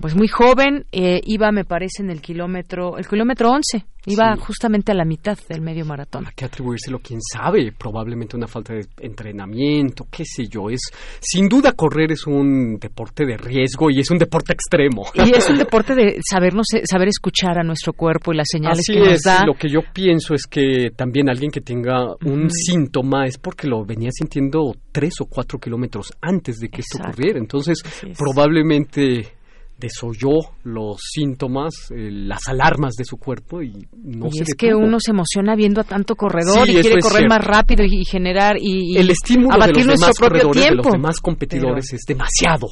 Pues 0.00 0.16
muy 0.16 0.26
joven, 0.28 0.84
eh, 0.90 1.20
iba, 1.24 1.52
me 1.52 1.64
parece, 1.64 2.02
en 2.02 2.10
el 2.10 2.20
kilómetro, 2.20 2.98
el 2.98 3.06
kilómetro 3.06 3.50
11, 3.50 3.84
iba 4.06 4.34
Sí. 4.34 4.40
justamente 4.44 4.90
a 4.90 4.96
la 4.96 5.04
mitad 5.04 5.38
del 5.48 5.60
medio 5.60 5.84
maratón. 5.84 6.26
que 6.34 6.44
atribuírselo, 6.44 6.98
quién 6.98 7.20
sabe, 7.22 7.70
probablemente 7.70 8.36
una 8.36 8.48
falta 8.48 8.74
de 8.74 8.84
entrenamiento, 9.00 10.06
qué 10.10 10.24
sé 10.24 10.46
yo. 10.48 10.70
Es 10.70 10.80
sin 11.20 11.48
duda 11.48 11.72
correr 11.72 12.10
es 12.10 12.26
un 12.26 12.78
deporte 12.80 13.24
de 13.24 13.36
riesgo 13.36 13.90
y 13.90 14.00
es 14.00 14.10
un 14.10 14.18
deporte 14.18 14.52
extremo. 14.54 15.04
Y 15.14 15.30
es 15.36 15.48
un 15.48 15.56
deporte 15.58 15.94
de 15.94 16.20
sabernos, 16.28 16.66
saber 16.84 17.06
escuchar 17.08 17.58
a 17.58 17.62
nuestro 17.62 17.92
cuerpo 17.92 18.32
y 18.32 18.36
las 18.38 18.48
señales 18.50 18.80
Así 18.80 18.94
que 18.94 18.98
nos 19.00 19.22
da. 19.22 19.44
lo 19.46 19.54
que 19.54 19.68
yo 19.68 19.80
pienso 19.92 20.34
es 20.34 20.46
que 20.48 20.90
también 20.96 21.28
alguien 21.28 21.52
que 21.52 21.60
tenga 21.60 22.06
un 22.24 22.50
síntoma 22.50 23.26
es 23.26 23.38
porque 23.38 23.68
lo 23.68 23.84
venía 23.84 24.10
sintiendo 24.12 24.74
tres 24.90 25.14
o 25.20 25.26
cuatro 25.26 25.60
kilómetros 25.60 26.12
antes 26.20 26.58
de 26.58 26.68
que 26.70 26.80
esto 26.80 26.98
ocurriera. 26.98 27.38
Entonces, 27.38 27.78
es. 27.84 28.18
probablemente 28.18 29.32
desoyó 29.82 30.30
los 30.62 30.98
síntomas, 31.00 31.90
eh, 31.90 32.10
las 32.10 32.48
alarmas 32.48 32.94
de 32.94 33.04
su 33.04 33.16
cuerpo 33.16 33.62
y 33.62 33.88
no 33.92 34.28
y 34.28 34.38
se 34.38 34.42
es 34.44 34.54
que 34.54 34.74
uno 34.74 34.98
se 35.00 35.10
emociona 35.10 35.56
viendo 35.56 35.80
a 35.80 35.84
tanto 35.84 36.14
corredor 36.14 36.66
Sí, 36.66 36.78
y 36.78 36.80
quiere 36.80 37.00
correr 37.02 37.28
más 37.28 37.44
rápido 37.44 37.84
y, 37.84 38.00
y 38.00 38.04
generar 38.04 38.56
y, 38.58 38.94
y 38.94 38.96
el 38.96 39.10
estímulo 39.10 39.58
de 39.58 39.72
los 39.72 39.86
nuestro 39.86 40.06
demás 40.06 40.18
propio 40.18 40.42
corredores, 40.42 40.70
de 40.70 40.74
los 40.76 40.86
demás 40.86 41.20
competidores 41.20 41.92
es 41.92 42.02
demasiado. 42.06 42.68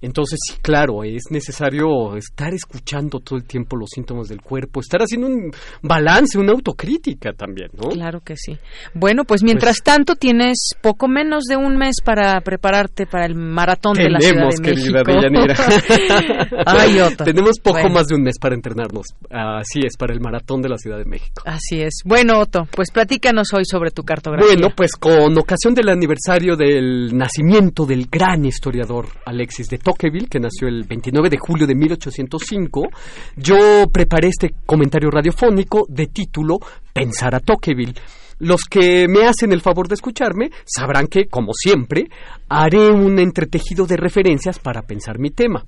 Entonces, 0.00 0.38
sí, 0.46 0.54
claro, 0.62 1.02
es 1.04 1.24
necesario 1.30 2.16
estar 2.16 2.52
escuchando 2.54 3.20
todo 3.20 3.38
el 3.38 3.44
tiempo 3.44 3.76
los 3.76 3.90
síntomas 3.90 4.28
del 4.28 4.40
cuerpo, 4.40 4.80
estar 4.80 5.00
haciendo 5.00 5.26
un 5.28 5.50
balance, 5.82 6.38
una 6.38 6.52
autocrítica 6.52 7.32
también, 7.32 7.70
¿no? 7.80 7.88
Claro 7.88 8.20
que 8.20 8.36
sí. 8.36 8.56
Bueno, 8.94 9.24
pues 9.24 9.42
mientras 9.42 9.78
tanto 9.82 10.14
tienes 10.16 10.70
poco 10.82 11.08
menos 11.08 11.44
de 11.44 11.56
un 11.56 11.76
mes 11.76 11.96
para 12.04 12.40
prepararte 12.40 13.06
para 13.06 13.26
el 13.26 13.34
maratón 13.34 13.94
de 13.94 14.10
la 14.10 14.20
Ciudad 14.20 14.48
de 14.50 15.30
México. 15.30 15.62
Ay. 16.66 16.96
Tenemos 17.24 17.58
poco 17.60 17.78
Bueno. 17.80 17.94
más 17.94 18.06
de 18.06 18.14
un 18.14 18.22
mes 18.22 18.38
para 18.38 18.54
entrenarnos. 18.54 19.06
Así 19.30 19.80
es, 19.84 19.96
para 19.96 20.14
el 20.14 20.20
maratón 20.20 20.62
de 20.62 20.68
la 20.68 20.78
Ciudad 20.78 20.98
de 20.98 21.04
México. 21.04 21.42
Así 21.44 21.80
es. 21.80 22.00
Bueno, 22.04 22.40
Otto, 22.40 22.66
pues 22.74 22.90
platícanos 22.90 23.52
hoy 23.54 23.64
sobre 23.64 23.90
tu 23.90 24.02
cartografía. 24.02 24.46
Bueno, 24.54 24.68
pues 24.76 24.92
con 24.92 25.36
ocasión 25.38 25.74
del 25.74 25.88
aniversario 25.88 26.56
del 26.56 27.16
nacimiento 27.16 27.84
del 27.84 28.06
gran 28.10 28.44
historiador 28.44 29.06
Alexis 29.24 29.68
de 29.68 29.78
Tocqueville, 29.86 30.26
que 30.26 30.40
nació 30.40 30.66
el 30.66 30.82
29 30.82 31.30
de 31.30 31.38
julio 31.38 31.64
de 31.64 31.76
1805, 31.76 32.88
yo 33.36 33.86
preparé 33.92 34.26
este 34.26 34.50
comentario 34.66 35.10
radiofónico 35.12 35.86
de 35.88 36.08
título 36.08 36.58
Pensar 36.92 37.36
a 37.36 37.38
Tocqueville. 37.38 37.94
Los 38.40 38.62
que 38.68 39.06
me 39.06 39.28
hacen 39.28 39.52
el 39.52 39.60
favor 39.60 39.86
de 39.86 39.94
escucharme 39.94 40.50
sabrán 40.64 41.06
que, 41.06 41.26
como 41.26 41.52
siempre, 41.54 42.08
haré 42.48 42.90
un 42.90 43.20
entretejido 43.20 43.86
de 43.86 43.96
referencias 43.96 44.58
para 44.58 44.82
pensar 44.82 45.20
mi 45.20 45.30
tema. 45.30 45.64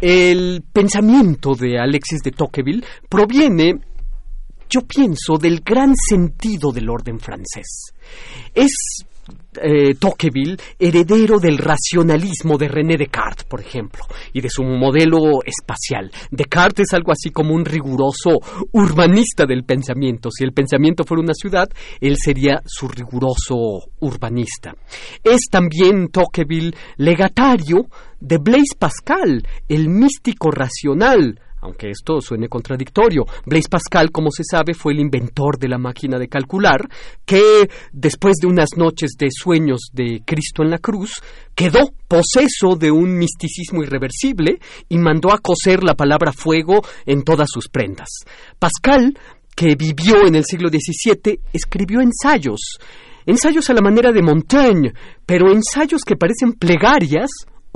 El 0.00 0.64
pensamiento 0.72 1.54
de 1.54 1.78
Alexis 1.78 2.22
de 2.24 2.32
Tocqueville 2.32 2.84
proviene, 3.08 3.78
yo 4.68 4.80
pienso, 4.80 5.38
del 5.38 5.60
gran 5.60 5.94
sentido 5.94 6.72
del 6.72 6.90
orden 6.90 7.20
francés. 7.20 7.92
Es 8.52 9.06
eh, 9.62 9.94
Tocqueville, 9.94 10.56
heredero 10.78 11.38
del 11.38 11.58
racionalismo 11.58 12.56
de 12.58 12.68
René 12.68 12.96
Descartes, 12.96 13.44
por 13.44 13.60
ejemplo, 13.60 14.04
y 14.32 14.40
de 14.40 14.50
su 14.50 14.62
modelo 14.62 15.40
espacial. 15.44 16.10
Descartes 16.30 16.88
es 16.88 16.94
algo 16.94 17.12
así 17.12 17.30
como 17.30 17.54
un 17.54 17.64
riguroso 17.64 18.38
urbanista 18.72 19.44
del 19.46 19.64
pensamiento. 19.64 20.30
Si 20.30 20.44
el 20.44 20.52
pensamiento 20.52 21.04
fuera 21.04 21.22
una 21.22 21.34
ciudad, 21.34 21.68
él 22.00 22.16
sería 22.16 22.60
su 22.64 22.88
riguroso 22.88 23.56
urbanista. 24.00 24.74
Es 25.22 25.42
también 25.50 26.08
Tocqueville 26.08 26.74
legatario 26.96 27.86
de 28.20 28.38
Blaise 28.38 28.74
Pascal, 28.78 29.46
el 29.68 29.88
místico 29.88 30.50
racional, 30.50 31.40
aunque 31.60 31.90
esto 31.90 32.20
suene 32.20 32.48
contradictorio. 32.48 33.24
Blaise 33.46 33.68
Pascal, 33.68 34.10
como 34.10 34.30
se 34.30 34.44
sabe, 34.44 34.74
fue 34.74 34.92
el 34.92 35.00
inventor 35.00 35.58
de 35.58 35.68
la 35.68 35.78
máquina 35.78 36.18
de 36.18 36.28
calcular, 36.28 36.88
que 37.24 37.68
después 37.92 38.36
de 38.40 38.48
unas 38.48 38.70
noches 38.76 39.12
de 39.18 39.28
sueños 39.30 39.90
de 39.92 40.22
Cristo 40.24 40.62
en 40.62 40.70
la 40.70 40.78
cruz, 40.78 41.22
quedó 41.54 41.90
poseso 42.06 42.76
de 42.78 42.90
un 42.90 43.16
misticismo 43.18 43.82
irreversible 43.82 44.58
y 44.88 44.98
mandó 44.98 45.32
a 45.32 45.38
coser 45.38 45.82
la 45.82 45.94
palabra 45.94 46.32
fuego 46.32 46.80
en 47.04 47.22
todas 47.22 47.48
sus 47.50 47.68
prendas. 47.68 48.08
Pascal, 48.58 49.18
que 49.54 49.74
vivió 49.74 50.26
en 50.26 50.36
el 50.36 50.44
siglo 50.44 50.68
XVII, 50.68 51.40
escribió 51.52 52.00
ensayos, 52.00 52.78
ensayos 53.26 53.68
a 53.68 53.74
la 53.74 53.82
manera 53.82 54.12
de 54.12 54.22
Montaigne, 54.22 54.92
pero 55.26 55.50
ensayos 55.52 56.02
que 56.06 56.16
parecen 56.16 56.52
plegarias 56.52 57.28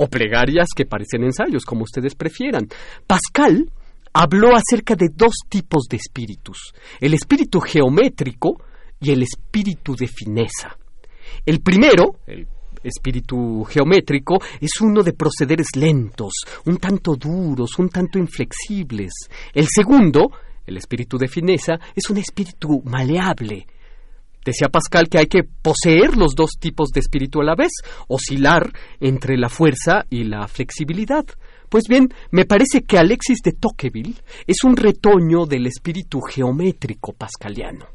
o 0.03 0.07
plegarias 0.07 0.67
que 0.75 0.85
parecen 0.85 1.23
ensayos, 1.23 1.63
como 1.65 1.83
ustedes 1.83 2.15
prefieran. 2.15 2.67
Pascal 3.07 3.69
habló 4.13 4.55
acerca 4.55 4.95
de 4.95 5.09
dos 5.13 5.33
tipos 5.49 5.85
de 5.89 5.97
espíritus, 5.97 6.73
el 6.99 7.13
espíritu 7.13 7.59
geométrico 7.59 8.61
y 8.99 9.11
el 9.11 9.23
espíritu 9.23 9.95
de 9.95 10.07
fineza. 10.07 10.77
El 11.45 11.61
primero, 11.61 12.19
el 12.27 12.47
espíritu 12.83 13.63
geométrico, 13.63 14.39
es 14.59 14.81
uno 14.81 15.01
de 15.03 15.13
procederes 15.13 15.75
lentos, 15.75 16.33
un 16.65 16.77
tanto 16.77 17.15
duros, 17.15 17.79
un 17.79 17.89
tanto 17.89 18.19
inflexibles. 18.19 19.11
El 19.53 19.67
segundo, 19.67 20.31
el 20.65 20.77
espíritu 20.77 21.17
de 21.17 21.27
fineza, 21.27 21.73
es 21.95 22.09
un 22.09 22.17
espíritu 22.17 22.81
maleable, 22.85 23.65
Decía 24.45 24.69
Pascal 24.69 25.09
que 25.09 25.19
hay 25.19 25.27
que 25.27 25.43
poseer 25.43 26.17
los 26.17 26.35
dos 26.35 26.51
tipos 26.59 26.89
de 26.89 26.99
espíritu 26.99 27.41
a 27.41 27.45
la 27.45 27.55
vez, 27.55 27.71
oscilar 28.07 28.71
entre 28.99 29.37
la 29.37 29.49
fuerza 29.49 30.05
y 30.09 30.23
la 30.23 30.47
flexibilidad. 30.47 31.25
Pues 31.69 31.85
bien, 31.87 32.09
me 32.31 32.45
parece 32.45 32.83
que 32.83 32.97
Alexis 32.97 33.39
de 33.43 33.53
Tocqueville 33.53 34.21
es 34.45 34.63
un 34.63 34.75
retoño 34.75 35.45
del 35.45 35.65
espíritu 35.65 36.19
geométrico 36.21 37.13
pascaliano. 37.13 37.87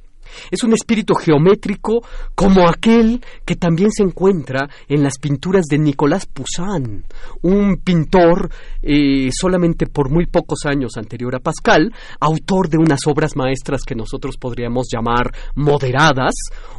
Es 0.50 0.62
un 0.62 0.72
espíritu 0.72 1.14
geométrico 1.14 2.02
como 2.34 2.68
aquel 2.68 3.20
que 3.44 3.56
también 3.56 3.90
se 3.90 4.02
encuentra 4.02 4.68
en 4.88 5.02
las 5.02 5.18
pinturas 5.18 5.66
de 5.66 5.78
Nicolas 5.78 6.26
Poussin, 6.26 7.04
un 7.42 7.76
pintor 7.78 8.50
eh, 8.82 9.28
solamente 9.32 9.86
por 9.86 10.10
muy 10.10 10.26
pocos 10.26 10.60
años 10.64 10.96
anterior 10.96 11.34
a 11.36 11.40
Pascal, 11.40 11.92
autor 12.20 12.68
de 12.68 12.78
unas 12.78 13.00
obras 13.06 13.36
maestras 13.36 13.82
que 13.86 13.94
nosotros 13.94 14.36
podríamos 14.38 14.86
llamar 14.92 15.32
moderadas, 15.54 16.34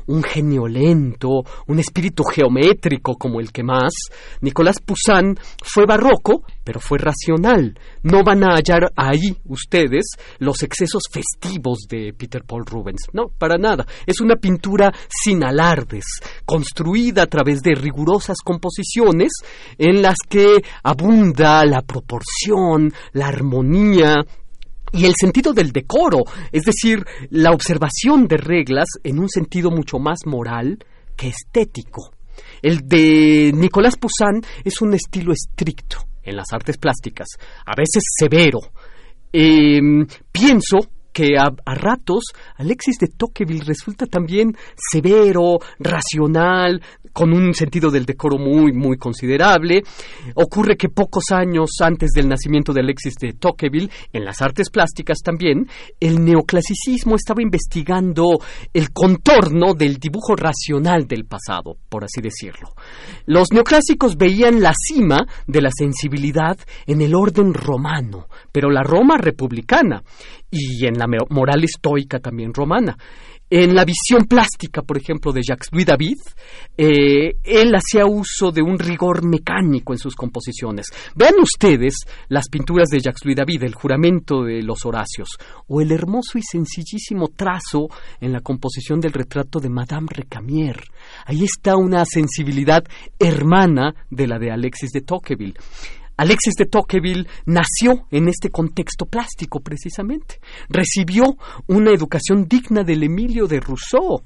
un 0.07 0.23
genio 0.23 0.67
lento, 0.67 1.43
un 1.67 1.79
espíritu 1.79 2.23
geométrico 2.23 3.15
como 3.15 3.39
el 3.39 3.51
que 3.51 3.63
más. 3.63 3.93
Nicolas 4.41 4.79
Poussin 4.79 5.37
fue 5.63 5.85
barroco, 5.85 6.43
pero 6.69 6.79
fue 6.79 6.99
racional. 6.99 7.79
No 8.03 8.23
van 8.23 8.43
a 8.43 8.53
hallar 8.53 8.91
ahí 8.95 9.35
ustedes 9.45 10.05
los 10.37 10.61
excesos 10.61 11.01
festivos 11.11 11.87
de 11.89 12.13
Peter 12.15 12.43
Paul 12.43 12.63
Rubens. 12.63 13.07
No, 13.11 13.29
para 13.39 13.57
nada. 13.57 13.87
Es 14.05 14.21
una 14.21 14.35
pintura 14.35 14.93
sin 15.09 15.43
alardes, 15.43 16.03
construida 16.45 17.23
a 17.23 17.25
través 17.25 17.61
de 17.61 17.73
rigurosas 17.73 18.37
composiciones 18.45 19.31
en 19.79 20.03
las 20.03 20.17
que 20.29 20.61
abunda 20.83 21.65
la 21.65 21.81
proporción, 21.81 22.93
la 23.13 23.29
armonía, 23.29 24.17
y 24.93 25.05
el 25.05 25.13
sentido 25.19 25.53
del 25.53 25.71
decoro, 25.71 26.19
es 26.51 26.65
decir, 26.65 27.03
la 27.31 27.51
observación 27.51 28.27
de 28.27 28.37
reglas 28.37 28.89
en 29.03 29.17
un 29.17 29.27
sentido 29.27 29.71
mucho 29.71 29.97
más 29.97 30.19
moral 30.27 30.77
que 31.17 31.29
estético. 31.29 32.11
El 32.61 32.87
de 32.87 33.53
Nicolás 33.55 33.95
Poussin 33.97 34.43
es 34.63 34.83
un 34.83 34.93
estilo 34.93 35.33
estricto 35.33 36.08
en 36.29 36.35
las 36.35 36.51
artes 36.51 36.77
plásticas, 36.77 37.27
a 37.65 37.75
veces 37.75 38.03
severo. 38.17 38.59
Em, 39.31 40.05
pienso 40.31 40.79
que 41.19 41.37
a, 41.37 41.51
ratos 41.75 42.23
Alexis 42.55 42.97
de 42.97 43.07
Tocqueville 43.07 43.65
resulta 43.65 44.05
también 44.05 44.55
severo, 44.73 45.59
racional, 45.77 46.81
con 47.11 47.33
un 47.33 47.53
sentido 47.53 47.91
del 47.91 48.05
decoro 48.05 48.37
muy, 48.37 48.71
muy 48.71 48.97
considerable. 48.97 49.81
Ocurre 50.35 50.77
que 50.77 50.87
pocos 50.87 51.25
años 51.31 51.71
antes 51.81 52.11
del 52.11 52.29
nacimiento 52.29 52.71
de 52.71 52.79
Alexis 52.79 53.15
de 53.15 53.33
Tocqueville, 53.33 53.89
en 54.13 54.23
las 54.23 54.41
artes 54.41 54.69
plásticas 54.69 55.17
también, 55.21 55.67
el 55.99 56.23
neoclasicismo 56.23 57.15
estaba 57.15 57.41
investigando 57.41 58.39
el 58.73 58.91
contorno 58.91 59.73
del 59.73 59.97
dibujo 59.97 60.37
racional 60.37 61.05
del 61.05 61.25
pasado, 61.25 61.75
por 61.89 62.05
así 62.05 62.21
decirlo. 62.21 62.69
Los 63.25 63.51
neoclásicos 63.51 64.15
veían 64.15 64.61
la 64.61 64.71
cima 64.73 65.27
de 65.47 65.61
la 65.61 65.71
sensibilidad 65.77 66.57
en 66.85 67.01
el 67.01 67.13
orden 67.13 67.53
romano, 67.53 68.27
pero 68.53 68.69
la 68.69 68.83
Roma 68.83 69.17
republicana, 69.17 70.01
y 70.51 70.85
en 70.87 70.97
la 70.97 71.07
moral 71.29 71.63
estoica 71.63 72.19
también 72.19 72.53
romana. 72.53 72.97
En 73.51 73.73
la 73.73 73.83
visión 73.83 74.25
plástica, 74.29 74.83
por 74.83 74.95
ejemplo, 74.95 75.31
de 75.31 75.41
Jacques-Louis 75.41 75.85
David, 75.87 76.17
eh, 76.77 77.33
él 77.43 77.73
hacía 77.73 78.05
uso 78.05 78.51
de 78.51 78.61
un 78.61 78.77
rigor 78.77 79.27
mecánico 79.27 79.91
en 79.91 79.97
sus 79.97 80.13
composiciones. 80.13 80.85
Vean 81.15 81.33
ustedes 81.41 81.95
las 82.27 82.47
pinturas 82.47 82.89
de 82.89 82.99
Jacques-Louis 82.99 83.35
David, 83.35 83.63
el 83.63 83.73
juramento 83.73 84.43
de 84.43 84.61
los 84.61 84.85
Horacios, 84.85 85.29
o 85.67 85.81
el 85.81 85.91
hermoso 85.91 86.37
y 86.37 86.43
sencillísimo 86.43 87.29
trazo 87.29 87.87
en 88.21 88.33
la 88.33 88.41
composición 88.41 88.99
del 88.99 89.13
retrato 89.13 89.59
de 89.59 89.69
Madame 89.69 90.09
Recamier. 90.11 90.83
Ahí 91.25 91.43
está 91.43 91.75
una 91.75 92.05
sensibilidad 92.05 92.83
hermana 93.17 93.95
de 94.11 94.27
la 94.27 94.37
de 94.37 94.51
Alexis 94.51 94.91
de 94.91 95.01
Tocqueville. 95.01 95.55
Alexis 96.19 96.55
de 96.55 96.65
Tocqueville 96.65 97.25
nació 97.45 98.05
en 98.11 98.27
este 98.27 98.49
contexto 98.49 99.05
plástico 99.05 99.61
precisamente. 99.61 100.41
Recibió 100.67 101.23
una 101.67 101.91
educación 101.91 102.45
digna 102.45 102.83
del 102.83 103.03
Emilio 103.03 103.47
de 103.47 103.61
Rousseau. 103.61 104.21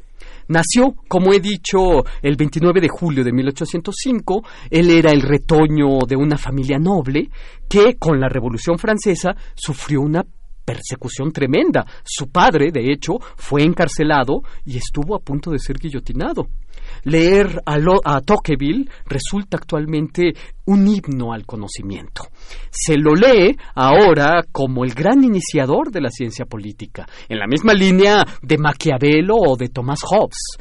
Nació, 0.47 0.95
como 1.07 1.33
he 1.33 1.39
dicho, 1.39 2.03
el 2.23 2.35
29 2.35 2.81
de 2.81 2.89
julio 2.89 3.23
de 3.23 3.31
1805. 3.31 4.43
Él 4.71 4.89
era 4.89 5.11
el 5.11 5.21
retoño 5.21 5.99
de 6.07 6.15
una 6.15 6.35
familia 6.35 6.79
noble 6.79 7.29
que, 7.69 7.95
con 7.99 8.19
la 8.19 8.27
Revolución 8.27 8.79
Francesa, 8.79 9.35
sufrió 9.53 10.01
una 10.01 10.25
persecución 10.65 11.31
tremenda. 11.31 11.85
Su 12.03 12.31
padre, 12.31 12.71
de 12.71 12.91
hecho, 12.91 13.19
fue 13.35 13.61
encarcelado 13.61 14.41
y 14.65 14.77
estuvo 14.77 15.15
a 15.15 15.19
punto 15.19 15.51
de 15.51 15.59
ser 15.59 15.77
guillotinado. 15.77 16.47
Leer 17.03 17.61
a, 17.65 18.21
Tocqueville 18.21 18.89
resulta 19.05 19.57
actualmente 19.57 20.33
un 20.65 20.87
himno 20.87 21.33
al 21.33 21.45
conocimiento. 21.45 22.27
Se 22.69 22.97
lo 22.97 23.13
lee 23.13 23.57
ahora 23.75 24.43
como 24.51 24.83
el 24.83 24.93
gran 24.93 25.23
iniciador 25.23 25.91
de 25.91 26.01
la 26.01 26.09
ciencia 26.09 26.45
política, 26.45 27.07
en 27.27 27.39
la 27.39 27.47
misma 27.47 27.73
línea 27.73 28.25
de 28.41 28.57
Maquiavelo 28.57 29.35
o 29.35 29.57
de 29.57 29.69
Thomas 29.69 30.01
Hobbes 30.03 30.57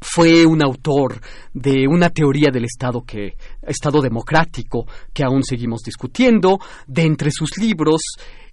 fue 0.00 0.46
un 0.46 0.62
autor 0.62 1.20
de 1.52 1.86
una 1.88 2.10
teoría 2.10 2.50
del 2.52 2.64
Estado 2.64 3.02
que 3.02 3.36
Estado 3.62 4.00
democrático 4.00 4.86
que 5.12 5.24
aún 5.24 5.42
seguimos 5.42 5.80
discutiendo. 5.82 6.58
De 6.86 7.02
entre 7.02 7.30
sus 7.30 7.58
libros, 7.58 8.02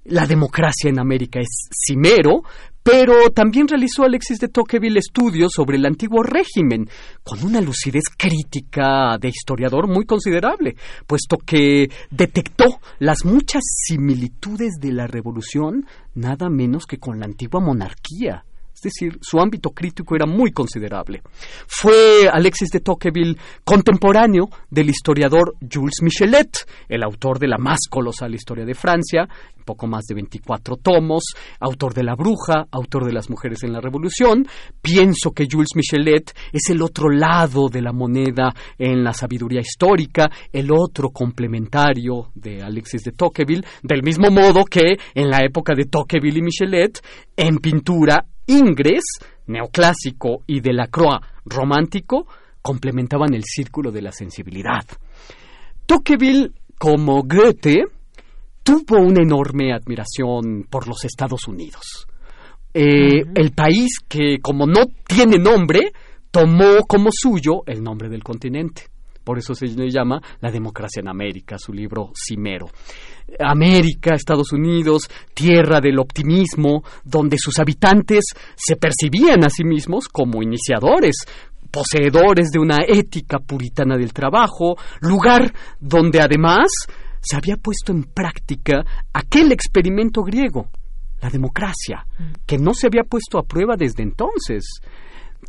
La 0.06 0.28
democracia 0.28 0.90
en 0.90 1.00
América 1.00 1.40
es 1.40 1.68
cimero, 1.72 2.44
pero 2.86 3.32
también 3.32 3.68
realizó 3.68 4.04
Alexis 4.04 4.38
de 4.38 4.48
Tocqueville 4.48 5.00
estudios 5.00 5.54
sobre 5.56 5.78
el 5.78 5.88
antiguo 5.88 6.22
régimen, 6.22 6.88
con 7.24 7.44
una 7.44 7.60
lucidez 7.60 8.04
crítica 8.16 9.18
de 9.20 9.30
historiador 9.30 9.88
muy 9.88 10.06
considerable, 10.06 10.76
puesto 11.08 11.38
que 11.38 11.90
detectó 12.12 12.80
las 13.00 13.26
muchas 13.26 13.64
similitudes 13.88 14.76
de 14.80 14.92
la 14.92 15.08
revolución 15.08 15.88
nada 16.14 16.48
menos 16.48 16.86
que 16.86 17.00
con 17.00 17.20
la 17.20 17.26
antigua 17.26 17.60
monarquía. 17.60 18.46
Decir, 18.86 19.18
su 19.20 19.40
ámbito 19.40 19.72
crítico 19.72 20.16
era 20.16 20.28
muy 20.28 20.52
considerable. 20.52 21.24
Fue 21.66 22.30
Alexis 22.32 22.70
de 22.70 22.82
Tocqueville 22.82 23.36
contemporáneo 23.64 24.48
del 24.70 24.90
historiador 24.90 25.56
Jules 25.60 26.04
Michelet, 26.04 26.68
el 26.88 27.04
autor 27.04 27.40
de 27.40 27.48
la 27.48 27.58
más 27.58 27.80
colosal 27.90 28.36
historia 28.36 28.64
de 28.64 28.76
Francia, 28.76 29.28
poco 29.66 29.88
más 29.88 30.06
de 30.06 30.16
24 30.16 30.78
tomos, 30.78 31.24
autor 31.60 31.94
de 31.94 32.04
La 32.04 32.16
Bruja, 32.16 32.68
autor 32.72 33.06
de 33.06 33.14
Las 33.14 33.30
Mujeres 33.30 33.64
en 33.64 33.74
la 33.74 33.82
Revolución. 33.82 34.48
Pienso 34.82 35.32
que 35.32 35.48
Jules 35.52 35.70
Michelet 35.76 36.32
es 36.54 36.70
el 36.70 36.82
otro 36.82 37.10
lado 37.10 37.68
de 37.70 37.82
la 37.82 37.92
moneda 37.92 38.54
en 38.78 39.04
la 39.04 39.14
sabiduría 39.14 39.62
histórica, 39.62 40.30
el 40.54 40.72
otro 40.72 41.10
complementario 41.10 42.30
de 42.36 42.62
Alexis 42.62 43.02
de 43.02 43.12
Tocqueville, 43.12 43.66
del 43.82 44.04
mismo 44.04 44.30
modo 44.30 44.64
que 44.64 44.98
en 45.14 45.30
la 45.30 45.40
época 45.44 45.74
de 45.74 45.86
Tocqueville 45.86 46.38
y 46.38 46.44
Michelet, 46.44 47.02
en 47.36 47.58
pintura, 47.58 48.26
Ingres, 48.48 49.04
neoclásico, 49.48 50.44
y 50.48 50.60
de 50.62 50.74
la 50.74 50.88
Croix, 50.88 51.20
romántico, 51.46 52.28
complementaban 52.62 53.34
el 53.34 53.44
círculo 53.44 53.92
de 53.92 54.02
la 54.02 54.12
sensibilidad. 54.12 54.84
Tocqueville, 55.86 56.52
como 56.78 57.24
Goethe, 57.24 57.84
tuvo 58.64 58.98
una 59.00 59.22
enorme 59.22 59.74
admiración 59.74 60.66
por 60.70 60.88
los 60.88 61.06
Estados 61.06 61.48
Unidos. 61.48 62.08
Eh, 62.74 63.24
el 63.36 63.52
país 63.52 64.00
que, 64.08 64.40
como 64.42 64.66
no 64.66 64.86
tiene 65.08 65.38
nombre, 65.38 65.92
tomó 66.32 66.82
como 66.88 67.10
suyo 67.12 67.62
el 67.68 67.82
nombre 67.82 68.10
del 68.10 68.24
continente. 68.24 68.88
Por 69.26 69.40
eso 69.40 69.56
se 69.56 69.66
le 69.66 69.90
llama 69.90 70.22
La 70.40 70.52
democracia 70.52 71.02
en 71.02 71.10
América, 71.10 71.58
su 71.58 71.74
libro 71.74 72.12
Cimero. 72.14 72.68
América, 73.40 74.14
Estados 74.14 74.54
Unidos, 74.54 75.10
tierra 75.34 75.82
del 75.82 75.98
optimismo, 76.00 76.84
donde 77.04 77.38
sus 77.40 77.58
habitantes 77.60 78.24
se 78.56 78.76
percibían 78.76 79.44
a 79.44 79.50
sí 79.50 79.64
mismos 79.64 80.08
como 80.08 80.44
iniciadores, 80.44 81.16
poseedores 81.72 82.52
de 82.52 82.60
una 82.60 82.78
ética 82.88 83.40
puritana 83.40 83.98
del 83.98 84.14
trabajo, 84.14 84.78
lugar 85.02 85.52
donde 85.80 86.22
además 86.22 86.68
se 87.20 87.36
había 87.36 87.58
puesto 87.58 87.92
en 87.92 88.04
práctica 88.04 88.86
aquel 89.12 89.52
experimento 89.52 90.22
griego, 90.22 90.70
la 91.20 91.30
democracia, 91.30 92.06
mm. 92.20 92.46
que 92.46 92.60
no 92.60 92.76
se 92.76 92.86
había 92.86 93.04
puesto 93.04 93.40
a 93.40 93.44
prueba 93.44 93.76
desde 93.76 94.04
entonces. 94.04 94.64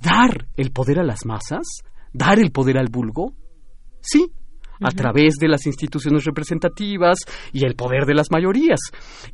Dar 0.00 0.46
el 0.56 0.72
poder 0.72 0.98
a 0.98 1.04
las 1.04 1.26
masas, 1.26 1.66
dar 2.14 2.38
el 2.38 2.50
poder 2.50 2.78
al 2.78 2.88
vulgo, 2.88 3.34
sí, 4.06 4.26
a 4.80 4.90
través 4.90 5.34
de 5.40 5.48
las 5.48 5.66
instituciones 5.66 6.24
representativas 6.24 7.18
y 7.52 7.64
el 7.64 7.74
poder 7.74 8.04
de 8.04 8.14
las 8.14 8.30
mayorías. 8.30 8.78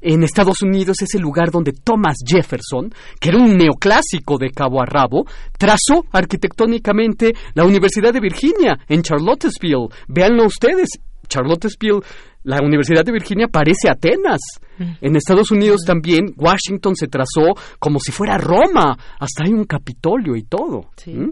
En 0.00 0.22
Estados 0.22 0.62
Unidos 0.62 0.96
es 1.02 1.14
el 1.14 1.22
lugar 1.22 1.50
donde 1.50 1.72
Thomas 1.72 2.16
Jefferson, 2.24 2.92
que 3.20 3.30
era 3.30 3.38
un 3.38 3.56
neoclásico 3.56 4.38
de 4.38 4.50
cabo 4.50 4.80
a 4.80 4.86
rabo, 4.86 5.24
trazó 5.58 6.04
arquitectónicamente 6.12 7.32
la 7.54 7.64
Universidad 7.64 8.12
de 8.12 8.20
Virginia 8.20 8.78
en 8.88 9.02
Charlottesville. 9.02 9.88
Véanlo 10.08 10.46
ustedes, 10.46 10.90
Charlottesville 11.28 12.02
la 12.44 12.58
Universidad 12.60 13.04
de 13.04 13.12
Virginia 13.12 13.46
parece 13.46 13.88
Atenas. 13.88 14.40
Mm. 14.78 14.92
En 15.00 15.16
Estados 15.16 15.52
Unidos 15.52 15.82
también 15.86 16.34
Washington 16.36 16.96
se 16.96 17.06
trazó 17.06 17.54
como 17.78 18.00
si 18.00 18.10
fuera 18.10 18.36
Roma. 18.36 18.96
Hasta 19.20 19.44
hay 19.44 19.52
un 19.52 19.64
Capitolio 19.64 20.34
y 20.34 20.42
todo. 20.42 20.90
¿Mm? 21.06 21.28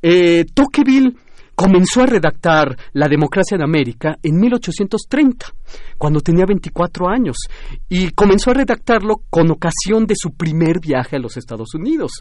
Eh, 0.00 0.46
Tocqueville 0.54 1.12
comenzó 1.58 2.02
a 2.02 2.06
redactar 2.06 2.76
La 2.92 3.08
democracia 3.08 3.56
en 3.56 3.62
América 3.62 4.16
en 4.22 4.38
1830, 4.38 5.46
cuando 5.98 6.20
tenía 6.20 6.44
24 6.46 7.08
años, 7.08 7.36
y 7.88 8.10
comenzó 8.10 8.52
a 8.52 8.54
redactarlo 8.54 9.22
con 9.28 9.50
ocasión 9.50 10.06
de 10.06 10.14
su 10.16 10.34
primer 10.34 10.78
viaje 10.78 11.16
a 11.16 11.18
los 11.18 11.36
Estados 11.36 11.74
Unidos. 11.74 12.12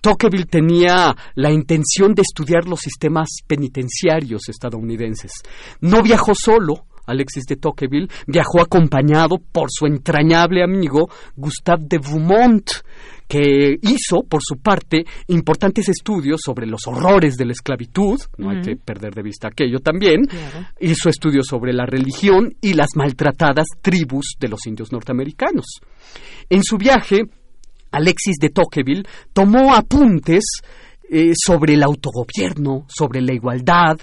Tocqueville 0.00 0.46
tenía 0.46 1.14
la 1.34 1.52
intención 1.52 2.14
de 2.14 2.22
estudiar 2.22 2.66
los 2.66 2.80
sistemas 2.80 3.28
penitenciarios 3.46 4.48
estadounidenses. 4.48 5.32
No 5.82 6.02
viajó 6.02 6.32
solo, 6.34 6.86
Alexis 7.04 7.44
de 7.44 7.56
Tocqueville, 7.56 8.08
viajó 8.26 8.62
acompañado 8.62 9.36
por 9.52 9.68
su 9.70 9.84
entrañable 9.84 10.64
amigo 10.64 11.10
Gustave 11.36 11.84
de 11.88 11.98
Beaumont, 11.98 12.70
que 13.28 13.78
hizo, 13.82 14.22
por 14.28 14.40
su 14.42 14.56
parte, 14.56 15.04
importantes 15.28 15.88
estudios 15.88 16.40
sobre 16.42 16.66
los 16.66 16.80
horrores 16.86 17.36
de 17.36 17.44
la 17.44 17.52
esclavitud, 17.52 18.18
no 18.38 18.50
hay 18.50 18.62
que 18.62 18.76
perder 18.76 19.14
de 19.14 19.22
vista 19.22 19.48
aquello 19.48 19.80
también, 19.80 20.22
hizo 20.80 21.10
estudios 21.10 21.46
sobre 21.46 21.74
la 21.74 21.84
religión 21.84 22.54
y 22.60 22.72
las 22.72 22.88
maltratadas 22.96 23.66
tribus 23.82 24.36
de 24.40 24.48
los 24.48 24.66
indios 24.66 24.92
norteamericanos. 24.92 25.66
En 26.48 26.62
su 26.62 26.78
viaje, 26.78 27.20
Alexis 27.90 28.36
de 28.40 28.48
Tocqueville 28.48 29.04
tomó 29.32 29.74
apuntes 29.74 30.44
eh, 31.10 31.32
sobre 31.34 31.72
el 31.72 31.82
autogobierno, 31.82 32.84
sobre 32.86 33.22
la 33.22 33.32
igualdad, 33.32 33.98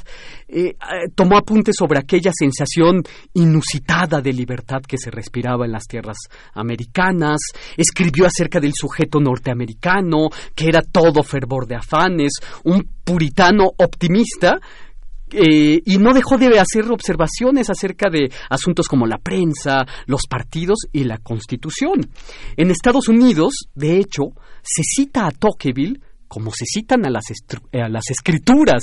eh, 0.47 0.69
eh, 0.69 0.75
tomó 1.13 1.37
apuntes 1.37 1.75
sobre 1.77 1.99
aquella 1.99 2.31
sensación 2.33 3.03
inusitada 3.35 4.21
de 4.21 4.33
libertad 4.33 4.81
que 4.87 4.97
se 4.97 5.11
respiraba 5.11 5.65
en 5.65 5.73
las 5.73 5.83
tierras 5.85 6.17
americanas, 6.55 7.37
escribió 7.77 8.25
acerca 8.25 8.59
del 8.59 8.73
sujeto 8.73 9.19
norteamericano, 9.19 10.29
que 10.55 10.67
era 10.67 10.81
todo 10.81 11.21
fervor 11.21 11.67
de 11.67 11.75
afanes, 11.75 12.33
un 12.63 12.89
puritano 13.03 13.65
optimista 13.77 14.59
y 15.31 15.97
no 15.97 16.13
dejó 16.13 16.37
de 16.37 16.59
hacer 16.59 16.89
observaciones 16.89 17.69
acerca 17.69 18.09
de 18.09 18.31
asuntos 18.49 18.87
como 18.87 19.05
la 19.05 19.17
prensa, 19.17 19.85
los 20.05 20.21
partidos 20.27 20.79
y 20.91 21.03
la 21.03 21.17
constitución. 21.17 22.09
En 22.55 22.71
Estados 22.71 23.09
Unidos, 23.09 23.67
de 23.75 23.97
hecho, 23.97 24.29
se 24.61 24.81
cita 24.83 25.27
a 25.27 25.31
Tocqueville 25.31 25.99
como 26.27 26.51
se 26.51 26.65
citan 26.65 27.05
a 27.05 27.09
las, 27.09 27.25
eh, 27.71 27.81
a 27.81 27.89
las 27.89 28.09
escrituras. 28.09 28.81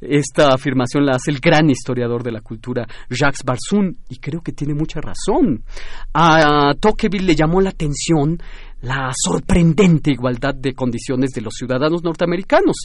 Esta 0.00 0.52
afirmación 0.52 1.06
la 1.06 1.12
hace 1.12 1.30
el 1.30 1.40
gran 1.40 1.70
historiador 1.70 2.22
de 2.22 2.32
la 2.32 2.40
cultura 2.40 2.86
Jacques 3.08 3.42
Barsoun 3.44 3.96
y 4.08 4.18
creo 4.18 4.40
que 4.42 4.52
tiene 4.52 4.74
mucha 4.74 5.00
razón. 5.00 5.64
A 6.12 6.74
Tocqueville 6.78 7.24
le 7.24 7.34
llamó 7.34 7.60
la 7.60 7.70
atención 7.70 8.38
la 8.82 9.12
sorprendente 9.14 10.10
igualdad 10.10 10.54
de 10.54 10.74
condiciones 10.74 11.30
de 11.30 11.40
los 11.40 11.54
ciudadanos 11.54 12.04
norteamericanos. 12.04 12.76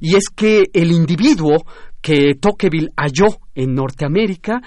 Y 0.00 0.14
es 0.14 0.28
que 0.28 0.64
el 0.72 0.92
individuo 0.92 1.64
que 2.00 2.34
Tocqueville 2.40 2.90
halló 2.96 3.38
en 3.54 3.74
Norteamérica 3.74 4.60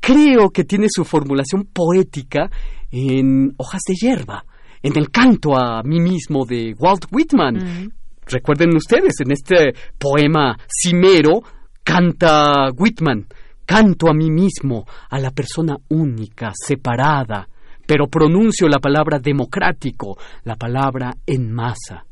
creo 0.00 0.50
que 0.50 0.64
tiene 0.64 0.86
su 0.88 1.04
formulación 1.04 1.68
poética 1.72 2.50
en 2.90 3.52
hojas 3.58 3.82
de 3.86 3.94
hierba, 3.94 4.44
en 4.82 4.96
el 4.96 5.10
canto 5.10 5.56
a 5.56 5.82
mí 5.82 6.00
mismo 6.00 6.46
de 6.46 6.74
Walt 6.78 7.06
Whitman, 7.12 7.56
mm. 7.56 7.90
Recuerden 8.30 8.76
ustedes, 8.76 9.14
en 9.20 9.32
este 9.32 9.74
poema 9.98 10.56
cimero 10.68 11.40
canta 11.82 12.70
Whitman, 12.76 13.26
canto 13.64 14.08
a 14.10 14.14
mí 14.14 14.30
mismo, 14.30 14.84
a 15.08 15.18
la 15.18 15.30
persona 15.30 15.76
única, 15.88 16.52
separada, 16.54 17.48
pero 17.86 18.06
pronuncio 18.06 18.68
la 18.68 18.80
palabra 18.80 19.18
democrático, 19.18 20.18
la 20.44 20.56
palabra 20.56 21.14
en 21.26 21.50
masa. 21.50 22.04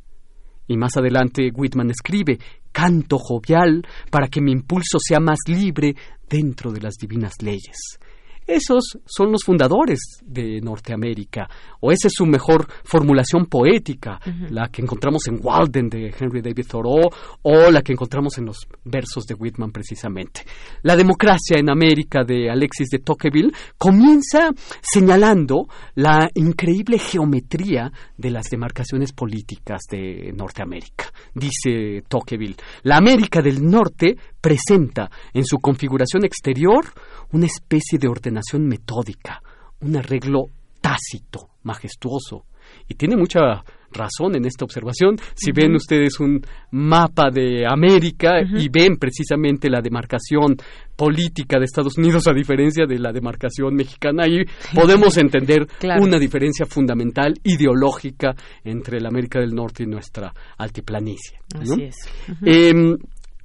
Y 0.66 0.76
más 0.78 0.96
adelante 0.96 1.50
Whitman 1.54 1.90
escribe, 1.90 2.38
canto 2.72 3.18
jovial 3.18 3.86
para 4.10 4.28
que 4.28 4.40
mi 4.40 4.52
impulso 4.52 4.98
sea 4.98 5.20
más 5.20 5.38
libre 5.46 5.94
dentro 6.28 6.72
de 6.72 6.80
las 6.80 6.94
divinas 6.94 7.34
leyes. 7.42 7.98
Esos 8.46 8.98
son 9.04 9.32
los 9.32 9.42
fundadores 9.44 9.98
de 10.22 10.60
Norteamérica, 10.60 11.48
o 11.80 11.90
esa 11.90 12.06
es 12.06 12.14
su 12.16 12.26
mejor 12.26 12.66
formulación 12.84 13.46
poética, 13.46 14.20
la 14.50 14.68
que 14.68 14.82
encontramos 14.82 15.26
en 15.26 15.40
Walden 15.42 15.88
de 15.88 16.14
Henry 16.18 16.42
David 16.42 16.66
Thoreau 16.68 17.10
o 17.42 17.70
la 17.70 17.82
que 17.82 17.92
encontramos 17.92 18.38
en 18.38 18.46
los 18.46 18.58
versos 18.84 19.24
de 19.26 19.34
Whitman 19.34 19.72
precisamente. 19.72 20.44
La 20.82 20.94
democracia 20.94 21.58
en 21.58 21.70
América 21.70 22.22
de 22.24 22.48
Alexis 22.48 22.88
de 22.88 23.00
Tocqueville 23.00 23.52
comienza 23.76 24.50
señalando 24.80 25.66
la 25.94 26.28
increíble 26.34 26.98
geometría 26.98 27.90
de 28.16 28.30
las 28.30 28.46
demarcaciones 28.48 29.12
políticas 29.12 29.82
de 29.90 30.32
Norteamérica. 30.36 31.06
Dice 31.34 32.04
Tocqueville, 32.08 32.56
la 32.82 32.96
América 32.96 33.42
del 33.42 33.62
Norte 33.62 34.16
presenta 34.40 35.10
en 35.34 35.44
su 35.44 35.58
configuración 35.58 36.24
exterior 36.24 36.84
una 37.32 37.46
especie 37.46 37.98
de 37.98 38.08
ordenación 38.08 38.66
metódica, 38.66 39.42
un 39.80 39.96
arreglo 39.96 40.46
tácito, 40.80 41.50
majestuoso. 41.62 42.44
Y 42.88 42.94
tiene 42.94 43.16
mucha 43.16 43.62
razón 43.92 44.36
en 44.36 44.44
esta 44.44 44.64
observación. 44.64 45.16
Si 45.34 45.52
ven 45.52 45.74
ustedes 45.74 46.20
un 46.20 46.40
mapa 46.70 47.30
de 47.30 47.66
América 47.66 48.40
y 48.42 48.68
ven 48.68 48.96
precisamente 48.96 49.70
la 49.70 49.80
demarcación 49.80 50.56
política 50.96 51.58
de 51.58 51.64
Estados 51.64 51.98
Unidos 51.98 52.26
a 52.26 52.32
diferencia 52.32 52.86
de 52.86 52.98
la 52.98 53.12
demarcación 53.12 53.74
mexicana, 53.74 54.24
ahí 54.24 54.44
podemos 54.74 55.16
entender 55.16 55.66
una 56.00 56.18
diferencia 56.18 56.66
fundamental 56.66 57.34
ideológica 57.44 58.34
entre 58.64 59.00
la 59.00 59.08
América 59.08 59.40
del 59.40 59.54
Norte 59.54 59.82
y 59.84 59.86
nuestra 59.86 60.32
altiplanicie. 60.58 61.38
Así 61.54 61.82
es. 61.82 61.96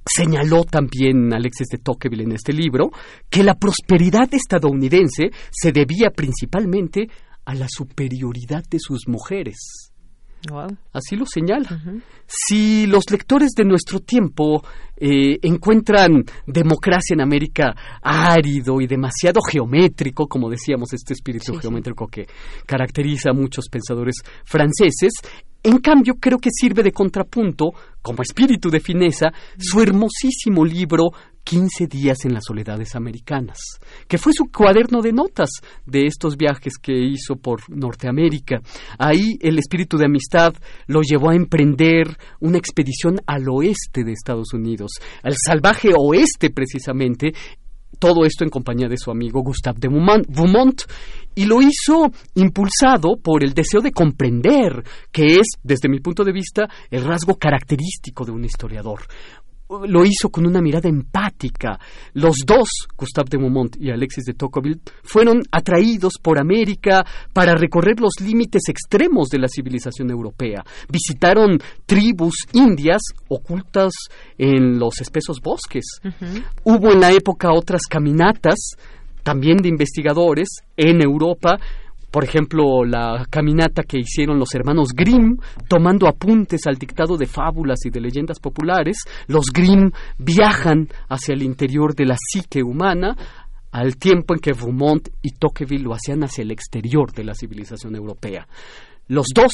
Señaló 0.04 0.64
también 0.64 1.32
Alexis 1.32 1.68
de 1.68 1.78
Tocqueville 1.78 2.24
en 2.24 2.32
este 2.32 2.52
libro 2.52 2.90
que 3.30 3.44
la 3.44 3.54
prosperidad 3.54 4.32
estadounidense 4.32 5.30
se 5.50 5.72
debía 5.72 6.10
principalmente 6.10 7.08
a 7.44 7.54
la 7.54 7.66
superioridad 7.68 8.64
de 8.68 8.78
sus 8.80 9.06
mujeres. 9.06 9.91
Así 10.92 11.16
lo 11.16 11.24
señala. 11.26 11.68
Si 12.26 12.86
los 12.86 13.04
lectores 13.10 13.50
de 13.56 13.64
nuestro 13.64 14.00
tiempo 14.00 14.62
eh, 14.96 15.38
encuentran 15.42 16.24
democracia 16.46 17.14
en 17.14 17.20
América 17.20 17.74
árido 18.02 18.80
y 18.80 18.86
demasiado 18.86 19.40
geométrico, 19.40 20.26
como 20.26 20.50
decíamos, 20.50 20.92
este 20.92 21.14
espíritu 21.14 21.54
geométrico 21.54 22.06
que 22.06 22.26
caracteriza 22.66 23.30
a 23.30 23.34
muchos 23.34 23.68
pensadores 23.70 24.16
franceses, 24.44 25.12
en 25.64 25.78
cambio, 25.78 26.14
creo 26.20 26.38
que 26.38 26.50
sirve 26.50 26.82
de 26.82 26.90
contrapunto, 26.90 27.70
como 28.00 28.22
espíritu 28.22 28.68
de 28.68 28.80
fineza, 28.80 29.32
su 29.56 29.80
hermosísimo 29.80 30.64
libro 30.64 31.10
15 31.44 31.86
días 31.86 32.24
en 32.24 32.34
las 32.34 32.44
soledades 32.46 32.94
americanas, 32.94 33.58
que 34.08 34.18
fue 34.18 34.32
su 34.32 34.44
cuaderno 34.46 35.02
de 35.02 35.12
notas 35.12 35.50
de 35.86 36.06
estos 36.06 36.36
viajes 36.36 36.74
que 36.80 36.92
hizo 36.92 37.36
por 37.36 37.60
Norteamérica. 37.68 38.60
Ahí 38.98 39.36
el 39.40 39.58
espíritu 39.58 39.96
de 39.96 40.06
amistad 40.06 40.54
lo 40.86 41.02
llevó 41.02 41.30
a 41.30 41.36
emprender 41.36 42.16
una 42.40 42.58
expedición 42.58 43.20
al 43.26 43.48
oeste 43.48 44.04
de 44.04 44.12
Estados 44.12 44.52
Unidos, 44.54 44.92
al 45.22 45.34
salvaje 45.36 45.90
oeste 45.96 46.50
precisamente, 46.50 47.32
todo 47.98 48.24
esto 48.24 48.42
en 48.42 48.50
compañía 48.50 48.88
de 48.88 48.96
su 48.96 49.10
amigo 49.12 49.42
Gustave 49.42 49.78
de 49.78 49.88
Beaumont, 49.88 50.82
y 51.34 51.44
lo 51.44 51.62
hizo 51.62 52.10
impulsado 52.34 53.16
por 53.22 53.44
el 53.44 53.54
deseo 53.54 53.80
de 53.80 53.92
comprender, 53.92 54.82
que 55.12 55.38
es, 55.38 55.46
desde 55.62 55.88
mi 55.88 56.00
punto 56.00 56.24
de 56.24 56.32
vista, 56.32 56.68
el 56.90 57.04
rasgo 57.04 57.36
característico 57.36 58.24
de 58.24 58.32
un 58.32 58.44
historiador 58.44 59.02
lo 59.86 60.04
hizo 60.04 60.30
con 60.30 60.46
una 60.46 60.60
mirada 60.60 60.88
empática. 60.88 61.78
Los 62.14 62.36
dos, 62.46 62.68
Gustave 62.96 63.28
de 63.30 63.38
Beaumont 63.38 63.76
y 63.80 63.90
Alexis 63.90 64.24
de 64.24 64.34
Tocqueville, 64.34 64.80
fueron 65.02 65.42
atraídos 65.50 66.14
por 66.20 66.38
América 66.38 67.04
para 67.32 67.54
recorrer 67.54 68.00
los 68.00 68.20
límites 68.20 68.62
extremos 68.68 69.28
de 69.28 69.38
la 69.38 69.48
civilización 69.48 70.10
europea. 70.10 70.64
Visitaron 70.88 71.58
tribus 71.86 72.46
indias 72.52 73.02
ocultas 73.28 73.92
en 74.38 74.78
los 74.78 75.00
espesos 75.00 75.40
bosques. 75.40 75.84
Hubo 76.64 76.92
en 76.92 77.00
la 77.00 77.12
época 77.12 77.52
otras 77.52 77.82
caminatas 77.88 78.76
también 79.22 79.58
de 79.58 79.68
investigadores 79.68 80.48
en 80.76 81.00
Europa 81.00 81.58
por 82.12 82.24
ejemplo, 82.24 82.84
la 82.84 83.24
caminata 83.30 83.84
que 83.84 83.98
hicieron 83.98 84.38
los 84.38 84.54
hermanos 84.54 84.90
Grimm, 84.94 85.38
tomando 85.66 86.06
apuntes 86.06 86.66
al 86.66 86.76
dictado 86.76 87.16
de 87.16 87.24
fábulas 87.24 87.86
y 87.86 87.90
de 87.90 88.02
leyendas 88.02 88.38
populares, 88.38 88.98
los 89.28 89.46
Grimm 89.46 89.90
viajan 90.18 90.88
hacia 91.08 91.32
el 91.32 91.42
interior 91.42 91.94
de 91.94 92.04
la 92.04 92.16
psique 92.18 92.62
humana, 92.62 93.16
al 93.70 93.96
tiempo 93.96 94.34
en 94.34 94.40
que 94.40 94.52
Beaumont 94.52 95.08
y 95.22 95.30
Tocqueville 95.30 95.84
lo 95.84 95.94
hacían 95.94 96.22
hacia 96.22 96.42
el 96.42 96.50
exterior 96.50 97.10
de 97.12 97.24
la 97.24 97.32
civilización 97.34 97.96
europea. 97.96 98.46
Los 99.08 99.28
dos 99.34 99.52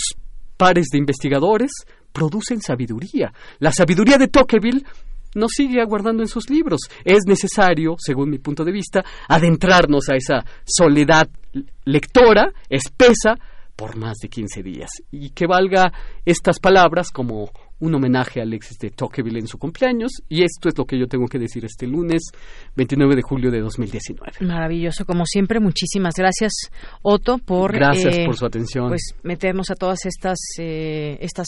pares 0.56 0.88
de 0.90 0.98
investigadores 0.98 1.70
producen 2.12 2.60
sabiduría. 2.60 3.32
La 3.60 3.70
sabiduría 3.70 4.18
de 4.18 4.26
Tocqueville 4.26 4.82
nos 5.36 5.52
sigue 5.52 5.80
aguardando 5.80 6.22
en 6.22 6.28
sus 6.28 6.50
libros. 6.50 6.80
Es 7.04 7.20
necesario, 7.26 7.94
según 7.98 8.30
mi 8.30 8.38
punto 8.38 8.64
de 8.64 8.72
vista, 8.72 9.04
adentrarnos 9.28 10.08
a 10.08 10.16
esa 10.16 10.44
soledad 10.64 11.28
lectora, 11.84 12.52
espesa, 12.68 13.36
por 13.76 13.96
más 13.96 14.16
de 14.18 14.28
15 14.28 14.62
días. 14.62 14.90
Y 15.10 15.30
que 15.30 15.46
valga 15.46 15.92
estas 16.24 16.58
palabras 16.58 17.10
como 17.10 17.50
un 17.80 17.94
homenaje 17.94 18.40
a 18.40 18.42
Alexis 18.42 18.78
de 18.78 18.90
Tocqueville 18.90 19.38
en 19.38 19.46
su 19.46 19.58
cumpleaños. 19.58 20.10
Y 20.28 20.42
esto 20.42 20.68
es 20.68 20.76
lo 20.76 20.84
que 20.84 20.98
yo 20.98 21.06
tengo 21.06 21.26
que 21.26 21.38
decir 21.38 21.64
este 21.64 21.86
lunes 21.86 22.22
29 22.74 23.16
de 23.16 23.22
julio 23.22 23.50
de 23.50 23.60
2019. 23.60 24.32
Maravilloso, 24.40 25.04
como 25.04 25.24
siempre. 25.26 25.60
Muchísimas 25.60 26.14
gracias, 26.16 26.52
Otto, 27.02 27.38
por... 27.38 27.72
Gracias 27.72 28.18
eh, 28.18 28.24
por 28.26 28.36
su 28.36 28.46
atención. 28.46 28.88
Pues 28.88 29.14
meternos 29.22 29.70
a 29.70 29.74
todas 29.74 30.04
estas, 30.06 30.38
eh, 30.58 31.18
estas 31.20 31.46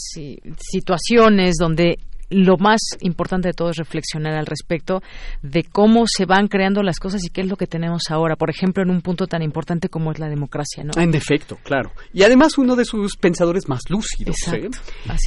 situaciones 0.57 1.57
donde 1.59 1.99
lo 2.31 2.57
más 2.57 2.81
importante 3.01 3.49
de 3.49 3.55
todo 3.55 3.71
es 3.71 3.77
reflexionar 3.77 4.35
al 4.35 4.47
respecto 4.47 5.03
de 5.43 5.65
cómo 5.65 6.05
se 6.07 6.25
van 6.25 6.49
creando 6.49 6.83
las 6.83 6.99
cosas 6.99 7.23
y 7.25 7.31
qué 7.31 7.43
es 7.43 7.49
lo 7.49 7.57
que 7.57 7.67
tenemos 7.67 8.05
ahora, 8.11 8.37
por 8.37 8.51
ejemplo, 8.51 8.83
en 8.83 8.91
un 8.91 9.03
punto 9.03 9.27
tan 9.27 9.43
importante 9.43 9.89
como 9.89 10.13
es 10.13 10.19
la 10.19 10.29
democracia, 10.29 10.85
¿no? 10.85 10.93
En 11.01 11.15
efecto, 11.15 11.59
claro. 11.63 11.93
Y 12.13 12.23
además 12.23 12.57
uno 12.59 12.77
de 12.77 12.85
sus 12.85 13.17
pensadores 13.17 13.69
más 13.69 13.83
lúcidos 13.89 14.37
¿eh? 14.53 14.69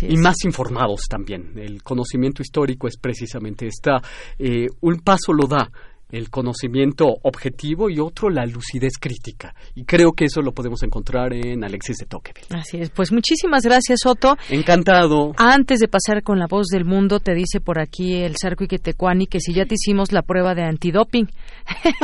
y 0.08 0.18
más 0.18 0.43
informados 0.45 1.01
también. 1.10 1.54
El 1.58 1.84
conocimiento 1.84 2.41
histórico 2.41 2.88
es 2.88 2.97
precisamente 2.97 3.68
esta, 3.68 4.01
eh, 4.39 4.68
un 4.82 4.99
paso 4.99 5.34
lo 5.34 5.47
da 5.47 5.70
el 6.14 6.30
conocimiento 6.30 7.07
objetivo 7.24 7.89
y 7.89 7.99
otro 7.99 8.30
la 8.30 8.45
lucidez 8.45 8.93
crítica. 8.99 9.55
Y 9.74 9.84
creo 9.84 10.11
que 10.11 10.26
eso 10.26 10.41
lo 10.41 10.51
podemos 10.51 10.84
encontrar 10.84 11.34
en 11.34 11.64
Alexis 11.64 11.97
de 11.97 12.05
Tocqueville. 12.05 12.45
Así 12.51 12.78
es. 12.78 12.91
Pues 12.91 13.11
muchísimas 13.11 13.64
gracias, 13.64 14.05
Otto. 14.05 14.38
Encantado. 14.49 15.34
Antes 15.38 15.80
de 15.80 15.88
pasar 15.88 16.22
con 16.22 16.38
la 16.38 16.45
voz 16.47 16.68
del 16.68 16.86
mundo, 16.86 17.20
te 17.20 17.34
dice 17.34 17.59
por 17.59 17.80
aquí 17.80 18.18
el 18.18 18.36
Sarco 18.39 18.64
Iquetecuani 18.64 19.26
que 19.26 19.39
si 19.39 19.53
ya 19.53 19.66
te 19.66 19.74
hicimos 19.74 20.11
la 20.11 20.22
prueba 20.22 20.53
de 20.53 20.64
antidoping 20.64 21.26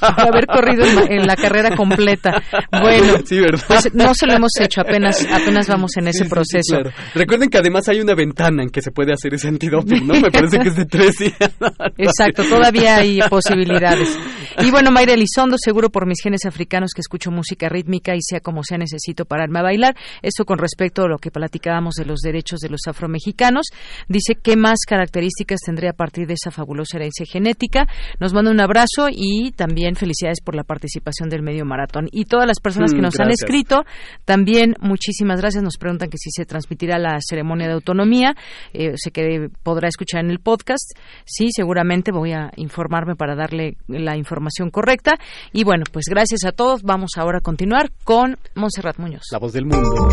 por 0.00 0.28
haber 0.28 0.46
corrido 0.46 0.84
en, 1.08 1.26
la 1.26 1.36
carrera 1.36 1.74
completa. 1.74 2.42
Bueno, 2.70 3.14
pues 3.68 3.94
no 3.94 4.14
se 4.14 4.26
lo 4.26 4.34
hemos 4.34 4.52
hecho, 4.60 4.82
apenas 4.82 5.26
apenas 5.32 5.66
vamos 5.68 5.96
en 5.96 6.08
ese 6.08 6.26
proceso. 6.26 6.76
Recuerden 7.14 7.48
que 7.48 7.56
además 7.56 7.88
hay 7.88 8.00
una 8.00 8.14
ventana 8.14 8.62
en 8.62 8.68
que 8.68 8.82
se 8.82 8.90
puede 8.90 9.14
hacer 9.14 9.32
ese 9.32 9.48
antidoping, 9.48 10.06
¿no? 10.06 10.20
Me 10.20 10.30
parece 10.30 10.58
que 10.58 10.68
es 10.68 10.76
de 10.76 10.84
tres 10.84 11.14
días. 11.18 11.34
Exacto, 11.96 12.44
todavía 12.44 12.96
hay 12.96 13.05
posibilidades. 13.28 14.18
Y 14.62 14.70
bueno, 14.70 14.90
Mayra 14.90 15.12
Elizondo, 15.12 15.56
seguro 15.58 15.90
por 15.90 16.06
mis 16.06 16.18
genes 16.22 16.46
africanos 16.46 16.92
que 16.94 17.02
escucho 17.02 17.30
música 17.30 17.68
rítmica 17.68 18.14
y 18.14 18.20
sea 18.22 18.40
como 18.40 18.62
sea 18.62 18.78
necesito 18.78 19.26
pararme 19.26 19.58
a 19.58 19.62
bailar. 19.62 19.96
Esto 20.22 20.46
con 20.46 20.58
respecto 20.58 21.02
a 21.02 21.08
lo 21.08 21.18
que 21.18 21.30
platicábamos 21.30 21.94
de 21.94 22.06
los 22.06 22.20
derechos 22.20 22.60
de 22.60 22.70
los 22.70 22.80
afromexicanos. 22.86 23.66
Dice 24.08 24.34
qué 24.34 24.56
más 24.56 24.78
características 24.86 25.60
tendría 25.60 25.90
a 25.90 25.92
partir 25.92 26.26
de 26.26 26.34
esa 26.34 26.50
fabulosa 26.50 26.96
herencia 26.96 27.26
genética. 27.30 27.86
Nos 28.18 28.32
manda 28.32 28.50
un 28.50 28.60
abrazo 28.60 29.08
y 29.10 29.52
también 29.52 29.94
felicidades 29.94 30.40
por 30.40 30.54
la 30.54 30.64
participación 30.64 31.28
del 31.28 31.42
medio 31.42 31.66
maratón. 31.66 32.08
Y 32.10 32.24
todas 32.24 32.46
las 32.46 32.60
personas 32.60 32.92
que 32.92 32.98
mm, 32.98 33.02
nos 33.02 33.20
han 33.20 33.30
escrito, 33.30 33.84
también 34.24 34.74
muchísimas 34.80 35.40
gracias. 35.40 35.62
Nos 35.62 35.76
preguntan 35.76 36.08
que 36.08 36.16
si 36.16 36.30
se 36.30 36.46
transmitirá 36.46 36.98
la 36.98 37.18
ceremonia 37.20 37.66
de 37.66 37.74
autonomía. 37.74 38.34
Eh, 38.72 38.94
sé 38.96 39.10
que 39.10 39.50
podrá 39.62 39.88
escuchar 39.88 40.24
en 40.24 40.30
el 40.30 40.40
podcast. 40.40 40.92
Sí, 41.26 41.48
seguramente 41.54 42.10
voy 42.10 42.32
a 42.32 42.50
informar 42.56 42.95
para 43.16 43.34
darle 43.34 43.76
la 43.88 44.16
información 44.16 44.70
correcta. 44.70 45.16
Y 45.52 45.64
bueno, 45.64 45.84
pues 45.92 46.06
gracias 46.08 46.44
a 46.44 46.52
todos. 46.52 46.82
Vamos 46.82 47.12
ahora 47.16 47.38
a 47.38 47.42
continuar 47.42 47.90
con 48.04 48.38
Montserrat 48.54 48.98
Muñoz. 48.98 49.24
La 49.30 49.38
voz 49.38 49.52
del 49.52 49.66
mundo. 49.66 50.08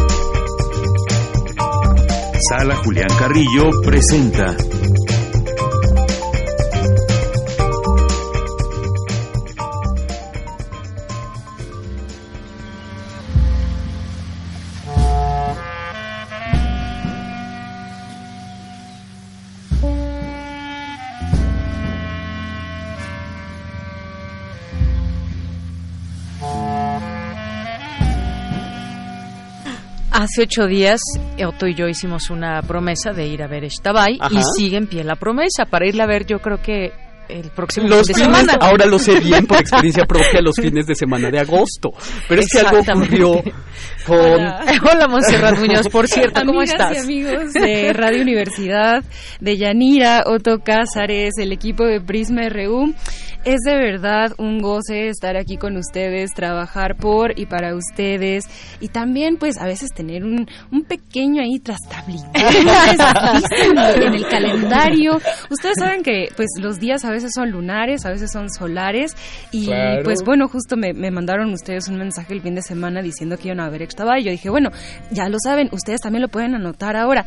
Sala 2.50 2.76
Julián 2.76 3.08
Carrillo 3.18 3.70
presenta 3.86 4.56
Hace 30.24 30.44
ocho 30.44 30.68
días, 30.68 31.02
Otto 31.46 31.68
y 31.68 31.76
yo 31.76 31.86
hicimos 31.90 32.30
una 32.30 32.62
promesa 32.62 33.12
de 33.12 33.28
ir 33.28 33.44
a 33.44 33.48
ver 33.48 33.66
Eshtabay 33.66 34.18
y 34.32 34.40
sigue 34.56 34.78
en 34.78 34.88
pie 34.88 35.04
la 35.04 35.18
promesa. 35.18 35.66
Para 35.66 35.86
irla 35.86 36.06
a 36.06 36.08
ver, 36.08 36.26
yo 36.26 36.40
creo 36.40 36.62
que 36.62 36.94
el 37.28 37.50
próximo 37.50 37.90
fin 37.90 37.98
de 37.98 38.14
semana. 38.14 38.54
Ahora 38.62 38.86
lo 38.86 39.00
sé 39.00 39.20
bien 39.20 39.46
por 39.46 39.58
experiencia 39.60 40.06
propia 40.08 40.40
los 40.42 40.56
fines 40.56 40.86
de 40.86 40.96
semana 40.96 41.30
de 41.30 41.42
agosto. 41.42 41.92
Pero 42.30 42.40
es 42.40 42.48
que 42.50 42.60
algo 42.60 42.80
ocurrió 42.80 43.44
con... 44.06 44.18
Hola, 44.18 45.10
Monserrat 45.10 45.60
Muñoz, 45.60 45.90
por 45.90 46.08
cierto, 46.08 46.42
¿cómo 46.46 46.62
estás? 46.62 46.96
y 46.96 47.00
amigos 47.00 47.52
de 47.52 47.92
Radio 47.92 48.22
Universidad, 48.22 49.04
de 49.42 49.58
Yanira, 49.58 50.24
Otto 50.26 50.60
Cázares, 50.60 51.34
el 51.38 51.52
equipo 51.52 51.84
de 51.84 52.00
Prisma 52.00 52.48
RU. 52.48 52.94
Es 53.46 53.60
de 53.66 53.76
verdad 53.76 54.32
un 54.38 54.62
goce 54.62 55.10
estar 55.10 55.36
aquí 55.36 55.58
con 55.58 55.76
ustedes, 55.76 56.32
trabajar 56.34 56.96
por 56.96 57.38
y 57.38 57.46
para 57.46 57.76
ustedes 57.76 58.46
y 58.80 58.88
también 58.88 59.36
pues 59.38 59.58
a 59.58 59.66
veces 59.66 59.90
tener 59.94 60.24
un, 60.24 60.48
un 60.72 60.84
pequeño 60.84 61.42
ahí 61.42 61.60
trastablito 61.60 62.24
en 63.96 64.14
el 64.14 64.28
calendario. 64.28 65.20
Ustedes 65.50 65.76
saben 65.78 66.04
que 66.04 66.30
pues 66.38 66.48
los 66.60 66.80
días 66.80 67.04
a 67.04 67.12
veces 67.12 67.32
son 67.36 67.52
lunares, 67.52 68.06
a 68.06 68.12
veces 68.12 68.32
son 68.32 68.50
solares 68.50 69.16
y 69.52 69.70
pues 70.04 70.24
bueno, 70.24 70.48
justo 70.48 70.78
me, 70.78 70.94
me, 70.94 71.12
mandaron 71.12 71.52
ustedes 71.52 71.90
un 71.90 71.98
mensaje 71.98 72.34
el 72.34 72.42
fin 72.42 72.56
de 72.56 72.62
semana 72.62 73.02
diciendo 73.02 73.38
que 73.38 73.50
iban 73.50 73.60
a 73.60 73.70
ver 73.70 73.82
Ixtabay. 73.82 74.24
Yo 74.24 74.32
dije, 74.32 74.50
bueno, 74.50 74.70
ya 75.12 75.28
lo 75.28 75.38
saben, 75.44 75.68
ustedes 75.74 76.00
también 76.00 76.22
lo 76.22 76.30
pueden 76.30 76.56
anotar 76.56 76.96
ahora 76.96 77.26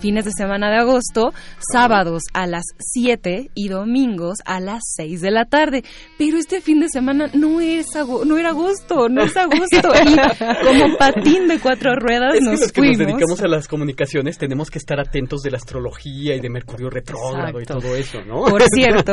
fines 0.00 0.24
de 0.24 0.32
semana 0.36 0.70
de 0.70 0.76
agosto, 0.76 1.32
sábados 1.72 2.22
a 2.32 2.46
las 2.46 2.64
7 2.78 3.50
y 3.54 3.68
domingos 3.68 4.38
a 4.44 4.60
las 4.60 4.82
6 4.96 5.20
de 5.20 5.30
la 5.30 5.46
tarde. 5.46 5.84
Pero 6.18 6.38
este 6.38 6.60
fin 6.60 6.80
de 6.80 6.88
semana 6.88 7.28
no 7.32 7.60
es 7.60 7.86
no 8.26 8.38
era 8.38 8.50
agosto, 8.50 9.08
no 9.08 9.22
es 9.22 9.36
agosto. 9.36 9.92
Y 10.04 10.64
como 10.64 10.96
patín 10.98 11.48
de 11.48 11.58
cuatro 11.58 11.94
ruedas 11.96 12.34
es 12.34 12.42
nos 12.42 12.54
que 12.54 12.60
los 12.60 12.72
fuimos. 12.72 12.98
que 12.98 13.04
nos 13.04 13.12
dedicamos 13.12 13.40
a 13.42 13.48
las 13.48 13.68
comunicaciones 13.68 14.38
tenemos 14.38 14.70
que 14.70 14.78
estar 14.78 15.00
atentos 15.00 15.42
de 15.42 15.50
la 15.50 15.56
astrología 15.56 16.34
y 16.34 16.40
de 16.40 16.50
Mercurio 16.50 16.90
retrógrado 16.90 17.60
y 17.60 17.64
todo 17.64 17.94
eso, 17.94 18.22
¿no? 18.24 18.44
Por 18.44 18.62
cierto, 18.74 19.12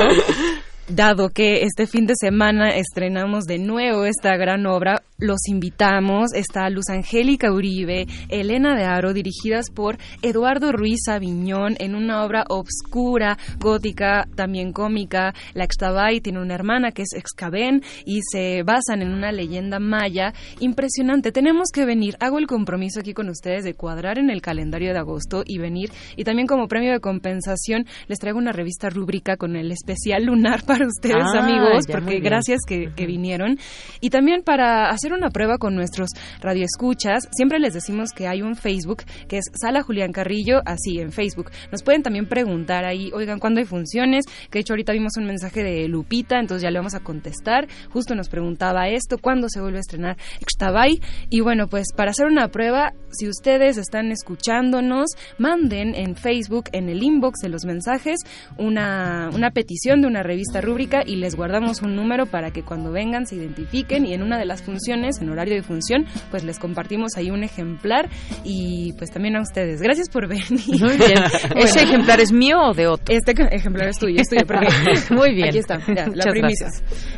dado 0.87 1.29
que 1.29 1.63
este 1.63 1.87
fin 1.87 2.05
de 2.05 2.13
semana 2.19 2.75
estrenamos 2.75 3.45
de 3.45 3.59
nuevo 3.59 4.05
esta 4.05 4.35
gran 4.37 4.65
obra, 4.65 5.01
los 5.21 5.47
invitamos. 5.47 6.33
Está 6.33 6.69
Luz 6.69 6.89
Angélica 6.89 7.51
Uribe, 7.51 8.07
Elena 8.27 8.75
de 8.75 8.83
Aro, 8.83 9.13
dirigidas 9.13 9.69
por 9.69 9.97
Eduardo 10.21 10.71
Ruiz 10.71 11.07
Aviñón, 11.07 11.75
en 11.79 11.95
una 11.95 12.25
obra 12.25 12.43
obscura, 12.49 13.37
gótica, 13.59 14.27
también 14.35 14.73
cómica. 14.73 15.33
La 15.53 15.63
Extabay 15.63 16.19
tiene 16.19 16.41
una 16.41 16.55
hermana 16.55 16.91
que 16.91 17.03
es 17.03 17.13
Excaben 17.13 17.83
y 18.05 18.21
se 18.29 18.63
basan 18.63 19.01
en 19.01 19.13
una 19.13 19.31
leyenda 19.31 19.79
maya 19.79 20.33
impresionante. 20.59 21.31
Tenemos 21.31 21.69
que 21.71 21.85
venir. 21.85 22.17
Hago 22.19 22.39
el 22.39 22.47
compromiso 22.47 22.99
aquí 22.99 23.13
con 23.13 23.29
ustedes 23.29 23.63
de 23.63 23.75
cuadrar 23.75 24.17
en 24.17 24.29
el 24.29 24.41
calendario 24.41 24.91
de 24.91 24.99
agosto 24.99 25.43
y 25.45 25.59
venir. 25.59 25.91
Y 26.15 26.23
también 26.23 26.47
como 26.47 26.67
premio 26.67 26.91
de 26.91 26.99
compensación 26.99 27.85
les 28.07 28.19
traigo 28.19 28.39
una 28.39 28.51
revista 28.51 28.89
rúbrica 28.89 29.37
con 29.37 29.55
el 29.55 29.71
especial 29.71 30.25
lunar 30.25 30.63
para 30.65 30.87
ustedes, 30.87 31.15
Ah, 31.35 31.43
amigos, 31.43 31.85
porque 31.87 32.19
gracias 32.19 32.61
que, 32.67 32.91
que 32.95 33.05
vinieron. 33.05 33.59
Y 33.99 34.09
también 34.09 34.41
para 34.43 34.89
hacer 34.89 35.10
una 35.13 35.29
prueba 35.29 35.57
con 35.57 35.75
nuestros 35.75 36.09
radioescuchas, 36.41 37.27
siempre 37.31 37.59
les 37.59 37.73
decimos 37.73 38.11
que 38.11 38.27
hay 38.27 38.41
un 38.41 38.55
Facebook 38.55 39.03
que 39.27 39.37
es 39.37 39.45
Sala 39.53 39.81
Julián 39.81 40.11
Carrillo, 40.11 40.61
así 40.65 40.99
en 40.99 41.11
Facebook. 41.11 41.51
Nos 41.71 41.83
pueden 41.83 42.03
también 42.03 42.27
preguntar 42.27 42.85
ahí, 42.85 43.11
oigan, 43.13 43.39
¿cuándo 43.39 43.59
hay 43.59 43.65
funciones? 43.65 44.25
Que 44.49 44.59
de 44.59 44.61
hecho 44.61 44.73
ahorita 44.73 44.93
vimos 44.93 45.13
un 45.17 45.25
mensaje 45.25 45.63
de 45.63 45.87
Lupita, 45.87 46.39
entonces 46.39 46.63
ya 46.63 46.71
le 46.71 46.79
vamos 46.79 46.95
a 46.95 46.99
contestar. 46.99 47.67
Justo 47.89 48.15
nos 48.15 48.29
preguntaba 48.29 48.89
esto, 48.89 49.17
¿cuándo 49.17 49.47
se 49.49 49.61
vuelve 49.61 49.77
a 49.77 49.81
estrenar 49.81 50.17
Xtabay? 50.45 51.01
Y 51.29 51.41
bueno, 51.41 51.67
pues 51.67 51.87
para 51.95 52.11
hacer 52.11 52.27
una 52.27 52.49
prueba, 52.49 52.93
si 53.09 53.27
ustedes 53.27 53.77
están 53.77 54.11
escuchándonos, 54.11 55.09
manden 55.37 55.95
en 55.95 56.15
Facebook, 56.15 56.65
en 56.71 56.89
el 56.89 57.03
inbox 57.03 57.39
de 57.41 57.49
los 57.49 57.65
mensajes, 57.65 58.19
una, 58.57 59.29
una 59.33 59.51
petición 59.51 60.01
de 60.01 60.07
una 60.07 60.23
revista 60.23 60.61
rúbrica 60.61 61.03
y 61.05 61.15
les 61.15 61.35
guardamos 61.35 61.81
un 61.81 61.95
número 61.95 62.25
para 62.25 62.51
que 62.51 62.63
cuando 62.63 62.91
vengan 62.91 63.25
se 63.25 63.35
identifiquen 63.35 64.05
y 64.05 64.13
en 64.13 64.23
una 64.23 64.37
de 64.37 64.45
las 64.45 64.61
funciones, 64.61 64.81
en 65.03 65.29
horario 65.29 65.55
de 65.55 65.63
función, 65.63 66.05
pues 66.29 66.43
les 66.43 66.59
compartimos 66.59 67.15
ahí 67.17 67.31
un 67.31 67.43
ejemplar 67.43 68.09
y 68.43 68.93
pues 68.93 69.11
también 69.11 69.35
a 69.35 69.41
ustedes. 69.41 69.81
Gracias 69.81 70.09
por 70.09 70.27
venir. 70.27 70.59
Muy 70.67 70.97
bien. 70.97 71.23
¿Ese 71.55 71.83
ejemplar 71.83 72.19
es 72.19 72.31
mío 72.31 72.57
o 72.59 72.73
de 72.73 72.87
otro? 72.87 73.13
Este 73.13 73.31
ejemplar 73.31 73.89
es 73.89 73.97
tuyo, 73.97 74.19
es 74.19 74.29
tuyo. 74.29 74.41
Muy 75.15 75.33
bien. 75.33 75.49
Aquí 75.49 75.59
está, 75.59 75.79
ya, 75.93 76.07
la 76.13 76.25
primicia. 76.31 76.67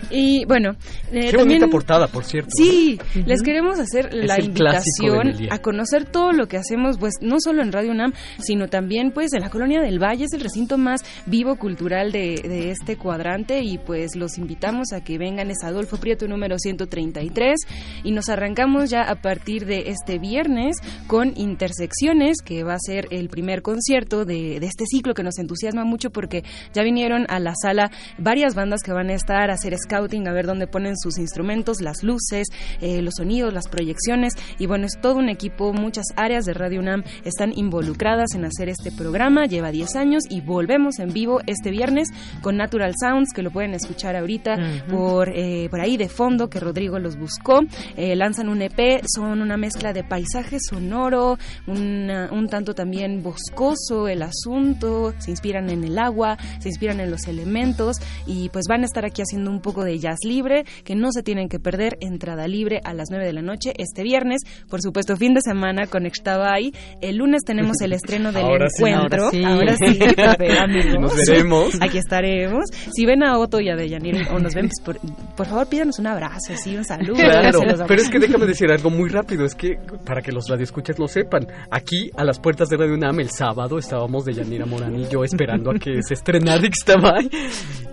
Y 0.09 0.45
bueno, 0.45 0.71
eh, 1.11 1.31
Qué 1.31 1.37
también... 1.37 1.59
bonita 1.59 1.67
portada, 1.67 2.07
por 2.07 2.23
cierto. 2.23 2.49
Sí, 2.55 2.99
les 3.25 3.41
queremos 3.41 3.79
hacer 3.79 4.13
la 4.13 4.39
invitación 4.39 5.47
a 5.49 5.59
conocer 5.59 6.05
todo 6.05 6.31
lo 6.31 6.47
que 6.47 6.57
hacemos, 6.57 6.97
pues 6.97 7.15
no 7.21 7.37
solo 7.39 7.61
en 7.61 7.71
Radio 7.71 7.91
UNAM, 7.91 8.13
sino 8.39 8.67
también 8.67 9.11
pues 9.11 9.33
en 9.33 9.41
la 9.41 9.49
Colonia 9.49 9.81
del 9.81 10.01
Valle, 10.01 10.25
es 10.25 10.33
el 10.33 10.41
recinto 10.41 10.77
más 10.77 11.01
vivo 11.25 11.55
cultural 11.55 12.11
de, 12.11 12.41
de 12.43 12.71
este 12.71 12.97
cuadrante 12.97 13.61
y 13.61 13.77
pues 13.77 14.15
los 14.15 14.37
invitamos 14.37 14.93
a 14.93 15.03
que 15.03 15.17
vengan, 15.17 15.49
es 15.51 15.63
Adolfo 15.63 15.97
Prieto 15.97 16.27
número 16.27 16.57
133 16.57 17.55
y 18.03 18.11
nos 18.11 18.29
arrancamos 18.29 18.89
ya 18.89 19.01
a 19.01 19.15
partir 19.15 19.65
de 19.65 19.89
este 19.89 20.19
viernes 20.19 20.77
con 21.07 21.33
Intersecciones, 21.35 22.37
que 22.43 22.63
va 22.63 22.73
a 22.73 22.79
ser 22.79 23.07
el 23.11 23.29
primer 23.29 23.61
concierto 23.61 24.25
de, 24.25 24.59
de 24.59 24.65
este 24.65 24.85
ciclo 24.85 25.13
que 25.13 25.23
nos 25.23 25.37
entusiasma 25.39 25.83
mucho 25.85 26.11
porque 26.11 26.43
ya 26.73 26.83
vinieron 26.83 27.25
a 27.29 27.39
la 27.39 27.53
sala 27.55 27.91
varias 28.17 28.55
bandas 28.55 28.81
que 28.83 28.93
van 28.93 29.09
a 29.09 29.13
estar 29.13 29.49
a 29.49 29.53
hacer 29.53 29.75
scouting, 29.77 30.27
a 30.27 30.33
ver 30.33 30.45
dónde 30.45 30.67
ponen 30.67 30.97
sus 30.97 31.17
instrumentos, 31.17 31.81
las 31.81 32.03
luces, 32.03 32.47
eh, 32.81 33.01
los 33.01 33.15
sonidos, 33.17 33.53
las 33.53 33.67
proyecciones. 33.67 34.33
Y 34.59 34.65
bueno, 34.65 34.85
es 34.85 34.99
todo 35.01 35.15
un 35.15 35.29
equipo, 35.29 35.73
muchas 35.73 36.05
áreas 36.15 36.45
de 36.45 36.53
Radio 36.53 36.79
UNAM 36.79 37.03
están 37.23 37.51
involucradas 37.55 38.33
en 38.35 38.45
hacer 38.45 38.69
este 38.69 38.91
programa, 38.91 39.45
lleva 39.45 39.71
10 39.71 39.95
años 39.95 40.23
y 40.29 40.41
volvemos 40.41 40.99
en 40.99 41.13
vivo 41.13 41.41
este 41.47 41.71
viernes 41.71 42.09
con 42.41 42.57
Natural 42.57 42.93
Sounds, 42.99 43.33
que 43.33 43.43
lo 43.43 43.51
pueden 43.51 43.73
escuchar 43.73 44.15
ahorita 44.15 44.57
por, 44.89 45.29
eh, 45.29 45.67
por 45.69 45.79
ahí 45.79 45.97
de 45.97 46.09
fondo, 46.09 46.49
que 46.49 46.59
Rodrigo 46.59 46.99
los 46.99 47.17
buscó, 47.17 47.52
Eh, 47.97 48.15
lanzan 48.15 48.49
un 48.49 48.61
EP, 48.61 49.01
son 49.13 49.41
una 49.41 49.57
mezcla 49.57 49.93
de 49.93 50.03
paisaje 50.03 50.57
sonoro, 50.59 51.37
una- 51.67 52.29
un 52.31 52.47
tanto 52.47 52.73
también 52.73 53.23
boscoso 53.23 54.07
el 54.07 54.21
asunto, 54.21 55.13
se 55.19 55.31
inspiran 55.31 55.69
en 55.69 55.83
el 55.83 55.97
agua, 55.99 56.37
se 56.59 56.69
inspiran 56.69 56.99
en 56.99 57.11
los 57.11 57.27
elementos 57.27 57.97
y 58.25 58.49
pues 58.49 58.65
van 58.67 58.81
a 58.81 58.85
estar 58.85 59.05
aquí 59.05 59.21
haciendo 59.21 59.51
un 59.51 59.61
poco 59.61 59.83
de 59.83 59.99
jazz 59.99 60.19
libre, 60.25 60.65
que 60.83 60.95
no 60.95 61.11
se 61.11 61.23
tienen 61.23 61.49
que 61.49 61.59
perder, 61.59 61.97
entrada 62.01 62.47
libre 62.47 62.79
a 62.83 62.93
las 62.93 63.07
9 63.09 63.25
de 63.25 63.33
la 63.33 63.41
noche 63.41 63.73
este 63.77 64.03
viernes, 64.03 64.41
por 64.69 64.81
supuesto 64.81 65.17
fin 65.17 65.33
de 65.33 65.41
semana 65.41 65.87
con 65.87 66.05
Extabay, 66.05 66.73
el 67.01 67.17
lunes 67.17 67.41
tenemos 67.45 67.79
el 67.81 67.93
estreno 67.93 68.31
del 68.31 68.43
Ahora 68.43 68.67
sí, 68.69 68.83
encuentro, 68.83 69.29
ahora 69.45 69.75
sí. 69.77 69.99
Pepe, 70.15 70.57
amigos. 70.59 70.99
Nos 70.99 71.15
veremos. 71.15 71.73
Aquí 71.81 71.97
estaremos. 71.97 72.65
Si 72.93 73.05
ven 73.05 73.23
a 73.23 73.37
Otto 73.39 73.59
y 73.59 73.69
a 73.69 73.75
Deyanir 73.75 74.27
o 74.31 74.39
nos 74.39 74.53
ven, 74.53 74.69
pues, 74.69 74.79
por, 74.99 74.99
por 75.35 75.45
favor 75.47 75.67
pídanos 75.67 75.99
un 75.99 76.07
abrazo, 76.07 76.53
sí, 76.55 76.75
un 76.75 76.85
saludo. 76.85 77.15
Claro, 77.51 77.85
pero 77.87 78.01
es 78.01 78.09
que 78.09 78.19
déjame 78.19 78.45
decir 78.45 78.71
algo 78.71 78.89
muy 78.89 79.09
rápido, 79.09 79.45
es 79.45 79.55
que 79.55 79.77
para 80.05 80.21
que 80.21 80.31
los 80.31 80.47
radioescuchas 80.47 80.97
lo 80.99 81.07
sepan, 81.07 81.47
aquí 81.69 82.09
a 82.15 82.23
las 82.23 82.39
puertas 82.39 82.69
de 82.69 82.77
Radio 82.77 82.93
UNAM 82.93 83.19
el 83.19 83.29
sábado 83.29 83.77
estábamos 83.77 84.25
de 84.25 84.33
Yanira 84.33 84.65
Morán 84.65 84.95
y 84.99 85.07
yo 85.07 85.23
esperando 85.23 85.71
a 85.71 85.75
que 85.75 86.01
se 86.01 86.13
estrenara 86.13 86.65
Ixtabay 86.65 87.29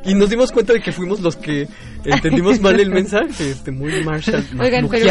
y 0.04 0.14
nos 0.14 0.30
dimos 0.30 0.52
cuenta 0.52 0.72
de 0.72 0.80
que 0.80 0.92
fuimos 0.92 1.20
los 1.20 1.36
que 1.36 1.68
entendimos 2.04 2.60
mal 2.60 2.78
el 2.80 2.90
mensaje, 3.00 3.50
este, 3.50 3.70
muy 3.70 4.02
Marshall, 4.04 4.44
Oigan, 4.58 4.88
pero 4.88 5.04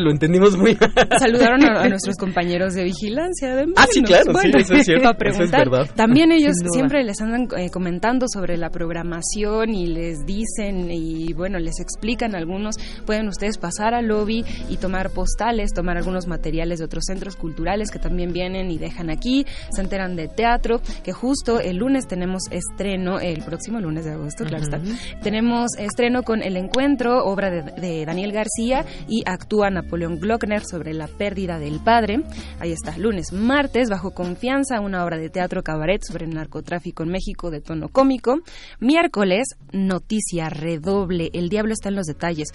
lo 0.00 0.10
entendimos 0.10 0.56
muy 0.56 0.76
mal. 0.80 0.92
Saludaron 1.18 1.64
a, 1.64 1.82
a 1.82 1.88
nuestros 1.88 2.16
compañeros 2.16 2.74
de 2.74 2.84
vigilancia. 2.84 3.54
De 3.56 3.66
Ah, 3.76 3.86
sí, 3.90 4.02
claro, 4.02 4.24
sí, 4.26 4.32
Bueno, 4.32 4.58
eso 4.58 4.74
es 4.74 4.86
cierto, 4.86 5.12
para 5.18 5.30
eso 5.30 5.42
es 5.42 5.50
preguntar. 5.50 5.70
verdad. 5.70 5.94
También 5.94 6.32
ellos 6.32 6.54
siempre 6.72 7.02
les 7.04 7.20
andan 7.20 7.48
eh, 7.56 7.70
comentando 7.70 8.26
sobre 8.32 8.56
la 8.56 8.70
programación 8.70 9.74
y 9.74 9.86
les 9.86 10.24
dicen 10.26 10.90
y 10.90 11.32
bueno, 11.32 11.58
les 11.58 11.80
explican 11.80 12.34
algunos. 12.34 12.76
Pueden 13.06 13.28
ustedes 13.28 13.58
pasar 13.58 13.94
al 13.94 14.06
lobby 14.06 14.44
y 14.68 14.76
tomar 14.76 15.10
postales, 15.10 15.72
tomar 15.72 15.96
algunos 15.96 16.26
materiales 16.26 16.78
de 16.78 16.84
otros 16.84 17.04
centros 17.06 17.36
culturales 17.36 17.90
que 17.90 17.98
también 17.98 18.32
vienen 18.32 18.70
y 18.70 18.78
dejan 18.78 19.10
aquí. 19.10 19.46
Se 19.70 19.80
enteran 19.80 20.16
de 20.16 20.28
teatro, 20.28 20.80
que 21.04 21.12
justo 21.12 21.60
el 21.60 21.76
lunes 21.76 22.06
tenemos 22.06 22.42
estreno, 22.50 23.20
el 23.20 23.42
próximo 23.42 23.80
lunes 23.80 24.04
de 24.04 24.12
agosto, 24.12 24.44
claro 24.44 24.64
está. 24.64 24.80
Tenemos 25.22 25.70
estreno 25.78 26.19
con 26.22 26.42
El 26.42 26.56
Encuentro, 26.56 27.24
obra 27.24 27.50
de, 27.50 27.62
de 27.62 28.04
Daniel 28.04 28.32
García, 28.32 28.84
y 29.08 29.22
actúa 29.26 29.70
Napoleón 29.70 30.18
Glockner 30.18 30.64
sobre 30.64 30.94
la 30.94 31.08
pérdida 31.08 31.58
del 31.58 31.80
padre. 31.80 32.22
Ahí 32.58 32.72
está, 32.72 32.96
lunes, 32.98 33.32
martes, 33.32 33.88
bajo 33.88 34.12
confianza, 34.12 34.80
una 34.80 35.04
obra 35.04 35.18
de 35.18 35.30
teatro 35.30 35.62
cabaret 35.62 36.02
sobre 36.02 36.26
el 36.26 36.34
narcotráfico 36.34 37.02
en 37.02 37.10
México 37.10 37.50
de 37.50 37.60
tono 37.60 37.88
cómico. 37.88 38.40
Miércoles, 38.80 39.48
noticia 39.72 40.48
redoble, 40.48 41.30
el 41.32 41.48
diablo 41.48 41.72
está 41.72 41.88
en 41.88 41.96
los 41.96 42.06
detalles. 42.06 42.48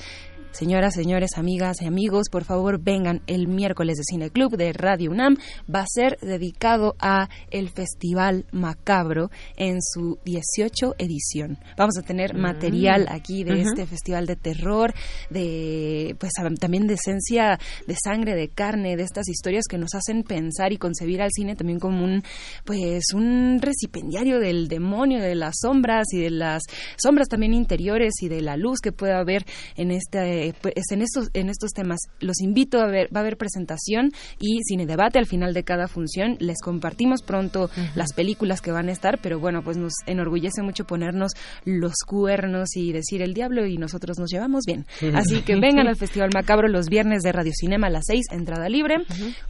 Señoras, 0.57 0.93
señores, 0.93 1.31
amigas 1.35 1.81
y 1.81 1.85
amigos, 1.85 2.29
por 2.31 2.45
favor 2.45 2.79
vengan 2.81 3.21
el 3.27 3.49
miércoles 3.49 3.97
de 3.97 4.03
Cine 4.05 4.29
Club 4.29 4.55
de 4.55 4.71
Radio 4.71 5.11
UNAM. 5.11 5.35
Va 5.73 5.81
a 5.81 5.85
ser 5.85 6.17
dedicado 6.21 6.95
a 6.97 7.27
el 7.51 7.67
Festival 7.69 8.45
Macabro 8.53 9.31
en 9.57 9.81
su 9.81 10.17
18 10.23 10.95
edición. 10.97 11.57
Vamos 11.77 11.97
a 11.97 12.03
tener 12.03 12.35
Mm. 12.35 12.39
material 12.39 13.07
aquí 13.09 13.43
de 13.43 13.63
este 13.63 13.85
festival 13.85 14.27
de 14.27 14.37
terror, 14.37 14.93
de 15.29 16.15
pues 16.19 16.31
también 16.57 16.87
de 16.87 16.93
esencia 16.93 17.59
de 17.85 17.95
sangre, 18.01 18.33
de 18.33 18.47
carne, 18.47 18.95
de 18.95 19.03
estas 19.03 19.27
historias 19.27 19.65
que 19.69 19.77
nos 19.77 19.93
hacen 19.93 20.23
pensar 20.23 20.71
y 20.71 20.77
concebir 20.77 21.21
al 21.21 21.31
cine 21.33 21.57
también 21.57 21.79
como 21.79 22.01
un 22.01 22.23
pues 22.63 23.03
un 23.13 23.59
recipendiario 23.61 24.39
del 24.39 24.69
demonio, 24.69 25.19
de 25.21 25.35
las 25.35 25.55
sombras 25.61 26.05
y 26.13 26.21
de 26.21 26.29
las 26.29 26.63
sombras 26.95 27.27
también 27.27 27.53
interiores 27.53 28.13
y 28.21 28.29
de 28.29 28.39
la 28.39 28.55
luz 28.55 28.79
que 28.79 28.93
puede 28.93 29.11
haber 29.13 29.43
en 29.75 29.91
este 29.91 30.44
pues, 30.53 30.73
en 30.91 31.01
estos 31.01 31.29
en 31.33 31.49
estos 31.49 31.71
temas. 31.71 31.99
Los 32.19 32.41
invito 32.41 32.79
a 32.79 32.87
ver, 32.87 33.09
va 33.15 33.19
a 33.19 33.21
haber 33.21 33.37
presentación 33.37 34.11
y 34.39 34.59
cine 34.63 34.85
debate 34.85 35.19
al 35.19 35.25
final 35.25 35.53
de 35.53 35.63
cada 35.63 35.87
función. 35.87 36.37
Les 36.39 36.61
compartimos 36.61 37.21
pronto 37.21 37.69
las 37.95 38.13
películas 38.13 38.61
que 38.61 38.71
van 38.71 38.89
a 38.89 38.91
estar, 38.91 39.19
pero 39.21 39.39
bueno, 39.39 39.63
pues 39.63 39.77
nos 39.77 39.93
enorgullece 40.05 40.61
mucho 40.61 40.85
ponernos 40.85 41.31
los 41.65 41.95
cuernos 42.05 42.75
y 42.75 42.91
decir 42.91 43.21
el 43.21 43.33
diablo 43.33 43.65
y 43.65 43.77
nosotros 43.77 44.17
nos 44.19 44.29
llevamos 44.29 44.63
bien. 44.65 44.85
Así 45.13 45.41
que 45.41 45.55
vengan 45.55 45.87
al 45.87 45.95
Festival 46.05 46.29
Macabro 46.33 46.67
los 46.67 46.87
viernes 46.87 47.21
de 47.23 47.31
Radio 47.31 47.51
Cinema 47.53 47.87
a 47.87 47.89
las 47.89 48.05
6, 48.07 48.25
entrada 48.31 48.69
libre. 48.69 48.97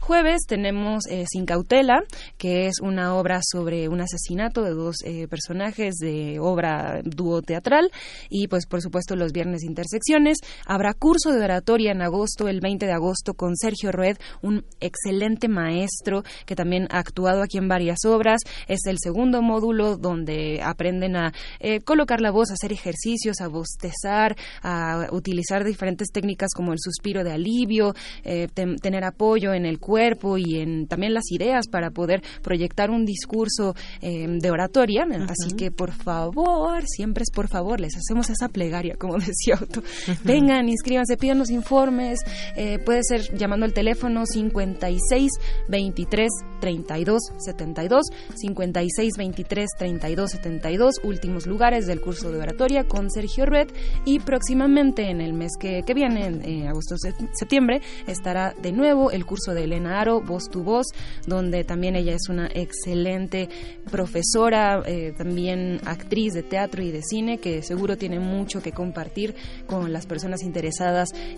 Jueves 0.00 0.42
tenemos 0.46 1.06
eh, 1.10 1.24
Sin 1.30 1.46
Cautela, 1.46 2.02
que 2.38 2.66
es 2.66 2.80
una 2.80 3.14
obra 3.14 3.40
sobre 3.42 3.88
un 3.88 4.00
asesinato 4.00 4.62
de 4.62 4.70
dos 4.70 4.96
eh, 5.04 5.26
personajes 5.28 5.96
de 5.96 6.38
obra 6.40 7.00
dúo 7.04 7.42
teatral. 7.42 7.90
Y 8.28 8.48
pues 8.48 8.66
por 8.66 8.80
supuesto 8.80 9.16
los 9.16 9.32
viernes 9.32 9.62
Intersecciones. 9.64 10.38
Habrá 10.64 10.85
curso 10.94 11.32
de 11.32 11.44
oratoria 11.44 11.92
en 11.92 12.02
agosto, 12.02 12.48
el 12.48 12.60
20 12.60 12.86
de 12.86 12.92
agosto, 12.92 13.34
con 13.34 13.56
Sergio 13.56 13.92
Rued, 13.92 14.16
un 14.42 14.64
excelente 14.80 15.48
maestro 15.48 16.22
que 16.44 16.56
también 16.56 16.86
ha 16.90 16.98
actuado 16.98 17.42
aquí 17.42 17.58
en 17.58 17.68
varias 17.68 18.04
obras. 18.06 18.40
Es 18.68 18.80
el 18.86 18.96
segundo 18.98 19.42
módulo 19.42 19.96
donde 19.96 20.60
aprenden 20.62 21.16
a 21.16 21.32
eh, 21.60 21.80
colocar 21.80 22.20
la 22.20 22.30
voz, 22.30 22.50
a 22.50 22.54
hacer 22.54 22.72
ejercicios, 22.72 23.40
a 23.40 23.48
bostezar, 23.48 24.36
a 24.62 25.08
utilizar 25.12 25.64
diferentes 25.64 26.08
técnicas 26.12 26.50
como 26.54 26.72
el 26.72 26.78
suspiro 26.80 27.24
de 27.24 27.32
alivio, 27.32 27.94
eh, 28.24 28.48
tener 28.54 29.04
apoyo 29.04 29.52
en 29.54 29.66
el 29.66 29.78
cuerpo 29.78 30.38
y 30.38 30.60
en 30.60 30.86
también 30.86 31.14
las 31.14 31.30
ideas 31.30 31.68
para 31.68 31.90
poder 31.90 32.22
proyectar 32.42 32.90
un 32.90 33.04
discurso 33.04 33.74
eh, 34.00 34.26
de 34.28 34.50
oratoria. 34.50 35.06
Así 35.28 35.54
que 35.56 35.70
por 35.70 35.92
favor, 35.92 36.84
siempre 36.86 37.22
es 37.22 37.30
por 37.30 37.48
favor, 37.48 37.80
les 37.80 37.96
hacemos 37.96 38.30
esa 38.30 38.48
plegaria, 38.48 38.96
como 38.98 39.14
decía 39.18 39.58
Otto. 39.60 39.82
Vengan, 40.24 40.68
inscríbanse, 40.76 41.16
pidan 41.16 41.38
los 41.38 41.50
informes. 41.50 42.20
Eh, 42.56 42.78
puede 42.78 43.00
ser 43.02 43.36
llamando 43.36 43.66
al 43.66 43.72
teléfono 43.72 44.26
56 44.26 45.30
23 45.68 46.28
32 46.60 47.22
72, 47.38 48.02
56 48.34 49.12
23 49.16 49.68
32 49.78 50.30
72, 50.30 50.94
últimos 51.02 51.46
lugares 51.46 51.86
del 51.86 52.00
curso 52.00 52.30
de 52.30 52.38
oratoria 52.38 52.84
con 52.84 53.10
Sergio 53.10 53.46
Red 53.46 53.68
y 54.04 54.20
próximamente 54.20 55.10
en 55.10 55.20
el 55.20 55.32
mes 55.32 55.52
que, 55.58 55.82
que 55.86 55.94
viene, 55.94 56.26
en 56.26 56.42
eh, 56.44 56.68
agosto 56.68 56.96
septiembre, 57.32 57.80
estará 58.06 58.54
de 58.60 58.72
nuevo 58.72 59.10
el 59.10 59.24
curso 59.24 59.54
de 59.54 59.64
Elena 59.64 60.00
Aro, 60.00 60.20
Voz 60.20 60.48
tu 60.50 60.62
Voz, 60.62 60.86
donde 61.26 61.64
también 61.64 61.96
ella 61.96 62.14
es 62.14 62.28
una 62.28 62.48
excelente 62.54 63.48
profesora, 63.90 64.82
eh, 64.86 65.14
también 65.16 65.80
actriz 65.84 66.34
de 66.34 66.42
teatro 66.42 66.82
y 66.82 66.90
de 66.90 67.02
cine, 67.02 67.38
que 67.38 67.62
seguro 67.62 67.96
tiene 67.96 68.20
mucho 68.20 68.62
que 68.62 68.72
compartir 68.72 69.34
con 69.66 69.92
las 69.92 70.06
personas 70.06 70.42
interesadas 70.42 70.65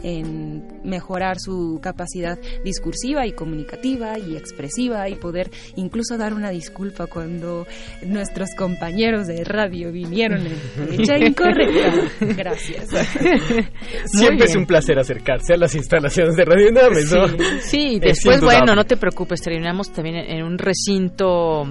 en 0.03 0.81
mejorar 0.85 1.39
su 1.39 1.79
capacidad 1.83 2.39
discursiva 2.65 3.27
y 3.27 3.33
comunicativa 3.33 4.19
y 4.19 4.37
expresiva 4.37 5.09
y 5.09 5.15
poder 5.15 5.51
incluso 5.77 6.17
dar 6.17 6.35
una 6.35 6.51
disculpa 6.51 7.07
cuando 7.07 7.67
nuestros 8.07 8.51
compañeros 8.57 9.27
de 9.27 9.45
radio 9.45 9.93
vinieron 9.93 10.47
en 10.47 10.57
fecha 10.89 11.19
incorrecta. 11.19 11.93
Gracias. 12.21 12.89
Siempre 14.05 14.47
es 14.47 14.57
un 14.57 14.67
placer 14.67 14.99
acercarse 14.99 15.55
a 15.55 15.57
las 15.57 15.75
instalaciones 15.75 16.37
de 16.37 16.45
Radio 16.45 16.71
UNAM, 16.71 16.93
¿no? 16.93 17.61
Sí, 17.61 17.99
después, 18.01 18.41
bueno, 18.41 18.75
no 18.75 18.85
te 18.85 18.97
preocupes, 18.97 19.41
terminamos 19.41 19.91
también 19.93 20.17
en 20.17 20.43
un 20.45 20.59
recinto 20.59 21.65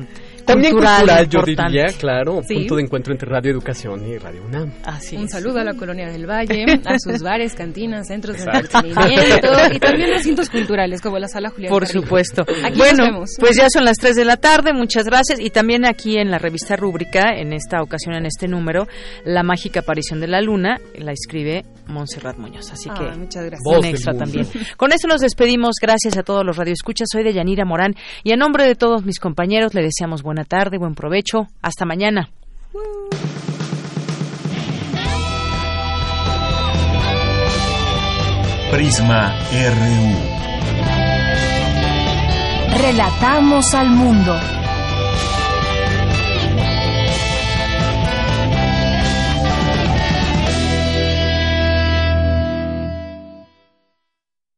también 0.48 0.74
cultural, 0.74 1.30
yo 1.30 1.42
diría, 1.46 1.86
claro, 2.00 2.42
punto 2.42 2.76
de 2.76 2.82
encuentro 2.82 3.14
entre 3.14 3.30
Radio 3.30 3.52
Educación 3.52 4.08
y 4.08 4.18
Radio 4.18 4.44
UNAM. 4.46 4.72
Así 4.84 5.16
Un 5.16 5.30
saludo 5.30 5.60
a 5.60 5.64
la 5.64 5.74
Colonia 5.74 6.10
del 6.10 6.26
Valle, 6.26 6.66
a 6.86 6.98
sus 6.98 7.22
bares, 7.22 7.54
cantinas, 7.54 8.08
centros 8.08 8.38
de 8.38 8.44
entretenimiento 8.44 9.48
y 9.74 9.80
también 9.80 10.10
recintos 10.10 10.50
culturales 10.50 11.02
como 11.02 11.20
la 11.20 11.28
Sala 11.28 11.50
Julián. 11.50 11.72
Por 11.72 11.86
supuesto. 11.86 12.46
bueno, 12.76 13.24
pues 13.40 13.58
ya 13.58 13.70
son 13.70 13.86
las 13.86 13.98
3 13.98 14.16
de 14.16 14.26
la 14.26 14.38
tarde, 14.38 14.74
muchas 14.74 15.06
gracias. 15.06 15.40
Y 15.40 15.50
también 15.50 15.86
aquí 15.86 16.18
en 16.18 16.32
la 16.32 16.38
revista 16.38 16.76
Rúbrica, 16.76 17.34
en 17.36 17.54
esta 17.54 17.82
ocasión, 17.82 18.16
en 18.16 18.26
este 18.26 18.48
número, 18.48 18.88
La 19.26 19.44
mágica 19.44 19.82
aparición 19.82 20.20
de 20.20 20.28
la 20.28 20.42
luna, 20.42 20.78
la 20.96 21.12
escribe 21.12 21.66
Montserrat 21.88 22.38
Muñoz. 22.38 22.72
Así 22.72 22.90
que 22.90 23.18
muchas 23.18 23.46
gracias. 23.46 23.62
un 23.66 23.86
extra 23.86 24.14
también. 24.14 24.48
Con 24.78 24.92
eso 24.92 25.08
nos 25.08 25.22
despedimos. 25.22 25.76
Gracias 25.82 26.18
a 26.18 26.24
todos 26.24 26.46
los 26.46 26.58
radioescuchas. 26.58 27.08
Soy 27.12 27.24
de 27.24 27.34
Yanira 27.34 27.66
Morán 27.66 27.96
y 28.24 28.32
a 28.32 28.36
nombre 28.36 28.66
de 28.66 28.76
todos 28.76 29.06
mis 29.06 29.20
compañeros 29.20 29.74
le 29.74 29.82
deseamos 29.82 30.24
buena 30.38 30.48
tarde, 30.48 30.78
buen 30.78 30.94
provecho. 30.94 31.48
Hasta 31.64 31.86
mañana. 31.86 32.30
Prisma 38.72 39.34
RU. 39.52 40.14
Relatamos 42.80 43.74
al 43.74 43.90
mundo. 43.90 44.57